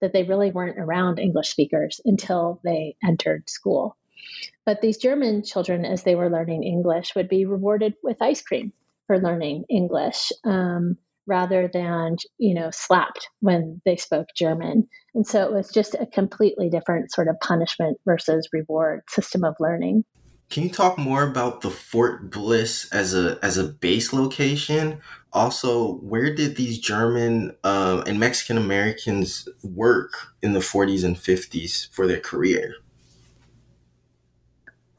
that 0.02 0.14
they 0.14 0.24
really 0.24 0.50
weren't 0.50 0.80
around 0.80 1.20
English 1.20 1.50
speakers 1.50 2.02
until 2.06 2.60
they 2.64 2.96
entered 3.04 3.48
school. 3.48 3.96
But 4.66 4.82
these 4.82 4.98
German 4.98 5.44
children, 5.44 5.86
as 5.86 6.04
they 6.04 6.16
were 6.16 6.30
learning 6.30 6.64
English, 6.64 7.16
would 7.16 7.30
be 7.30 7.46
rewarded 7.46 7.96
with 8.02 8.22
ice 8.22 8.42
cream 8.42 8.72
for 9.08 9.20
learning 9.20 9.66
English. 9.70 10.32
Um, 10.44 10.98
rather 11.28 11.70
than 11.72 12.18
you 12.38 12.54
know 12.54 12.70
slapped 12.72 13.30
when 13.40 13.82
they 13.86 13.96
spoke 13.96 14.28
german. 14.36 14.88
And 15.14 15.26
so 15.26 15.44
it 15.44 15.54
was 15.54 15.72
just 15.72 15.96
a 15.96 16.06
completely 16.06 16.70
different 16.70 17.12
sort 17.12 17.28
of 17.28 17.40
punishment 17.40 17.98
versus 18.06 18.48
reward 18.52 19.02
system 19.10 19.44
of 19.44 19.56
learning. 19.60 20.04
Can 20.50 20.64
you 20.64 20.70
talk 20.70 20.98
more 20.98 21.24
about 21.24 21.62
the 21.62 21.72
fort 21.72 22.30
bliss 22.30 22.92
as 22.92 23.14
a 23.14 23.40
as 23.42 23.58
a 23.58 23.64
base 23.64 24.14
location? 24.14 25.00
Also 25.32 25.94
where 25.96 26.34
did 26.34 26.56
these 26.56 26.78
german 26.78 27.56
uh, 27.64 28.04
and 28.06 28.20
mexican 28.20 28.58
americans 28.58 29.48
work 29.64 30.12
in 30.42 30.54
the 30.54 30.60
40s 30.60 31.04
and 31.04 31.16
50s 31.16 31.90
for 31.92 32.06
their 32.06 32.20
career 32.20 32.76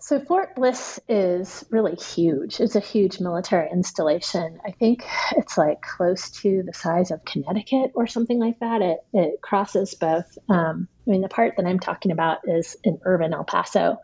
so 0.05 0.21
Fort 0.21 0.55
Bliss 0.55 1.01
is 1.09 1.65
really 1.71 1.95
huge. 1.95 2.61
It's 2.61 2.77
a 2.77 2.81
huge 2.81 3.21
military 3.21 3.71
installation. 3.73 4.61
I 4.63 4.73
think 4.73 5.03
it's 5.35 5.57
like 5.57 5.81
close 5.81 6.31
to 6.43 6.63
the 6.63 6.75
size 6.75 7.11
of 7.11 7.25
Connecticut 7.25 7.93
or 7.95 8.07
something 8.07 8.39
like 8.39 8.61
that. 8.61 8.83
It 8.83 8.99
it 9.15 9.41
crosses 9.41 9.95
both. 9.95 10.37
Um, 10.51 10.89
I 11.07 11.11
mean, 11.11 11.23
the 11.23 11.31
part 11.31 11.55
that 11.57 11.65
I'm 11.65 11.81
talking 11.81 12.13
about 12.13 12.41
is 12.45 12.77
in 12.85 13.01
urban 13.07 13.33
El 13.33 13.45
Paso, 13.45 13.97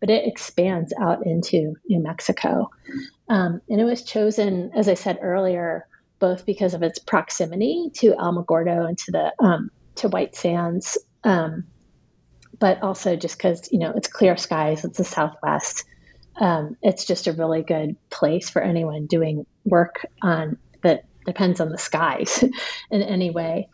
but 0.00 0.08
it 0.08 0.26
expands 0.26 0.94
out 0.98 1.26
into 1.26 1.74
New 1.86 2.00
Mexico. 2.00 2.70
Um, 3.28 3.60
and 3.68 3.78
it 3.78 3.84
was 3.84 4.04
chosen, 4.04 4.70
as 4.74 4.88
I 4.88 4.94
said 4.94 5.18
earlier, 5.20 5.86
both 6.18 6.46
because 6.46 6.72
of 6.72 6.82
its 6.82 6.98
proximity 6.98 7.90
to 7.96 8.12
Alamogordo 8.12 8.88
and 8.88 8.96
to 8.96 9.12
the 9.12 9.34
um, 9.38 9.70
to 9.96 10.08
White 10.08 10.34
Sands. 10.34 10.96
Um, 11.24 11.64
but 12.62 12.80
also 12.80 13.16
just 13.16 13.36
because 13.36 13.68
you 13.72 13.80
know 13.80 13.92
it's 13.96 14.06
clear 14.06 14.36
skies, 14.36 14.84
it's 14.84 14.96
the 14.96 15.04
Southwest. 15.04 15.84
Um, 16.40 16.76
it's 16.80 17.04
just 17.04 17.26
a 17.26 17.32
really 17.32 17.62
good 17.62 17.96
place 18.08 18.48
for 18.48 18.62
anyone 18.62 19.06
doing 19.06 19.46
work 19.64 20.06
on 20.22 20.56
that 20.84 21.04
depends 21.26 21.60
on 21.60 21.70
the 21.70 21.76
skies 21.76 22.44
in 22.90 23.02
any 23.02 23.32
way. 23.32 23.68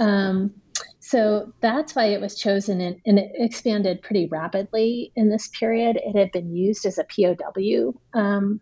Um, 0.00 0.52
so 0.98 1.52
that's 1.60 1.94
why 1.94 2.06
it 2.06 2.20
was 2.20 2.34
chosen 2.34 2.80
and, 2.80 3.00
and, 3.06 3.20
it 3.20 3.30
expanded 3.34 4.02
pretty 4.02 4.26
rapidly 4.26 5.12
in 5.14 5.30
this 5.30 5.48
period. 5.48 5.96
It 5.96 6.18
had 6.18 6.32
been 6.32 6.56
used 6.56 6.86
as 6.86 6.98
a 6.98 7.04
POW 7.04 7.94
um, 8.14 8.60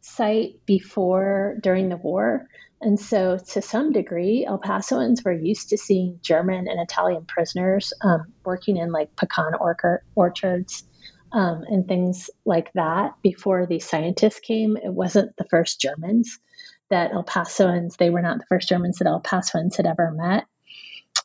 site 0.00 0.64
before 0.64 1.58
during 1.62 1.90
the 1.90 1.98
war. 1.98 2.48
And 2.82 2.98
so, 2.98 3.36
to 3.36 3.60
some 3.60 3.92
degree, 3.92 4.46
El 4.46 4.58
Pasoans 4.58 5.24
were 5.24 5.32
used 5.32 5.68
to 5.68 5.76
seeing 5.76 6.18
German 6.22 6.66
and 6.66 6.80
Italian 6.80 7.26
prisoners 7.26 7.92
um, 8.00 8.32
working 8.44 8.78
in 8.78 8.90
like 8.90 9.14
pecan 9.16 9.54
orchard, 9.60 10.02
orchards 10.14 10.84
um, 11.32 11.62
and 11.68 11.86
things 11.86 12.30
like 12.46 12.72
that. 12.72 13.14
Before 13.22 13.66
these 13.66 13.88
scientists 13.88 14.40
came, 14.40 14.78
it 14.78 14.92
wasn't 14.92 15.36
the 15.36 15.44
first 15.44 15.80
Germans 15.80 16.38
that 16.88 17.12
El 17.12 17.24
Pasoans, 17.24 17.96
they 17.96 18.10
were 18.10 18.22
not 18.22 18.38
the 18.38 18.46
first 18.46 18.68
Germans 18.68 18.98
that 18.98 19.06
El 19.06 19.20
Pasoans 19.20 19.76
had 19.76 19.86
ever 19.86 20.10
met. 20.10 20.46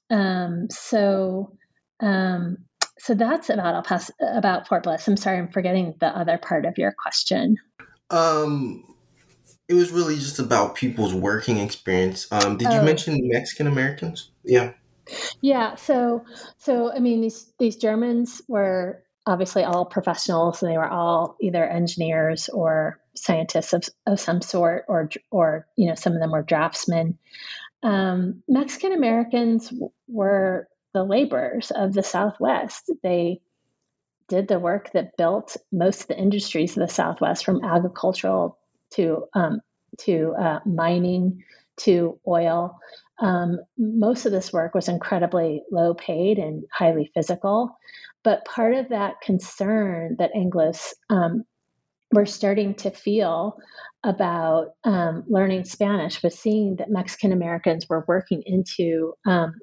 Um, 0.10 0.68
so, 0.70 1.58
um, 2.02 2.58
so 3.00 3.16
that's 3.16 3.50
about 3.50 3.76
El 3.76 3.82
Paso, 3.84 4.14
about 4.20 4.68
Fort 4.68 4.84
Bliss. 4.84 5.08
I'm 5.08 5.18
sorry, 5.18 5.40
I'm 5.40 5.52
forgetting 5.52 5.96
the 6.00 6.08
other 6.08 6.38
part 6.38 6.66
of 6.66 6.78
your 6.78 6.94
question. 6.98 7.58
Um, 8.10 8.84
it 9.68 9.74
was 9.74 9.92
really 9.92 10.16
just 10.16 10.40
about 10.40 10.76
people's 10.76 11.14
working 11.14 11.58
experience. 11.58 12.28
Um, 12.32 12.58
did 12.58 12.72
you 12.72 12.80
oh. 12.80 12.84
mention 12.84 13.20
Mexican 13.24 13.68
Americans? 13.68 14.32
Yeah. 14.44 14.74
Yeah. 15.42 15.76
So, 15.76 16.26
so 16.58 16.92
I 16.92 17.00
mean, 17.00 17.22
these 17.22 17.52
these 17.60 17.76
Germans 17.76 18.42
were 18.48 19.04
obviously 19.26 19.64
all 19.64 19.86
professionals, 19.86 20.62
and 20.62 20.72
they 20.72 20.78
were 20.78 20.90
all 20.90 21.36
either 21.42 21.66
engineers 21.66 22.50
or 22.50 23.00
scientists 23.16 23.74
of, 23.74 23.84
of 24.06 24.20
some 24.20 24.42
sort, 24.42 24.86
or 24.88 25.10
or 25.32 25.68
you 25.76 25.88
know, 25.88 25.96
some 25.96 26.14
of 26.14 26.20
them 26.20 26.32
were 26.32 26.44
draftsmen. 26.44 27.18
Um, 27.84 28.44
Mexican 28.48 28.94
Americans 28.94 29.72
were 30.08 30.68
the 30.94 31.04
laborers 31.04 31.72
of 31.72 31.94
the 31.94 32.04
Southwest. 32.04 32.92
They 33.04 33.42
did 34.28 34.48
the 34.48 34.60
work 34.60 34.92
that 34.94 35.18
built 35.18 35.56
most 35.72 36.02
of 36.02 36.08
the 36.08 36.18
industries 36.18 36.78
of 36.78 36.88
the 36.88 36.94
Southwest, 36.94 37.46
from 37.46 37.64
agricultural 37.64 38.58
to 38.96 39.26
um, 39.34 39.62
to 40.00 40.34
uh, 40.40 40.60
mining 40.66 41.44
to 41.78 42.20
oil. 42.28 42.80
Um, 43.20 43.60
most 43.78 44.26
of 44.26 44.32
this 44.32 44.52
work 44.52 44.76
was 44.76 44.90
incredibly 44.90 45.64
low 45.72 45.94
paid 45.94 46.38
and 46.38 46.64
highly 46.72 47.12
physical. 47.14 47.78
But 48.24 48.46
part 48.46 48.74
of 48.74 48.90
that 48.90 49.22
concern 49.22 50.16
that 50.20 50.34
Anglos 50.34 50.94
um, 51.10 51.46
were 52.12 52.26
starting 52.26 52.76
to 52.76 52.90
feel 52.90 53.58
about 54.04 54.70
um, 54.84 55.24
learning 55.28 55.66
Spanish 55.66 56.22
was 56.24 56.38
seeing 56.38 56.78
that 56.78 56.90
Mexican 56.90 57.32
Americans 57.32 57.88
were 57.88 58.06
working 58.08 58.44
into, 58.46 59.14
um, 59.26 59.54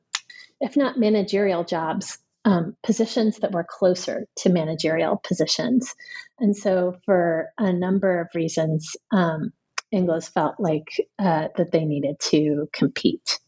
if 0.60 0.76
not 0.76 0.98
managerial 0.98 1.64
jobs, 1.64 2.18
um, 2.44 2.76
positions 2.82 3.38
that 3.38 3.52
were 3.52 3.66
closer 3.68 4.26
to 4.38 4.48
managerial 4.50 5.16
positions. 5.16 5.94
And 6.38 6.56
so, 6.56 6.96
for 7.04 7.50
a 7.58 7.72
number 7.72 8.20
of 8.20 8.28
reasons, 8.34 8.96
um, 9.12 9.52
Anglos 9.94 10.28
felt 10.28 10.56
like 10.58 10.88
uh, 11.18 11.48
that 11.56 11.70
they 11.70 11.84
needed 11.84 12.16
to 12.30 12.68
compete. 12.72 13.38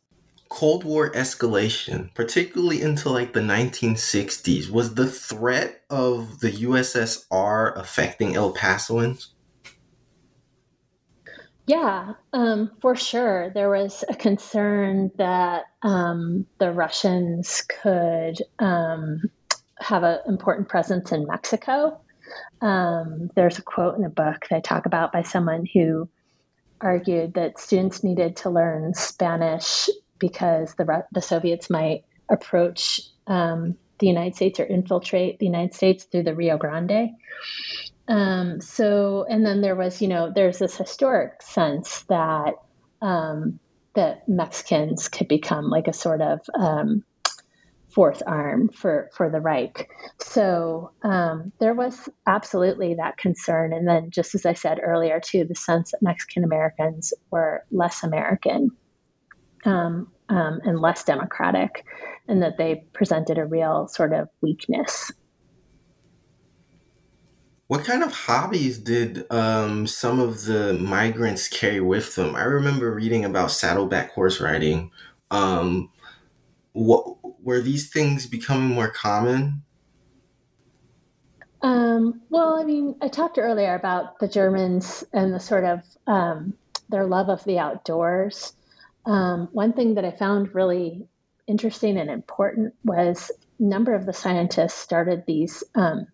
Cold 0.49 0.84
War 0.84 1.11
escalation, 1.12 2.14
particularly 2.14 2.80
into 2.80 3.09
like 3.09 3.32
the 3.32 3.40
1960s, 3.40 4.70
was 4.70 4.95
the 4.95 5.11
threat 5.11 5.80
of 5.90 6.40
the 6.40 6.53
USSR 6.53 7.76
affecting 7.76 8.36
El 8.36 8.55
Pasoans? 8.55 9.28
Yeah, 11.66 12.14
um, 12.32 12.72
for 12.82 12.94
sure. 12.94 13.50
There 13.54 13.70
was 13.70 14.04
a 14.08 14.14
concern 14.14 15.10
that 15.16 15.64
um, 15.82 16.46
the 16.58 16.70
Russians 16.70 17.62
could 17.82 18.36
um, 18.58 19.22
have 19.78 20.02
an 20.02 20.18
important 20.26 20.68
presence 20.68 21.10
in 21.10 21.26
Mexico. 21.26 22.00
Um, 22.60 23.30
there's 23.34 23.58
a 23.58 23.62
quote 23.62 23.96
in 23.96 24.02
the 24.02 24.10
book 24.10 24.46
that 24.50 24.56
I 24.56 24.60
talk 24.60 24.84
about 24.84 25.12
by 25.12 25.22
someone 25.22 25.66
who 25.72 26.08
argued 26.80 27.34
that 27.34 27.58
students 27.58 28.04
needed 28.04 28.36
to 28.36 28.50
learn 28.50 28.92
Spanish 28.92 29.88
because 30.18 30.74
the, 30.74 31.04
the 31.12 31.22
Soviets 31.22 31.70
might 31.70 32.04
approach 32.28 33.00
um, 33.26 33.76
the 33.98 34.06
United 34.06 34.36
States 34.36 34.60
or 34.60 34.64
infiltrate 34.64 35.38
the 35.38 35.46
United 35.46 35.74
States 35.74 36.04
through 36.04 36.24
the 36.24 36.34
Rio 36.34 36.58
Grande. 36.58 37.10
Um, 38.09 38.61
so, 38.61 39.24
and 39.28 39.44
then 39.46 39.61
there 39.61 39.76
was, 39.76 40.02
you 40.02 40.09
know, 40.09 40.30
there's 40.34 40.59
this 40.59 40.76
historic 40.76 41.40
sense 41.42 42.02
that 42.02 42.55
um, 43.00 43.59
that 43.94 44.28
Mexicans 44.28 45.09
could 45.09 45.28
become 45.28 45.70
like 45.70 45.88
a 45.88 45.92
sort 45.92 46.20
of 46.20 46.40
um, 46.59 47.05
fourth 47.88 48.22
arm 48.26 48.68
for 48.68 49.09
for 49.14 49.30
the 49.30 49.40
Reich. 49.40 49.88
So 50.20 50.90
um, 51.02 51.52
there 51.61 51.74
was 51.74 52.09
absolutely 52.26 52.94
that 52.94 53.16
concern, 53.16 53.72
and 53.72 53.88
then 53.88 54.11
just 54.11 54.34
as 54.34 54.44
I 54.44 54.55
said 54.55 54.80
earlier, 54.82 55.20
too, 55.20 55.44
the 55.44 55.55
sense 55.55 55.92
that 55.92 56.02
Mexican 56.02 56.44
Americans 56.44 57.14
were 57.30 57.64
less 57.70 58.02
American 58.02 58.70
um, 59.64 60.11
um, 60.28 60.61
and 60.64 60.78
less 60.80 61.05
democratic, 61.05 61.84
and 62.28 62.42
that 62.42 62.59
they 62.59 62.84
presented 62.92 63.38
a 63.38 63.46
real 63.46 63.88
sort 63.88 64.12
of 64.12 64.28
weakness 64.42 65.11
what 67.66 67.84
kind 67.84 68.02
of 68.02 68.12
hobbies 68.12 68.78
did 68.78 69.24
um, 69.30 69.86
some 69.86 70.20
of 70.20 70.44
the 70.44 70.74
migrants 70.74 71.48
carry 71.48 71.80
with 71.80 72.14
them? 72.14 72.36
I 72.36 72.42
remember 72.42 72.92
reading 72.92 73.24
about 73.24 73.50
saddleback 73.50 74.12
horse 74.12 74.40
riding. 74.40 74.90
Um, 75.30 75.90
what 76.72 77.16
were 77.42 77.60
these 77.60 77.90
things 77.90 78.26
becoming 78.26 78.68
more 78.68 78.90
common? 78.90 79.62
Um, 81.62 82.20
well, 82.28 82.58
I 82.60 82.64
mean, 82.64 82.96
I 83.00 83.08
talked 83.08 83.38
earlier 83.38 83.74
about 83.74 84.18
the 84.18 84.28
Germans 84.28 85.02
and 85.14 85.32
the 85.32 85.40
sort 85.40 85.64
of 85.64 85.82
um, 86.06 86.52
their 86.90 87.06
love 87.06 87.30
of 87.30 87.42
the 87.44 87.58
outdoors. 87.58 88.52
Um, 89.06 89.48
one 89.52 89.72
thing 89.72 89.94
that 89.94 90.04
I 90.04 90.10
found 90.10 90.54
really 90.54 91.08
interesting 91.46 91.96
and 91.96 92.10
important 92.10 92.74
was 92.84 93.30
a 93.58 93.62
number 93.62 93.94
of 93.94 94.04
the 94.04 94.12
scientists 94.12 94.74
started 94.74 95.24
these 95.26 95.64
um, 95.74 96.06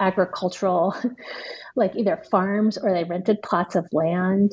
agricultural, 0.00 0.94
like 1.76 1.96
either 1.96 2.22
farms 2.30 2.78
or 2.78 2.92
they 2.92 3.04
rented 3.04 3.42
plots 3.42 3.76
of 3.76 3.86
land, 3.92 4.52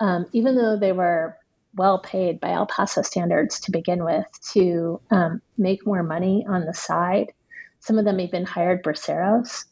um, 0.00 0.26
even 0.32 0.56
though 0.56 0.78
they 0.78 0.92
were 0.92 1.36
well 1.74 1.98
paid 1.98 2.40
by 2.40 2.50
El 2.50 2.66
Paso 2.66 3.02
standards 3.02 3.60
to 3.60 3.70
begin 3.70 4.04
with, 4.04 4.26
to 4.52 5.00
um, 5.10 5.40
make 5.56 5.86
more 5.86 6.02
money 6.02 6.46
on 6.48 6.64
the 6.64 6.74
side. 6.74 7.32
Some 7.80 7.98
of 7.98 8.04
them 8.04 8.20
even 8.20 8.44
hired 8.44 8.82
braceros. 8.82 9.64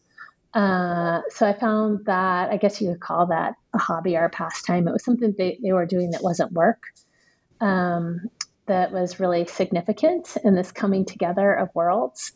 Uh, 0.55 1.21
so 1.31 1.47
I 1.47 1.53
found 1.53 2.07
that, 2.07 2.51
I 2.51 2.57
guess 2.57 2.81
you 2.81 2.91
could 2.93 3.01
call 3.01 3.27
that 3.27 3.55
a 3.75 3.79
hobby 3.79 4.17
or 4.17 4.25
a 4.25 4.31
pastime. 4.31 4.89
It 4.89 4.93
was 4.93 5.05
something 5.05 5.35
they, 5.37 5.59
they 5.63 5.73
were 5.73 5.87
doing 5.87 6.13
that 6.13 6.23
wasn't 6.23 6.53
work. 6.53 6.83
Um, 7.61 8.31
that 8.67 8.93
was 8.93 9.21
really 9.21 9.47
significant 9.47 10.37
in 10.45 10.55
this 10.55 10.73
coming 10.73 11.05
together 11.05 11.53
of 11.53 11.75
worlds 11.75 12.33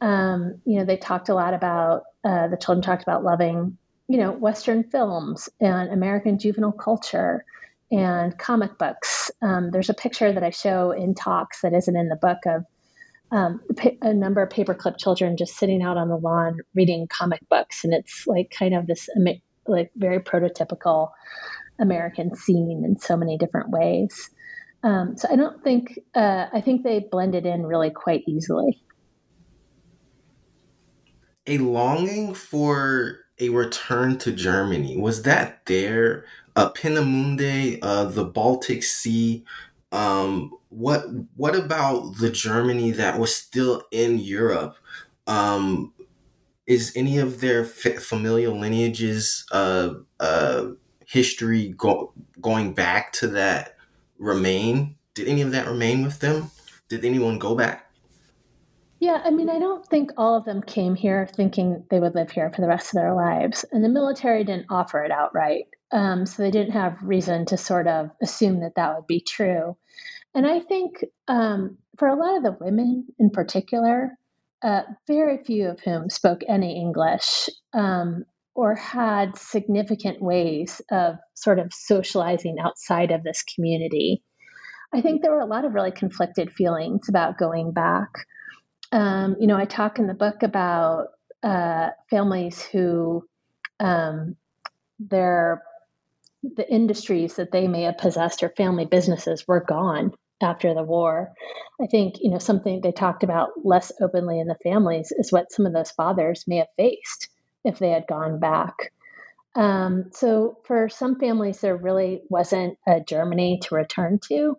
um, 0.00 0.60
you 0.64 0.78
know, 0.78 0.84
they 0.84 0.96
talked 0.96 1.28
a 1.28 1.34
lot 1.34 1.54
about, 1.54 2.04
uh, 2.24 2.48
the 2.48 2.56
children 2.56 2.82
talked 2.82 3.02
about 3.02 3.24
loving, 3.24 3.76
you 4.08 4.18
know, 4.18 4.32
Western 4.32 4.84
films 4.84 5.48
and 5.60 5.90
American 5.90 6.38
juvenile 6.38 6.72
culture 6.72 7.44
and 7.90 8.36
comic 8.38 8.76
books. 8.78 9.30
Um, 9.40 9.70
there's 9.70 9.90
a 9.90 9.94
picture 9.94 10.32
that 10.32 10.42
I 10.42 10.50
show 10.50 10.90
in 10.90 11.14
talks 11.14 11.60
that 11.62 11.72
isn't 11.72 11.96
in 11.96 12.08
the 12.08 12.16
book 12.16 12.38
of 12.46 12.64
um, 13.30 13.60
a 14.02 14.12
number 14.12 14.42
of 14.42 14.50
paperclip 14.50 14.98
children 14.98 15.36
just 15.36 15.56
sitting 15.56 15.82
out 15.82 15.96
on 15.96 16.08
the 16.08 16.16
lawn 16.16 16.60
reading 16.74 17.06
comic 17.08 17.40
books. 17.48 17.84
And 17.84 17.92
it's 17.92 18.26
like 18.26 18.54
kind 18.56 18.74
of 18.74 18.86
this 18.86 19.08
like 19.66 19.90
very 19.96 20.18
prototypical 20.20 21.10
American 21.78 22.34
scene 22.36 22.84
in 22.84 22.98
so 22.98 23.16
many 23.16 23.38
different 23.38 23.70
ways. 23.70 24.30
Um, 24.82 25.16
so 25.16 25.28
I 25.30 25.36
don't 25.36 25.62
think, 25.64 25.98
uh, 26.14 26.46
I 26.52 26.60
think 26.60 26.82
they 26.82 27.00
blended 27.10 27.46
in 27.46 27.64
really 27.64 27.90
quite 27.90 28.22
easily 28.26 28.82
a 31.46 31.58
longing 31.58 32.34
for 32.34 33.20
a 33.40 33.48
return 33.50 34.18
to 34.18 34.32
Germany. 34.32 34.96
Was 34.96 35.22
that 35.22 35.64
there? 35.66 36.24
Uh, 36.56 36.70
Peenemünde, 36.72 37.78
uh, 37.82 38.04
the 38.04 38.24
Baltic 38.24 38.82
Sea. 38.84 39.44
Um, 39.92 40.52
what 40.70 41.04
what 41.36 41.54
about 41.56 42.16
the 42.18 42.30
Germany 42.30 42.90
that 42.92 43.18
was 43.18 43.34
still 43.34 43.82
in 43.90 44.18
Europe? 44.18 44.76
Um, 45.26 45.92
is 46.66 46.92
any 46.96 47.18
of 47.18 47.40
their 47.40 47.64
familial 47.64 48.58
lineages, 48.58 49.44
uh, 49.52 49.94
uh, 50.20 50.68
history 51.06 51.74
go- 51.76 52.12
going 52.40 52.72
back 52.74 53.12
to 53.14 53.28
that 53.28 53.76
remain? 54.18 54.96
Did 55.14 55.28
any 55.28 55.42
of 55.42 55.52
that 55.52 55.66
remain 55.68 56.02
with 56.02 56.20
them? 56.20 56.50
Did 56.88 57.04
anyone 57.04 57.38
go 57.38 57.54
back? 57.54 57.83
Yeah, 59.04 59.20
I 59.22 59.30
mean, 59.32 59.50
I 59.50 59.58
don't 59.58 59.84
think 59.84 60.12
all 60.16 60.34
of 60.34 60.46
them 60.46 60.62
came 60.62 60.94
here 60.94 61.26
thinking 61.26 61.84
they 61.90 62.00
would 62.00 62.14
live 62.14 62.30
here 62.30 62.50
for 62.50 62.62
the 62.62 62.66
rest 62.66 62.86
of 62.86 62.94
their 62.94 63.14
lives. 63.14 63.62
And 63.70 63.84
the 63.84 63.90
military 63.90 64.44
didn't 64.44 64.68
offer 64.70 65.04
it 65.04 65.10
outright. 65.10 65.66
Um, 65.92 66.24
so 66.24 66.42
they 66.42 66.50
didn't 66.50 66.72
have 66.72 66.96
reason 67.02 67.44
to 67.46 67.58
sort 67.58 67.86
of 67.86 68.08
assume 68.22 68.60
that 68.60 68.76
that 68.76 68.96
would 68.96 69.06
be 69.06 69.20
true. 69.20 69.76
And 70.34 70.46
I 70.46 70.60
think 70.60 71.04
um, 71.28 71.76
for 71.98 72.08
a 72.08 72.16
lot 72.16 72.38
of 72.38 72.44
the 72.44 72.56
women 72.58 73.06
in 73.18 73.28
particular, 73.28 74.16
uh, 74.62 74.84
very 75.06 75.36
few 75.44 75.68
of 75.68 75.80
whom 75.80 76.08
spoke 76.08 76.40
any 76.48 76.80
English 76.80 77.50
um, 77.74 78.24
or 78.54 78.74
had 78.74 79.36
significant 79.36 80.22
ways 80.22 80.80
of 80.90 81.16
sort 81.34 81.58
of 81.58 81.74
socializing 81.74 82.56
outside 82.58 83.10
of 83.10 83.22
this 83.22 83.44
community. 83.54 84.22
I 84.94 85.02
think 85.02 85.20
there 85.20 85.32
were 85.32 85.40
a 85.40 85.46
lot 85.46 85.66
of 85.66 85.74
really 85.74 85.92
conflicted 85.92 86.52
feelings 86.52 87.10
about 87.10 87.36
going 87.36 87.72
back. 87.72 88.08
Um, 88.92 89.36
you 89.40 89.46
know, 89.46 89.56
I 89.56 89.64
talk 89.64 89.98
in 89.98 90.06
the 90.06 90.14
book 90.14 90.42
about 90.42 91.08
uh, 91.42 91.90
families 92.10 92.62
who 92.62 93.26
um, 93.80 94.36
their 94.98 95.62
the 96.42 96.70
industries 96.70 97.36
that 97.36 97.52
they 97.52 97.66
may 97.66 97.82
have 97.82 97.98
possessed 97.98 98.42
or 98.42 98.50
family 98.50 98.84
businesses 98.84 99.48
were 99.48 99.64
gone 99.66 100.12
after 100.42 100.74
the 100.74 100.82
war. 100.82 101.32
I 101.82 101.86
think 101.86 102.16
you 102.20 102.30
know 102.30 102.38
something 102.38 102.80
they 102.80 102.92
talked 102.92 103.24
about 103.24 103.50
less 103.64 103.92
openly 104.00 104.40
in 104.40 104.46
the 104.46 104.56
families 104.62 105.12
is 105.16 105.32
what 105.32 105.52
some 105.52 105.66
of 105.66 105.72
those 105.72 105.90
fathers 105.90 106.44
may 106.46 106.56
have 106.56 106.68
faced 106.76 107.28
if 107.64 107.78
they 107.78 107.90
had 107.90 108.06
gone 108.06 108.38
back. 108.38 108.92
Um, 109.56 110.10
so 110.12 110.58
for 110.64 110.88
some 110.88 111.18
families, 111.18 111.60
there 111.60 111.76
really 111.76 112.22
wasn't 112.28 112.76
a 112.86 113.00
Germany 113.00 113.60
to 113.62 113.74
return 113.74 114.18
to 114.28 114.58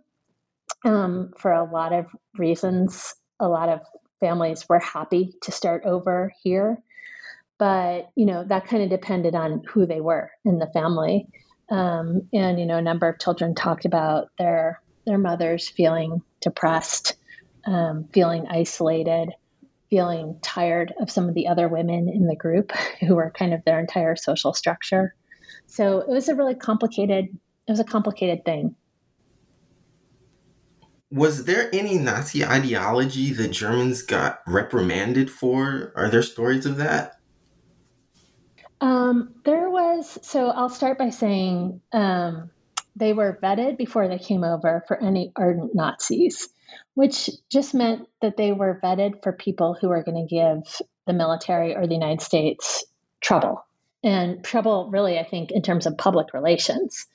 um, 0.86 1.34
for 1.38 1.51
a 1.51 1.69
lot 1.69 1.93
of 1.93 2.07
reasons. 2.38 3.13
A 3.39 3.47
lot 3.47 3.69
of 3.69 3.82
families 4.26 4.67
were 4.67 4.80
happy 4.80 5.36
to 5.43 5.51
start 5.51 5.84
over 5.86 6.34
here. 6.41 6.82
But, 7.59 8.09
you 8.15 8.26
know, 8.26 8.43
that 8.43 8.65
kind 8.65 8.82
of 8.82 8.89
depended 8.89 9.36
on 9.36 9.61
who 9.67 9.86
they 9.86 10.01
were 10.01 10.32
in 10.43 10.57
the 10.57 10.65
family. 10.73 11.28
Um, 11.69 12.28
and, 12.34 12.59
you 12.59 12.65
know, 12.65 12.78
a 12.78 12.82
number 12.82 13.07
of 13.07 13.19
children 13.19 13.53
talked 13.53 13.86
about 13.86 14.30
their, 14.39 14.82
their 15.05 15.19
mothers 15.19 15.69
feeling 15.69 16.23
depressed, 16.41 17.15
um, 17.67 18.09
feeling 18.13 18.47
isolated, 18.49 19.30
feeling 19.91 20.39
tired 20.41 20.91
of 20.99 21.11
some 21.11 21.30
of 21.30 21.36
the 21.36 21.47
other 21.47 21.67
women 21.67 22.09
in 22.09 22.26
the 22.26 22.36
group 22.36 22.71
who 22.99 23.13
were 23.13 23.30
kind 23.30 23.53
of 23.53 23.63
their 23.63 23.80
entire 23.80 24.15
social 24.15 24.55
structure. 24.55 25.13
So 25.67 25.99
it 25.99 26.09
was 26.09 26.30
a 26.30 26.36
really 26.36 26.55
complicated, 26.55 27.26
it 27.67 27.71
was 27.71 27.80
a 27.80 27.86
complicated 27.86 28.43
thing 28.43 28.76
was 31.12 31.45
there 31.45 31.70
any 31.74 31.97
Nazi 31.97 32.43
ideology 32.43 33.32
that 33.34 33.49
Germans 33.49 34.01
got 34.01 34.41
reprimanded 34.47 35.30
for? 35.30 35.93
Are 35.95 36.10
there 36.10 36.24
stories 36.24 36.66
of 36.66 36.78
that? 36.78 37.20
Um, 38.82 39.36
there 39.45 39.70
was. 39.70 40.18
So 40.24 40.47
I'll 40.47 40.70
start 40.70 40.97
by 40.97 41.10
saying 41.10 41.82
um, 41.93 42.49
they 42.95 43.14
were 43.14 43.39
vetted 43.41 43.78
before 43.78 44.08
they 44.08 44.20
came 44.20 44.43
over 44.43 44.84
for 44.88 45.01
any 45.01 45.32
ardent 45.36 45.76
Nazis, 45.76 46.49
which 46.93 47.30
just 47.49 47.74
meant 47.74 48.08
that 48.22 48.38
they 48.38 48.51
were 48.51 48.80
vetted 48.84 49.24
for 49.24 49.32
people 49.32 49.78
who 49.80 49.89
were 49.89 50.03
going 50.03 50.28
to 50.28 50.34
give 50.34 50.82
the 51.06 51.14
military 51.14 51.76
or 51.76 51.88
the 51.88 51.93
United 51.93 52.22
States 52.22 52.84
trouble. 53.22 53.66
And 54.03 54.43
trouble, 54.43 54.89
really, 54.91 55.18
I 55.18 55.24
think, 55.24 55.51
in 55.51 55.62
terms 55.62 55.86
of 55.86 55.97
public 55.97 56.34
relations. 56.34 57.08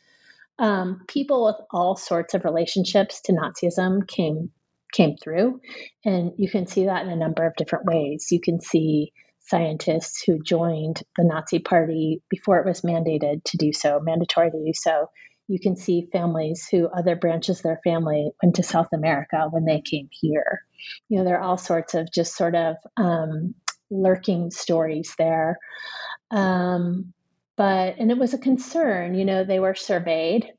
Um, 0.61 1.01
people 1.09 1.47
with 1.47 1.57
all 1.71 1.97
sorts 1.97 2.35
of 2.35 2.45
relationships 2.45 3.23
to 3.23 3.33
Nazism 3.33 4.07
came 4.07 4.51
came 4.93 5.17
through, 5.17 5.61
and 6.05 6.33
you 6.37 6.51
can 6.51 6.67
see 6.67 6.87
that 6.87 7.05
in 7.05 7.11
a 7.11 7.17
number 7.17 7.47
of 7.47 7.55
different 7.57 7.87
ways. 7.87 8.27
You 8.31 8.41
can 8.41 8.61
see 8.61 9.13
scientists 9.41 10.23
who 10.25 10.43
joined 10.43 11.03
the 11.17 11.25
Nazi 11.25 11.61
Party 11.61 12.23
before 12.29 12.59
it 12.59 12.67
was 12.67 12.83
mandated 12.83 13.43
to 13.45 13.57
do 13.57 13.73
so, 13.73 14.01
mandatory 14.01 14.51
to 14.51 14.65
do 14.65 14.73
so. 14.75 15.11
You 15.49 15.59
can 15.59 15.77
see 15.77 16.09
families 16.13 16.69
who 16.71 16.89
other 16.89 17.17
branches 17.17 17.59
of 17.59 17.63
their 17.65 17.81
family 17.83 18.31
went 18.43 18.57
to 18.57 18.63
South 18.63 18.89
America 18.93 19.49
when 19.51 19.65
they 19.65 19.81
came 19.81 20.09
here. 20.13 20.61
You 21.09 21.19
know, 21.19 21.25
there 21.25 21.39
are 21.39 21.43
all 21.43 21.59
sorts 21.59 21.95
of 21.95 22.13
just 22.13 22.37
sort 22.37 22.55
of 22.55 22.77
um, 22.97 23.55
lurking 23.91 24.51
stories 24.51 25.15
there. 25.19 25.59
Um, 26.31 27.13
but 27.61 27.97
and 27.99 28.11
it 28.11 28.17
was 28.17 28.33
a 28.33 28.39
concern 28.39 29.15
you 29.15 29.27
know 29.27 29.45
they 29.45 29.61
were 29.61 29.75
surveyed 29.75 30.51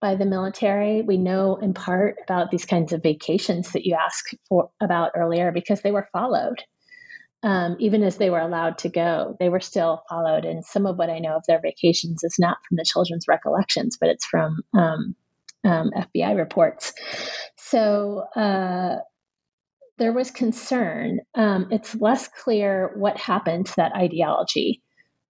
by 0.00 0.14
the 0.14 0.26
military. 0.26 1.02
We 1.02 1.16
know 1.16 1.56
in 1.56 1.74
part 1.74 2.16
about 2.22 2.50
these 2.50 2.66
kinds 2.66 2.92
of 2.92 3.02
vacations 3.02 3.72
that 3.72 3.86
you 3.86 3.94
asked 3.94 4.34
for 4.48 4.70
about 4.80 5.12
earlier 5.14 5.52
because 5.52 5.80
they 5.80 5.90
were 5.90 6.08
followed 6.12 6.62
um, 7.42 7.76
even 7.78 8.02
as 8.02 8.18
they 8.18 8.28
were 8.28 8.40
allowed 8.40 8.76
to 8.78 8.90
go. 8.90 9.36
They 9.40 9.48
were 9.48 9.60
still 9.60 10.02
followed 10.10 10.44
and 10.44 10.62
some 10.62 10.84
of 10.84 10.98
what 10.98 11.08
i 11.08 11.18
know 11.18 11.36
of 11.36 11.44
their 11.48 11.62
vacations 11.62 12.22
is 12.24 12.36
not 12.38 12.58
from 12.68 12.76
the 12.76 12.84
children's 12.84 13.26
recollections 13.26 13.96
but 13.98 14.10
it's 14.10 14.26
from 14.26 14.60
um, 14.74 15.16
um, 15.64 15.90
fbi 15.96 16.36
reports. 16.36 16.92
So 17.56 18.24
uh, 18.36 18.96
there 19.96 20.12
was 20.12 20.30
concern. 20.30 21.20
Um, 21.34 21.68
it's 21.70 21.94
less 21.94 22.28
clear 22.28 22.92
what 22.96 23.16
happened 23.16 23.66
to 23.66 23.76
that 23.76 23.94
ideology 23.94 24.82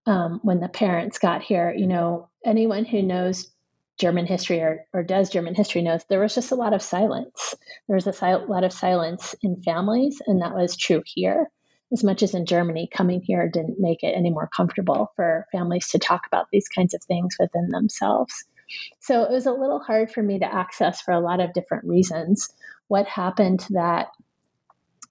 um, 0.06 0.40
when 0.42 0.60
the 0.60 0.68
parents 0.68 1.18
got 1.18 1.42
here. 1.42 1.72
You 1.76 1.86
know, 1.86 2.28
anyone 2.44 2.84
who 2.84 3.02
knows 3.02 3.50
German 3.98 4.26
history 4.26 4.60
or, 4.60 4.86
or 4.92 5.02
does 5.02 5.30
German 5.30 5.54
history 5.54 5.82
knows 5.82 6.02
there 6.08 6.20
was 6.20 6.34
just 6.34 6.52
a 6.52 6.56
lot 6.56 6.72
of 6.72 6.82
silence. 6.82 7.54
There 7.86 7.96
was 7.96 8.06
a 8.06 8.44
lot 8.48 8.64
of 8.64 8.72
silence 8.72 9.34
in 9.42 9.62
families, 9.62 10.22
and 10.26 10.42
that 10.42 10.54
was 10.54 10.76
true 10.76 11.02
here. 11.04 11.50
As 11.92 12.04
much 12.04 12.22
as 12.22 12.34
in 12.34 12.46
Germany, 12.46 12.88
coming 12.92 13.20
here 13.20 13.48
didn't 13.48 13.80
make 13.80 14.02
it 14.02 14.14
any 14.16 14.30
more 14.30 14.48
comfortable 14.56 15.12
for 15.16 15.46
families 15.52 15.88
to 15.88 15.98
talk 15.98 16.26
about 16.26 16.46
these 16.50 16.68
kinds 16.68 16.94
of 16.94 17.02
things 17.02 17.36
within 17.38 17.68
themselves. 17.68 18.44
So 19.00 19.24
it 19.24 19.30
was 19.30 19.46
a 19.46 19.52
little 19.52 19.80
hard 19.80 20.10
for 20.12 20.22
me 20.22 20.38
to 20.38 20.54
access 20.54 21.00
for 21.00 21.12
a 21.12 21.20
lot 21.20 21.40
of 21.40 21.52
different 21.52 21.84
reasons 21.84 22.48
what 22.86 23.06
happened 23.06 23.60
to 23.60 23.72
that 23.74 24.08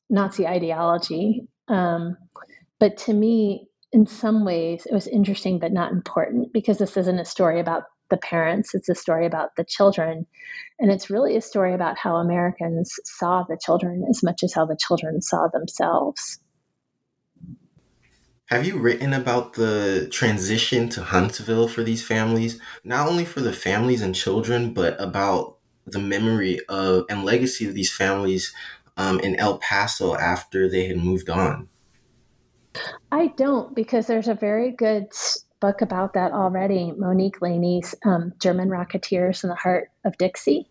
Nazi 0.10 0.48
ideology. 0.48 1.48
Um, 1.68 2.18
but 2.80 2.98
to 3.00 3.14
me, 3.14 3.69
in 3.92 4.06
some 4.06 4.46
ways 4.46 4.86
it 4.86 4.94
was 4.94 5.08
interesting 5.08 5.60
but 5.60 5.72
not 5.72 5.92
important 5.92 6.54
because 6.54 6.78
this 6.78 6.98
isn't 6.98 7.20
a 7.20 7.26
story 7.26 7.60
about 7.60 7.84
the 8.10 8.18
parents 8.18 8.74
it's 8.74 8.90
a 8.90 8.96
story 8.96 9.26
about 9.26 9.56
the 9.56 9.64
children. 9.64 10.26
And 10.80 10.92
it's 10.92 11.10
really 11.10 11.36
a 11.36 11.42
story 11.42 11.74
about 11.74 11.98
how 11.98 12.16
americans 12.16 12.94
saw 13.04 13.44
the 13.44 13.58
children 13.64 14.06
as 14.10 14.24
much 14.24 14.44
as 14.44 14.54
how 14.54 14.66
the 14.66 14.78
children 14.80 15.22
saw 15.22 15.48
themselves. 15.48 16.40
Have 18.46 18.66
you 18.66 18.80
written 18.80 19.14
about 19.14 19.54
the 19.54 20.08
transition 20.12 20.90
to 20.90 21.04
huntsville 21.04 21.68
for 21.68 21.84
these 21.84 22.04
families? 22.04 22.60
Not 22.84 23.08
only 23.08 23.26
for 23.26 23.42
the 23.42 23.54
families 23.54 24.02
and 24.02 24.16
children 24.16 24.74
but 24.74 25.00
about 25.00 25.58
the 25.86 26.00
memory 26.00 26.60
of 26.68 27.06
and 27.10 27.24
legacy 27.24 27.68
of 27.68 27.74
these 27.74 27.94
families 27.94 28.54
um, 28.98 29.20
in 29.20 29.36
el 29.38 29.58
paso 29.58 30.16
after 30.16 30.70
they 30.70 30.86
had 30.86 30.98
moved 30.98 31.30
on 31.30 31.70
I 33.12 33.28
don't 33.28 33.76
because 33.76 34.08
there's 34.08 34.28
a 34.28 34.34
very 34.34 34.72
good 34.72 35.08
book 35.60 35.82
about 35.82 36.14
that 36.14 36.32
already. 36.32 36.92
Monique 36.92 37.42
Laney's 37.42 37.96
um, 38.06 38.34
German 38.40 38.70
Rocketeers 38.70 39.44
in 39.44 39.50
the 39.50 39.56
Heart 39.56 39.90
of 40.06 40.18
Dixie, 40.18 40.68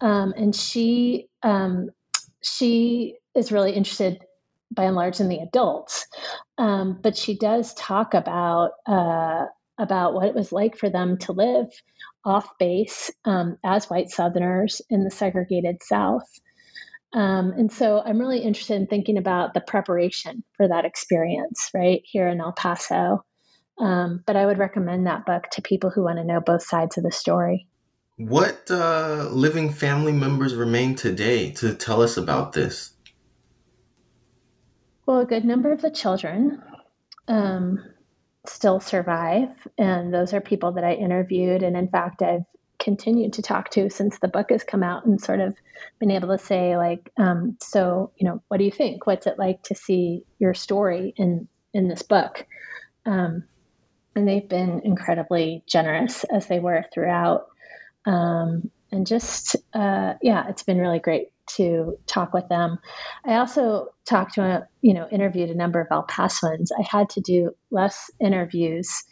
um, 0.00 0.32
and 0.36 0.54
she 0.54 1.28
um, 1.42 1.90
she 2.42 3.16
is 3.34 3.52
really 3.52 3.72
interested 3.72 4.20
by 4.70 4.84
and 4.84 4.94
large 4.94 5.20
in 5.20 5.28
the 5.28 5.38
adults, 5.38 6.06
um, 6.58 6.98
but 7.02 7.16
she 7.16 7.36
does 7.36 7.74
talk 7.74 8.14
about 8.14 8.72
uh, 8.86 9.46
about 9.78 10.14
what 10.14 10.26
it 10.26 10.34
was 10.34 10.52
like 10.52 10.76
for 10.76 10.90
them 10.90 11.16
to 11.18 11.32
live 11.32 11.68
off 12.24 12.58
base 12.58 13.10
um, 13.24 13.56
as 13.64 13.88
white 13.88 14.10
Southerners 14.10 14.82
in 14.90 15.04
the 15.04 15.10
segregated 15.10 15.82
South. 15.82 16.28
Um, 17.12 17.52
and 17.52 17.72
so 17.72 18.00
I'm 18.04 18.18
really 18.18 18.40
interested 18.40 18.74
in 18.74 18.86
thinking 18.86 19.18
about 19.18 19.52
the 19.54 19.60
preparation 19.60 20.44
for 20.56 20.68
that 20.68 20.84
experience 20.84 21.70
right 21.74 22.02
here 22.04 22.28
in 22.28 22.40
El 22.40 22.52
Paso. 22.52 23.24
Um, 23.78 24.22
but 24.26 24.36
I 24.36 24.46
would 24.46 24.58
recommend 24.58 25.06
that 25.06 25.26
book 25.26 25.44
to 25.52 25.62
people 25.62 25.90
who 25.90 26.04
want 26.04 26.18
to 26.18 26.24
know 26.24 26.40
both 26.40 26.62
sides 26.62 26.98
of 26.98 27.04
the 27.04 27.10
story. 27.10 27.66
What 28.16 28.70
uh, 28.70 29.28
living 29.30 29.72
family 29.72 30.12
members 30.12 30.54
remain 30.54 30.94
today 30.94 31.50
to 31.52 31.74
tell 31.74 32.02
us 32.02 32.18
about 32.18 32.52
this? 32.52 32.92
Well, 35.06 35.20
a 35.20 35.24
good 35.26 35.44
number 35.44 35.72
of 35.72 35.80
the 35.80 35.90
children 35.90 36.62
um, 37.26 37.82
still 38.46 38.78
survive, 38.78 39.48
and 39.78 40.12
those 40.12 40.34
are 40.34 40.40
people 40.42 40.72
that 40.72 40.84
I 40.84 40.92
interviewed. 40.92 41.62
And 41.62 41.76
in 41.76 41.88
fact, 41.88 42.20
I've 42.22 42.44
continued 42.80 43.34
to 43.34 43.42
talk 43.42 43.70
to 43.70 43.90
since 43.90 44.18
the 44.18 44.28
book 44.28 44.50
has 44.50 44.64
come 44.64 44.82
out 44.82 45.04
and 45.04 45.20
sort 45.20 45.38
of 45.40 45.54
been 46.00 46.10
able 46.10 46.28
to 46.28 46.38
say 46.38 46.76
like 46.76 47.10
um, 47.16 47.56
so 47.60 48.10
you 48.16 48.26
know 48.26 48.42
what 48.48 48.56
do 48.56 48.64
you 48.64 48.70
think? 48.72 49.06
What's 49.06 49.26
it 49.26 49.38
like 49.38 49.62
to 49.64 49.74
see 49.74 50.24
your 50.38 50.54
story 50.54 51.14
in 51.16 51.46
in 51.72 51.86
this 51.86 52.02
book? 52.02 52.46
Um, 53.06 53.44
and 54.16 54.26
they've 54.26 54.48
been 54.48 54.80
incredibly 54.84 55.62
generous 55.66 56.24
as 56.24 56.46
they 56.46 56.58
were 56.58 56.84
throughout. 56.92 57.46
Um, 58.06 58.70
and 58.90 59.06
just 59.06 59.54
uh, 59.74 60.14
yeah 60.22 60.48
it's 60.48 60.64
been 60.64 60.78
really 60.78 60.98
great 60.98 61.28
to 61.56 61.98
talk 62.06 62.32
with 62.32 62.48
them. 62.48 62.78
I 63.24 63.34
also 63.34 63.88
talked 64.08 64.34
to 64.34 64.42
a 64.42 64.68
you 64.80 64.94
know 64.94 65.06
interviewed 65.10 65.50
a 65.50 65.54
number 65.54 65.80
of 65.80 65.88
el 65.90 66.06
pasoans. 66.06 66.68
I 66.76 66.82
had 66.82 67.10
to 67.10 67.20
do 67.20 67.54
less 67.70 68.10
interviews 68.18 69.04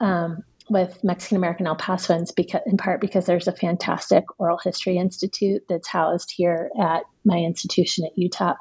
um, 0.00 0.42
with 0.70 1.02
Mexican 1.02 1.36
American 1.36 1.66
El 1.66 1.76
Pasoans, 1.76 2.34
because, 2.34 2.62
in 2.64 2.76
part 2.76 3.00
because 3.00 3.26
there's 3.26 3.48
a 3.48 3.52
fantastic 3.52 4.24
oral 4.38 4.58
history 4.62 4.96
institute 4.96 5.62
that's 5.68 5.88
housed 5.88 6.32
here 6.34 6.70
at 6.80 7.02
my 7.24 7.38
institution 7.38 8.06
at 8.06 8.16
UTEP 8.16 8.56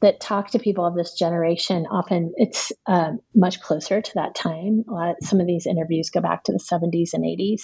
that 0.00 0.20
talk 0.20 0.50
to 0.50 0.58
people 0.58 0.86
of 0.86 0.94
this 0.94 1.14
generation. 1.14 1.86
Often 1.90 2.32
it's 2.36 2.72
uh, 2.86 3.12
much 3.34 3.60
closer 3.60 4.00
to 4.00 4.12
that 4.14 4.34
time. 4.34 4.84
Of, 4.88 5.16
some 5.20 5.40
of 5.40 5.46
these 5.46 5.66
interviews 5.66 6.10
go 6.10 6.20
back 6.20 6.44
to 6.44 6.52
the 6.52 6.58
70s 6.58 7.10
and 7.12 7.24
80s 7.24 7.62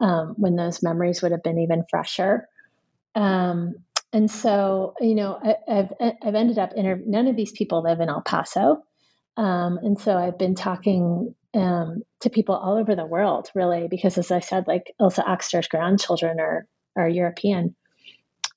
um, 0.00 0.34
when 0.36 0.56
those 0.56 0.82
memories 0.82 1.22
would 1.22 1.32
have 1.32 1.42
been 1.42 1.58
even 1.58 1.84
fresher. 1.88 2.48
Um, 3.14 3.74
and 4.12 4.30
so, 4.30 4.94
you 5.00 5.14
know, 5.14 5.38
I, 5.42 5.72
have 5.72 5.92
I've 6.00 6.34
ended 6.34 6.58
up, 6.58 6.72
inter- 6.74 7.02
none 7.04 7.28
of 7.28 7.36
these 7.36 7.52
people 7.52 7.82
live 7.82 8.00
in 8.00 8.08
El 8.08 8.22
Paso. 8.22 8.82
Um, 9.38 9.78
and 9.82 9.98
so 9.98 10.18
I've 10.18 10.36
been 10.36 10.56
talking 10.56 11.34
um, 11.54 12.02
to 12.20 12.28
people 12.28 12.56
all 12.56 12.76
over 12.76 12.96
the 12.96 13.06
world, 13.06 13.48
really, 13.54 13.86
because 13.88 14.18
as 14.18 14.32
I 14.32 14.40
said, 14.40 14.66
like 14.66 14.92
Ilse 15.00 15.18
Axster's 15.18 15.68
grandchildren 15.68 16.40
are 16.40 16.66
are 16.96 17.08
European. 17.08 17.76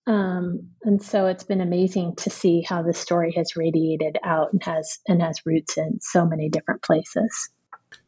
Um, 0.08 0.72
and 0.82 1.02
so 1.02 1.28
it's 1.28 1.44
been 1.44 1.62
amazing 1.62 2.16
to 2.18 2.32
see 2.32 2.66
how 2.68 2.82
the 2.82 2.94
story 2.94 3.32
has 3.38 3.56
radiated 3.56 4.18
out 4.24 4.52
and 4.52 4.64
has 4.64 5.00
and 5.08 5.22
has 5.22 5.46
roots 5.46 5.78
in 5.78 6.00
so 6.02 6.26
many 6.26 6.50
different 6.50 6.82
places. 6.82 7.50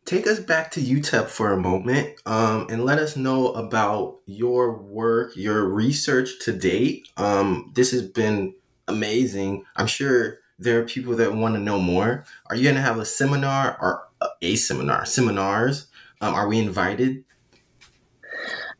Take 0.05 0.26
us 0.28 0.39
back 0.39 0.71
to 0.71 0.82
UTEP 0.82 1.28
for 1.28 1.53
a 1.53 1.57
moment 1.57 2.19
um, 2.26 2.67
and 2.69 2.84
let 2.84 2.97
us 2.97 3.15
know 3.15 3.53
about 3.53 4.19
your 4.26 4.82
work, 4.82 5.36
your 5.36 5.65
research 5.69 6.39
to 6.41 6.51
date. 6.51 7.07
Um, 7.15 7.71
this 7.76 7.91
has 7.91 8.01
been 8.01 8.55
amazing. 8.88 9.63
I'm 9.76 9.88
sure 9.88 10.39
there 10.64 10.80
are 10.80 10.86
people 10.86 11.16
that 11.16 11.34
want 11.34 11.55
to 11.55 11.59
know 11.59 11.80
more. 11.80 12.26
Are 12.47 12.55
you 12.55 12.64
going 12.64 12.76
to 12.76 12.82
have 12.82 12.97
a 12.97 13.05
seminar 13.05 13.78
or 13.82 14.07
a 14.41 14.55
seminar, 14.55 15.05
seminars. 15.05 15.88
Um, 16.22 16.34
are 16.34 16.47
we 16.47 16.59
invited? 16.59 17.24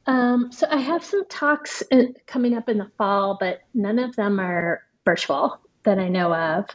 Um, 0.06 0.52
so 0.52 0.68
I 0.70 0.78
have 0.78 1.04
some 1.04 1.26
talks 1.28 1.82
in, 1.92 2.16
coming 2.28 2.56
up 2.56 2.70
in 2.70 2.78
the 2.78 2.92
fall, 2.98 3.38
but 3.40 3.60
none 3.74 4.00
of 4.00 4.16
them 4.16 4.40
are 4.40 4.84
virtual 5.06 5.60
that 5.84 6.00
I 6.00 6.10
know 6.10 6.34
of. 6.34 6.66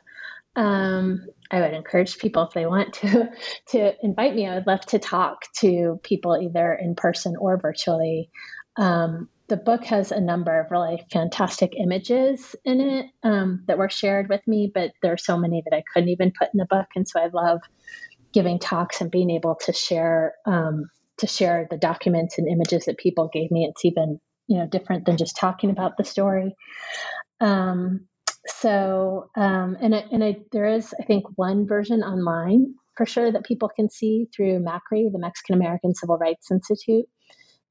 Um, 0.56 1.26
I 1.50 1.60
would 1.60 1.72
encourage 1.72 2.18
people 2.18 2.42
if 2.42 2.52
they 2.52 2.66
want 2.66 2.94
to 2.94 3.30
to 3.68 3.94
invite 4.04 4.34
me. 4.34 4.46
I 4.46 4.54
would 4.54 4.66
love 4.66 4.84
to 4.86 4.98
talk 4.98 5.42
to 5.60 6.00
people 6.02 6.38
either 6.40 6.74
in 6.74 6.94
person 6.94 7.36
or 7.38 7.58
virtually. 7.58 8.30
Um, 8.76 9.28
the 9.48 9.56
book 9.56 9.84
has 9.84 10.12
a 10.12 10.20
number 10.20 10.60
of 10.60 10.70
really 10.70 11.02
fantastic 11.10 11.72
images 11.76 12.54
in 12.64 12.80
it 12.80 13.06
um, 13.22 13.64
that 13.66 13.78
were 13.78 13.88
shared 13.88 14.28
with 14.28 14.46
me, 14.46 14.70
but 14.72 14.92
there 15.02 15.12
are 15.12 15.18
so 15.18 15.38
many 15.38 15.62
that 15.64 15.76
I 15.76 15.82
couldn't 15.92 16.10
even 16.10 16.32
put 16.38 16.48
in 16.52 16.58
the 16.58 16.66
book, 16.66 16.86
and 16.94 17.08
so 17.08 17.20
I 17.20 17.28
love 17.32 17.60
giving 18.32 18.58
talks 18.58 19.00
and 19.00 19.10
being 19.10 19.30
able 19.30 19.56
to 19.62 19.72
share 19.72 20.34
um, 20.46 20.90
to 21.18 21.26
share 21.26 21.66
the 21.70 21.78
documents 21.78 22.38
and 22.38 22.46
images 22.46 22.84
that 22.84 22.98
people 22.98 23.30
gave 23.32 23.50
me. 23.50 23.64
It's 23.64 23.84
even 23.84 24.20
you 24.48 24.58
know 24.58 24.66
different 24.66 25.06
than 25.06 25.16
just 25.16 25.36
talking 25.36 25.70
about 25.70 25.96
the 25.96 26.04
story. 26.04 26.54
Um, 27.40 28.06
so 28.46 29.30
um, 29.34 29.76
and 29.80 29.94
I, 29.94 30.04
and 30.12 30.22
I, 30.22 30.36
there 30.52 30.66
is 30.66 30.94
I 31.00 31.04
think 31.04 31.24
one 31.36 31.66
version 31.66 32.02
online 32.02 32.74
for 32.96 33.06
sure 33.06 33.32
that 33.32 33.44
people 33.44 33.70
can 33.74 33.88
see 33.88 34.26
through 34.34 34.58
MACRI, 34.58 35.10
the 35.10 35.18
Mexican 35.18 35.54
American 35.54 35.94
Civil 35.94 36.18
Rights 36.18 36.50
Institute. 36.50 37.06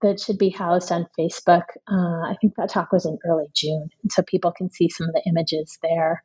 That 0.02 0.20
should 0.20 0.38
be 0.38 0.50
housed 0.50 0.91
on 0.91 1.08
Facebook. 1.18 1.64
Uh, 1.91 2.22
I 2.30 2.36
think 2.39 2.56
that 2.56 2.70
talk 2.70 2.91
was 2.91 3.06
in 3.06 3.18
early 3.26 3.48
June, 3.54 3.89
so 4.10 4.22
people 4.24 4.52
can 4.52 4.70
see 4.70 4.89
some 4.89 5.08
of 5.08 5.14
the 5.14 5.24
images 5.28 5.78
there. 5.82 6.24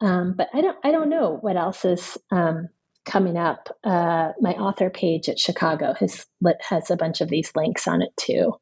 Um, 0.00 0.34
but 0.36 0.48
I 0.52 0.60
don't 0.60 0.76
I 0.84 0.90
don't 0.90 1.08
know 1.08 1.38
what 1.40 1.56
else 1.56 1.84
is 1.84 2.18
um, 2.30 2.68
coming 3.04 3.36
up. 3.36 3.68
Uh, 3.84 4.32
my 4.40 4.52
author 4.52 4.90
page 4.90 5.28
at 5.28 5.38
Chicago 5.38 5.94
has 5.98 6.26
has 6.60 6.90
a 6.90 6.96
bunch 6.96 7.20
of 7.20 7.28
these 7.28 7.52
links 7.54 7.86
on 7.86 8.02
it 8.02 8.14
too 8.16 8.52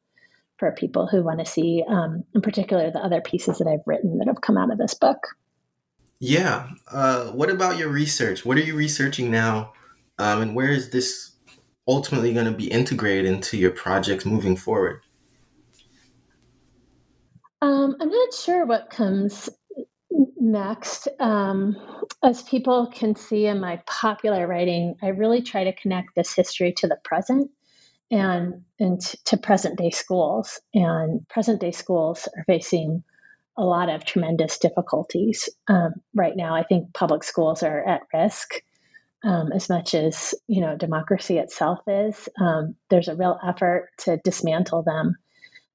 for 0.57 0.71
people 0.71 1.07
who 1.07 1.23
want 1.23 1.39
to 1.39 1.45
see, 1.45 1.83
um, 1.87 2.23
in 2.33 2.41
particular, 2.41 2.89
the 2.89 2.99
other 2.99 3.21
pieces 3.21 3.57
that 3.57 3.67
I've 3.67 3.85
written 3.85 4.19
that 4.19 4.27
have 4.27 4.41
come 4.41 4.57
out 4.57 4.71
of 4.71 4.77
this 4.77 4.93
book. 4.93 5.17
Yeah. 6.19 6.69
Uh, 6.89 7.25
what 7.31 7.49
about 7.49 7.77
your 7.77 7.89
research? 7.89 8.45
What 8.45 8.57
are 8.57 8.61
you 8.61 8.75
researching 8.75 9.29
now? 9.29 9.73
Um, 10.17 10.41
and 10.41 10.55
where 10.55 10.71
is 10.71 10.91
this 10.91 11.34
ultimately 11.87 12.33
going 12.33 12.45
to 12.45 12.51
be 12.51 12.71
integrated 12.71 13.25
into 13.25 13.57
your 13.57 13.71
projects 13.71 14.25
moving 14.25 14.55
forward? 14.55 15.01
Um, 17.61 17.95
I'm 17.99 18.09
not 18.09 18.33
sure 18.33 18.65
what 18.65 18.89
comes 18.89 19.49
next. 20.39 21.07
Um, 21.19 21.75
as 22.23 22.43
people 22.43 22.91
can 22.93 23.15
see 23.15 23.45
in 23.45 23.59
my 23.59 23.81
popular 23.85 24.47
writing, 24.47 24.95
I 25.01 25.07
really 25.07 25.41
try 25.41 25.63
to 25.63 25.73
connect 25.73 26.15
this 26.15 26.33
history 26.33 26.73
to 26.77 26.87
the 26.87 26.97
present 27.03 27.51
and 28.11 28.63
and 28.79 29.01
to 29.25 29.37
present 29.37 29.77
day 29.77 29.89
schools. 29.89 30.59
And 30.73 31.27
present 31.27 31.61
day 31.61 31.71
schools 31.71 32.27
are 32.37 32.43
facing 32.45 33.03
a 33.57 33.63
lot 33.63 33.89
of 33.89 34.05
tremendous 34.05 34.57
difficulties 34.57 35.49
um, 35.67 35.93
right 36.13 36.35
now. 36.35 36.55
I 36.55 36.63
think 36.63 36.93
public 36.93 37.23
schools 37.23 37.63
are 37.63 37.83
at 37.87 38.01
risk 38.13 38.55
um, 39.25 39.51
as 39.51 39.67
much 39.69 39.95
as 39.95 40.35
you 40.47 40.61
know 40.61 40.77
democracy 40.77 41.37
itself 41.37 41.79
is. 41.87 42.29
Um, 42.39 42.75
there's 42.89 43.07
a 43.07 43.15
real 43.15 43.37
effort 43.45 43.89
to 43.99 44.17
dismantle 44.17 44.83
them, 44.83 45.17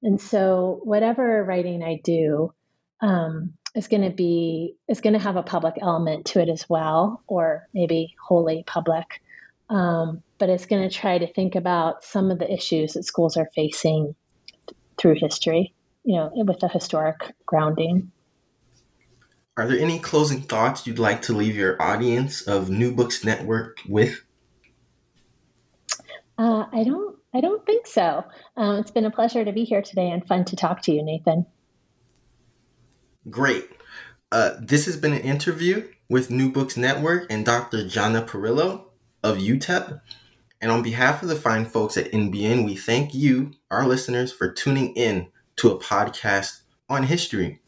and 0.02 0.20
so 0.20 0.80
whatever 0.84 1.44
writing 1.44 1.82
I 1.82 2.00
do 2.02 2.54
um, 3.00 3.54
is 3.74 3.88
going 3.88 4.08
to 4.08 4.14
be 4.14 4.76
is 4.88 5.00
going 5.00 5.14
to 5.14 5.18
have 5.18 5.36
a 5.36 5.42
public 5.42 5.74
element 5.82 6.26
to 6.26 6.40
it 6.40 6.48
as 6.48 6.68
well, 6.68 7.22
or 7.26 7.68
maybe 7.74 8.14
wholly 8.22 8.64
public. 8.66 9.20
Um, 9.68 10.22
but 10.38 10.48
it's 10.48 10.66
going 10.66 10.88
to 10.88 10.94
try 10.94 11.18
to 11.18 11.32
think 11.32 11.54
about 11.54 12.04
some 12.04 12.30
of 12.30 12.38
the 12.38 12.52
issues 12.52 12.94
that 12.94 13.04
schools 13.04 13.36
are 13.36 13.50
facing 13.54 14.14
through 14.96 15.14
history, 15.14 15.74
you 16.04 16.16
know, 16.16 16.30
with 16.34 16.62
a 16.62 16.68
historic 16.68 17.32
grounding. 17.46 18.10
Are 19.60 19.66
there 19.66 19.78
any 19.78 19.98
closing 19.98 20.40
thoughts 20.40 20.86
you'd 20.86 20.98
like 20.98 21.20
to 21.22 21.34
leave 21.34 21.54
your 21.54 21.80
audience 21.82 22.40
of 22.40 22.70
New 22.70 22.94
Books 22.94 23.22
Network 23.22 23.76
with? 23.86 24.24
Uh, 26.38 26.64
I 26.72 26.82
don't. 26.82 27.18
I 27.34 27.42
don't 27.42 27.66
think 27.66 27.86
so. 27.86 28.24
Um, 28.56 28.76
it's 28.76 28.90
been 28.90 29.04
a 29.04 29.10
pleasure 29.10 29.44
to 29.44 29.52
be 29.52 29.64
here 29.64 29.82
today 29.82 30.10
and 30.10 30.26
fun 30.26 30.46
to 30.46 30.56
talk 30.56 30.80
to 30.84 30.92
you, 30.92 31.02
Nathan. 31.02 31.44
Great. 33.28 33.68
Uh, 34.32 34.52
this 34.58 34.86
has 34.86 34.96
been 34.96 35.12
an 35.12 35.20
interview 35.20 35.86
with 36.08 36.30
New 36.30 36.50
Books 36.50 36.78
Network 36.78 37.30
and 37.30 37.44
Dr. 37.44 37.84
Jonna 37.84 38.26
Perrillo 38.26 38.86
of 39.22 39.36
UTEP. 39.36 40.00
And 40.62 40.72
on 40.72 40.82
behalf 40.82 41.22
of 41.22 41.28
the 41.28 41.36
fine 41.36 41.66
folks 41.66 41.98
at 41.98 42.10
NBN, 42.12 42.64
we 42.64 42.76
thank 42.76 43.12
you, 43.12 43.52
our 43.70 43.86
listeners, 43.86 44.32
for 44.32 44.50
tuning 44.50 44.94
in 44.96 45.28
to 45.56 45.70
a 45.70 45.78
podcast 45.78 46.62
on 46.88 47.02
history. 47.02 47.59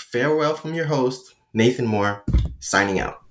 Farewell 0.00 0.54
from 0.54 0.74
your 0.74 0.86
host, 0.86 1.34
Nathan 1.52 1.86
Moore, 1.86 2.24
signing 2.58 2.98
out. 2.98 3.22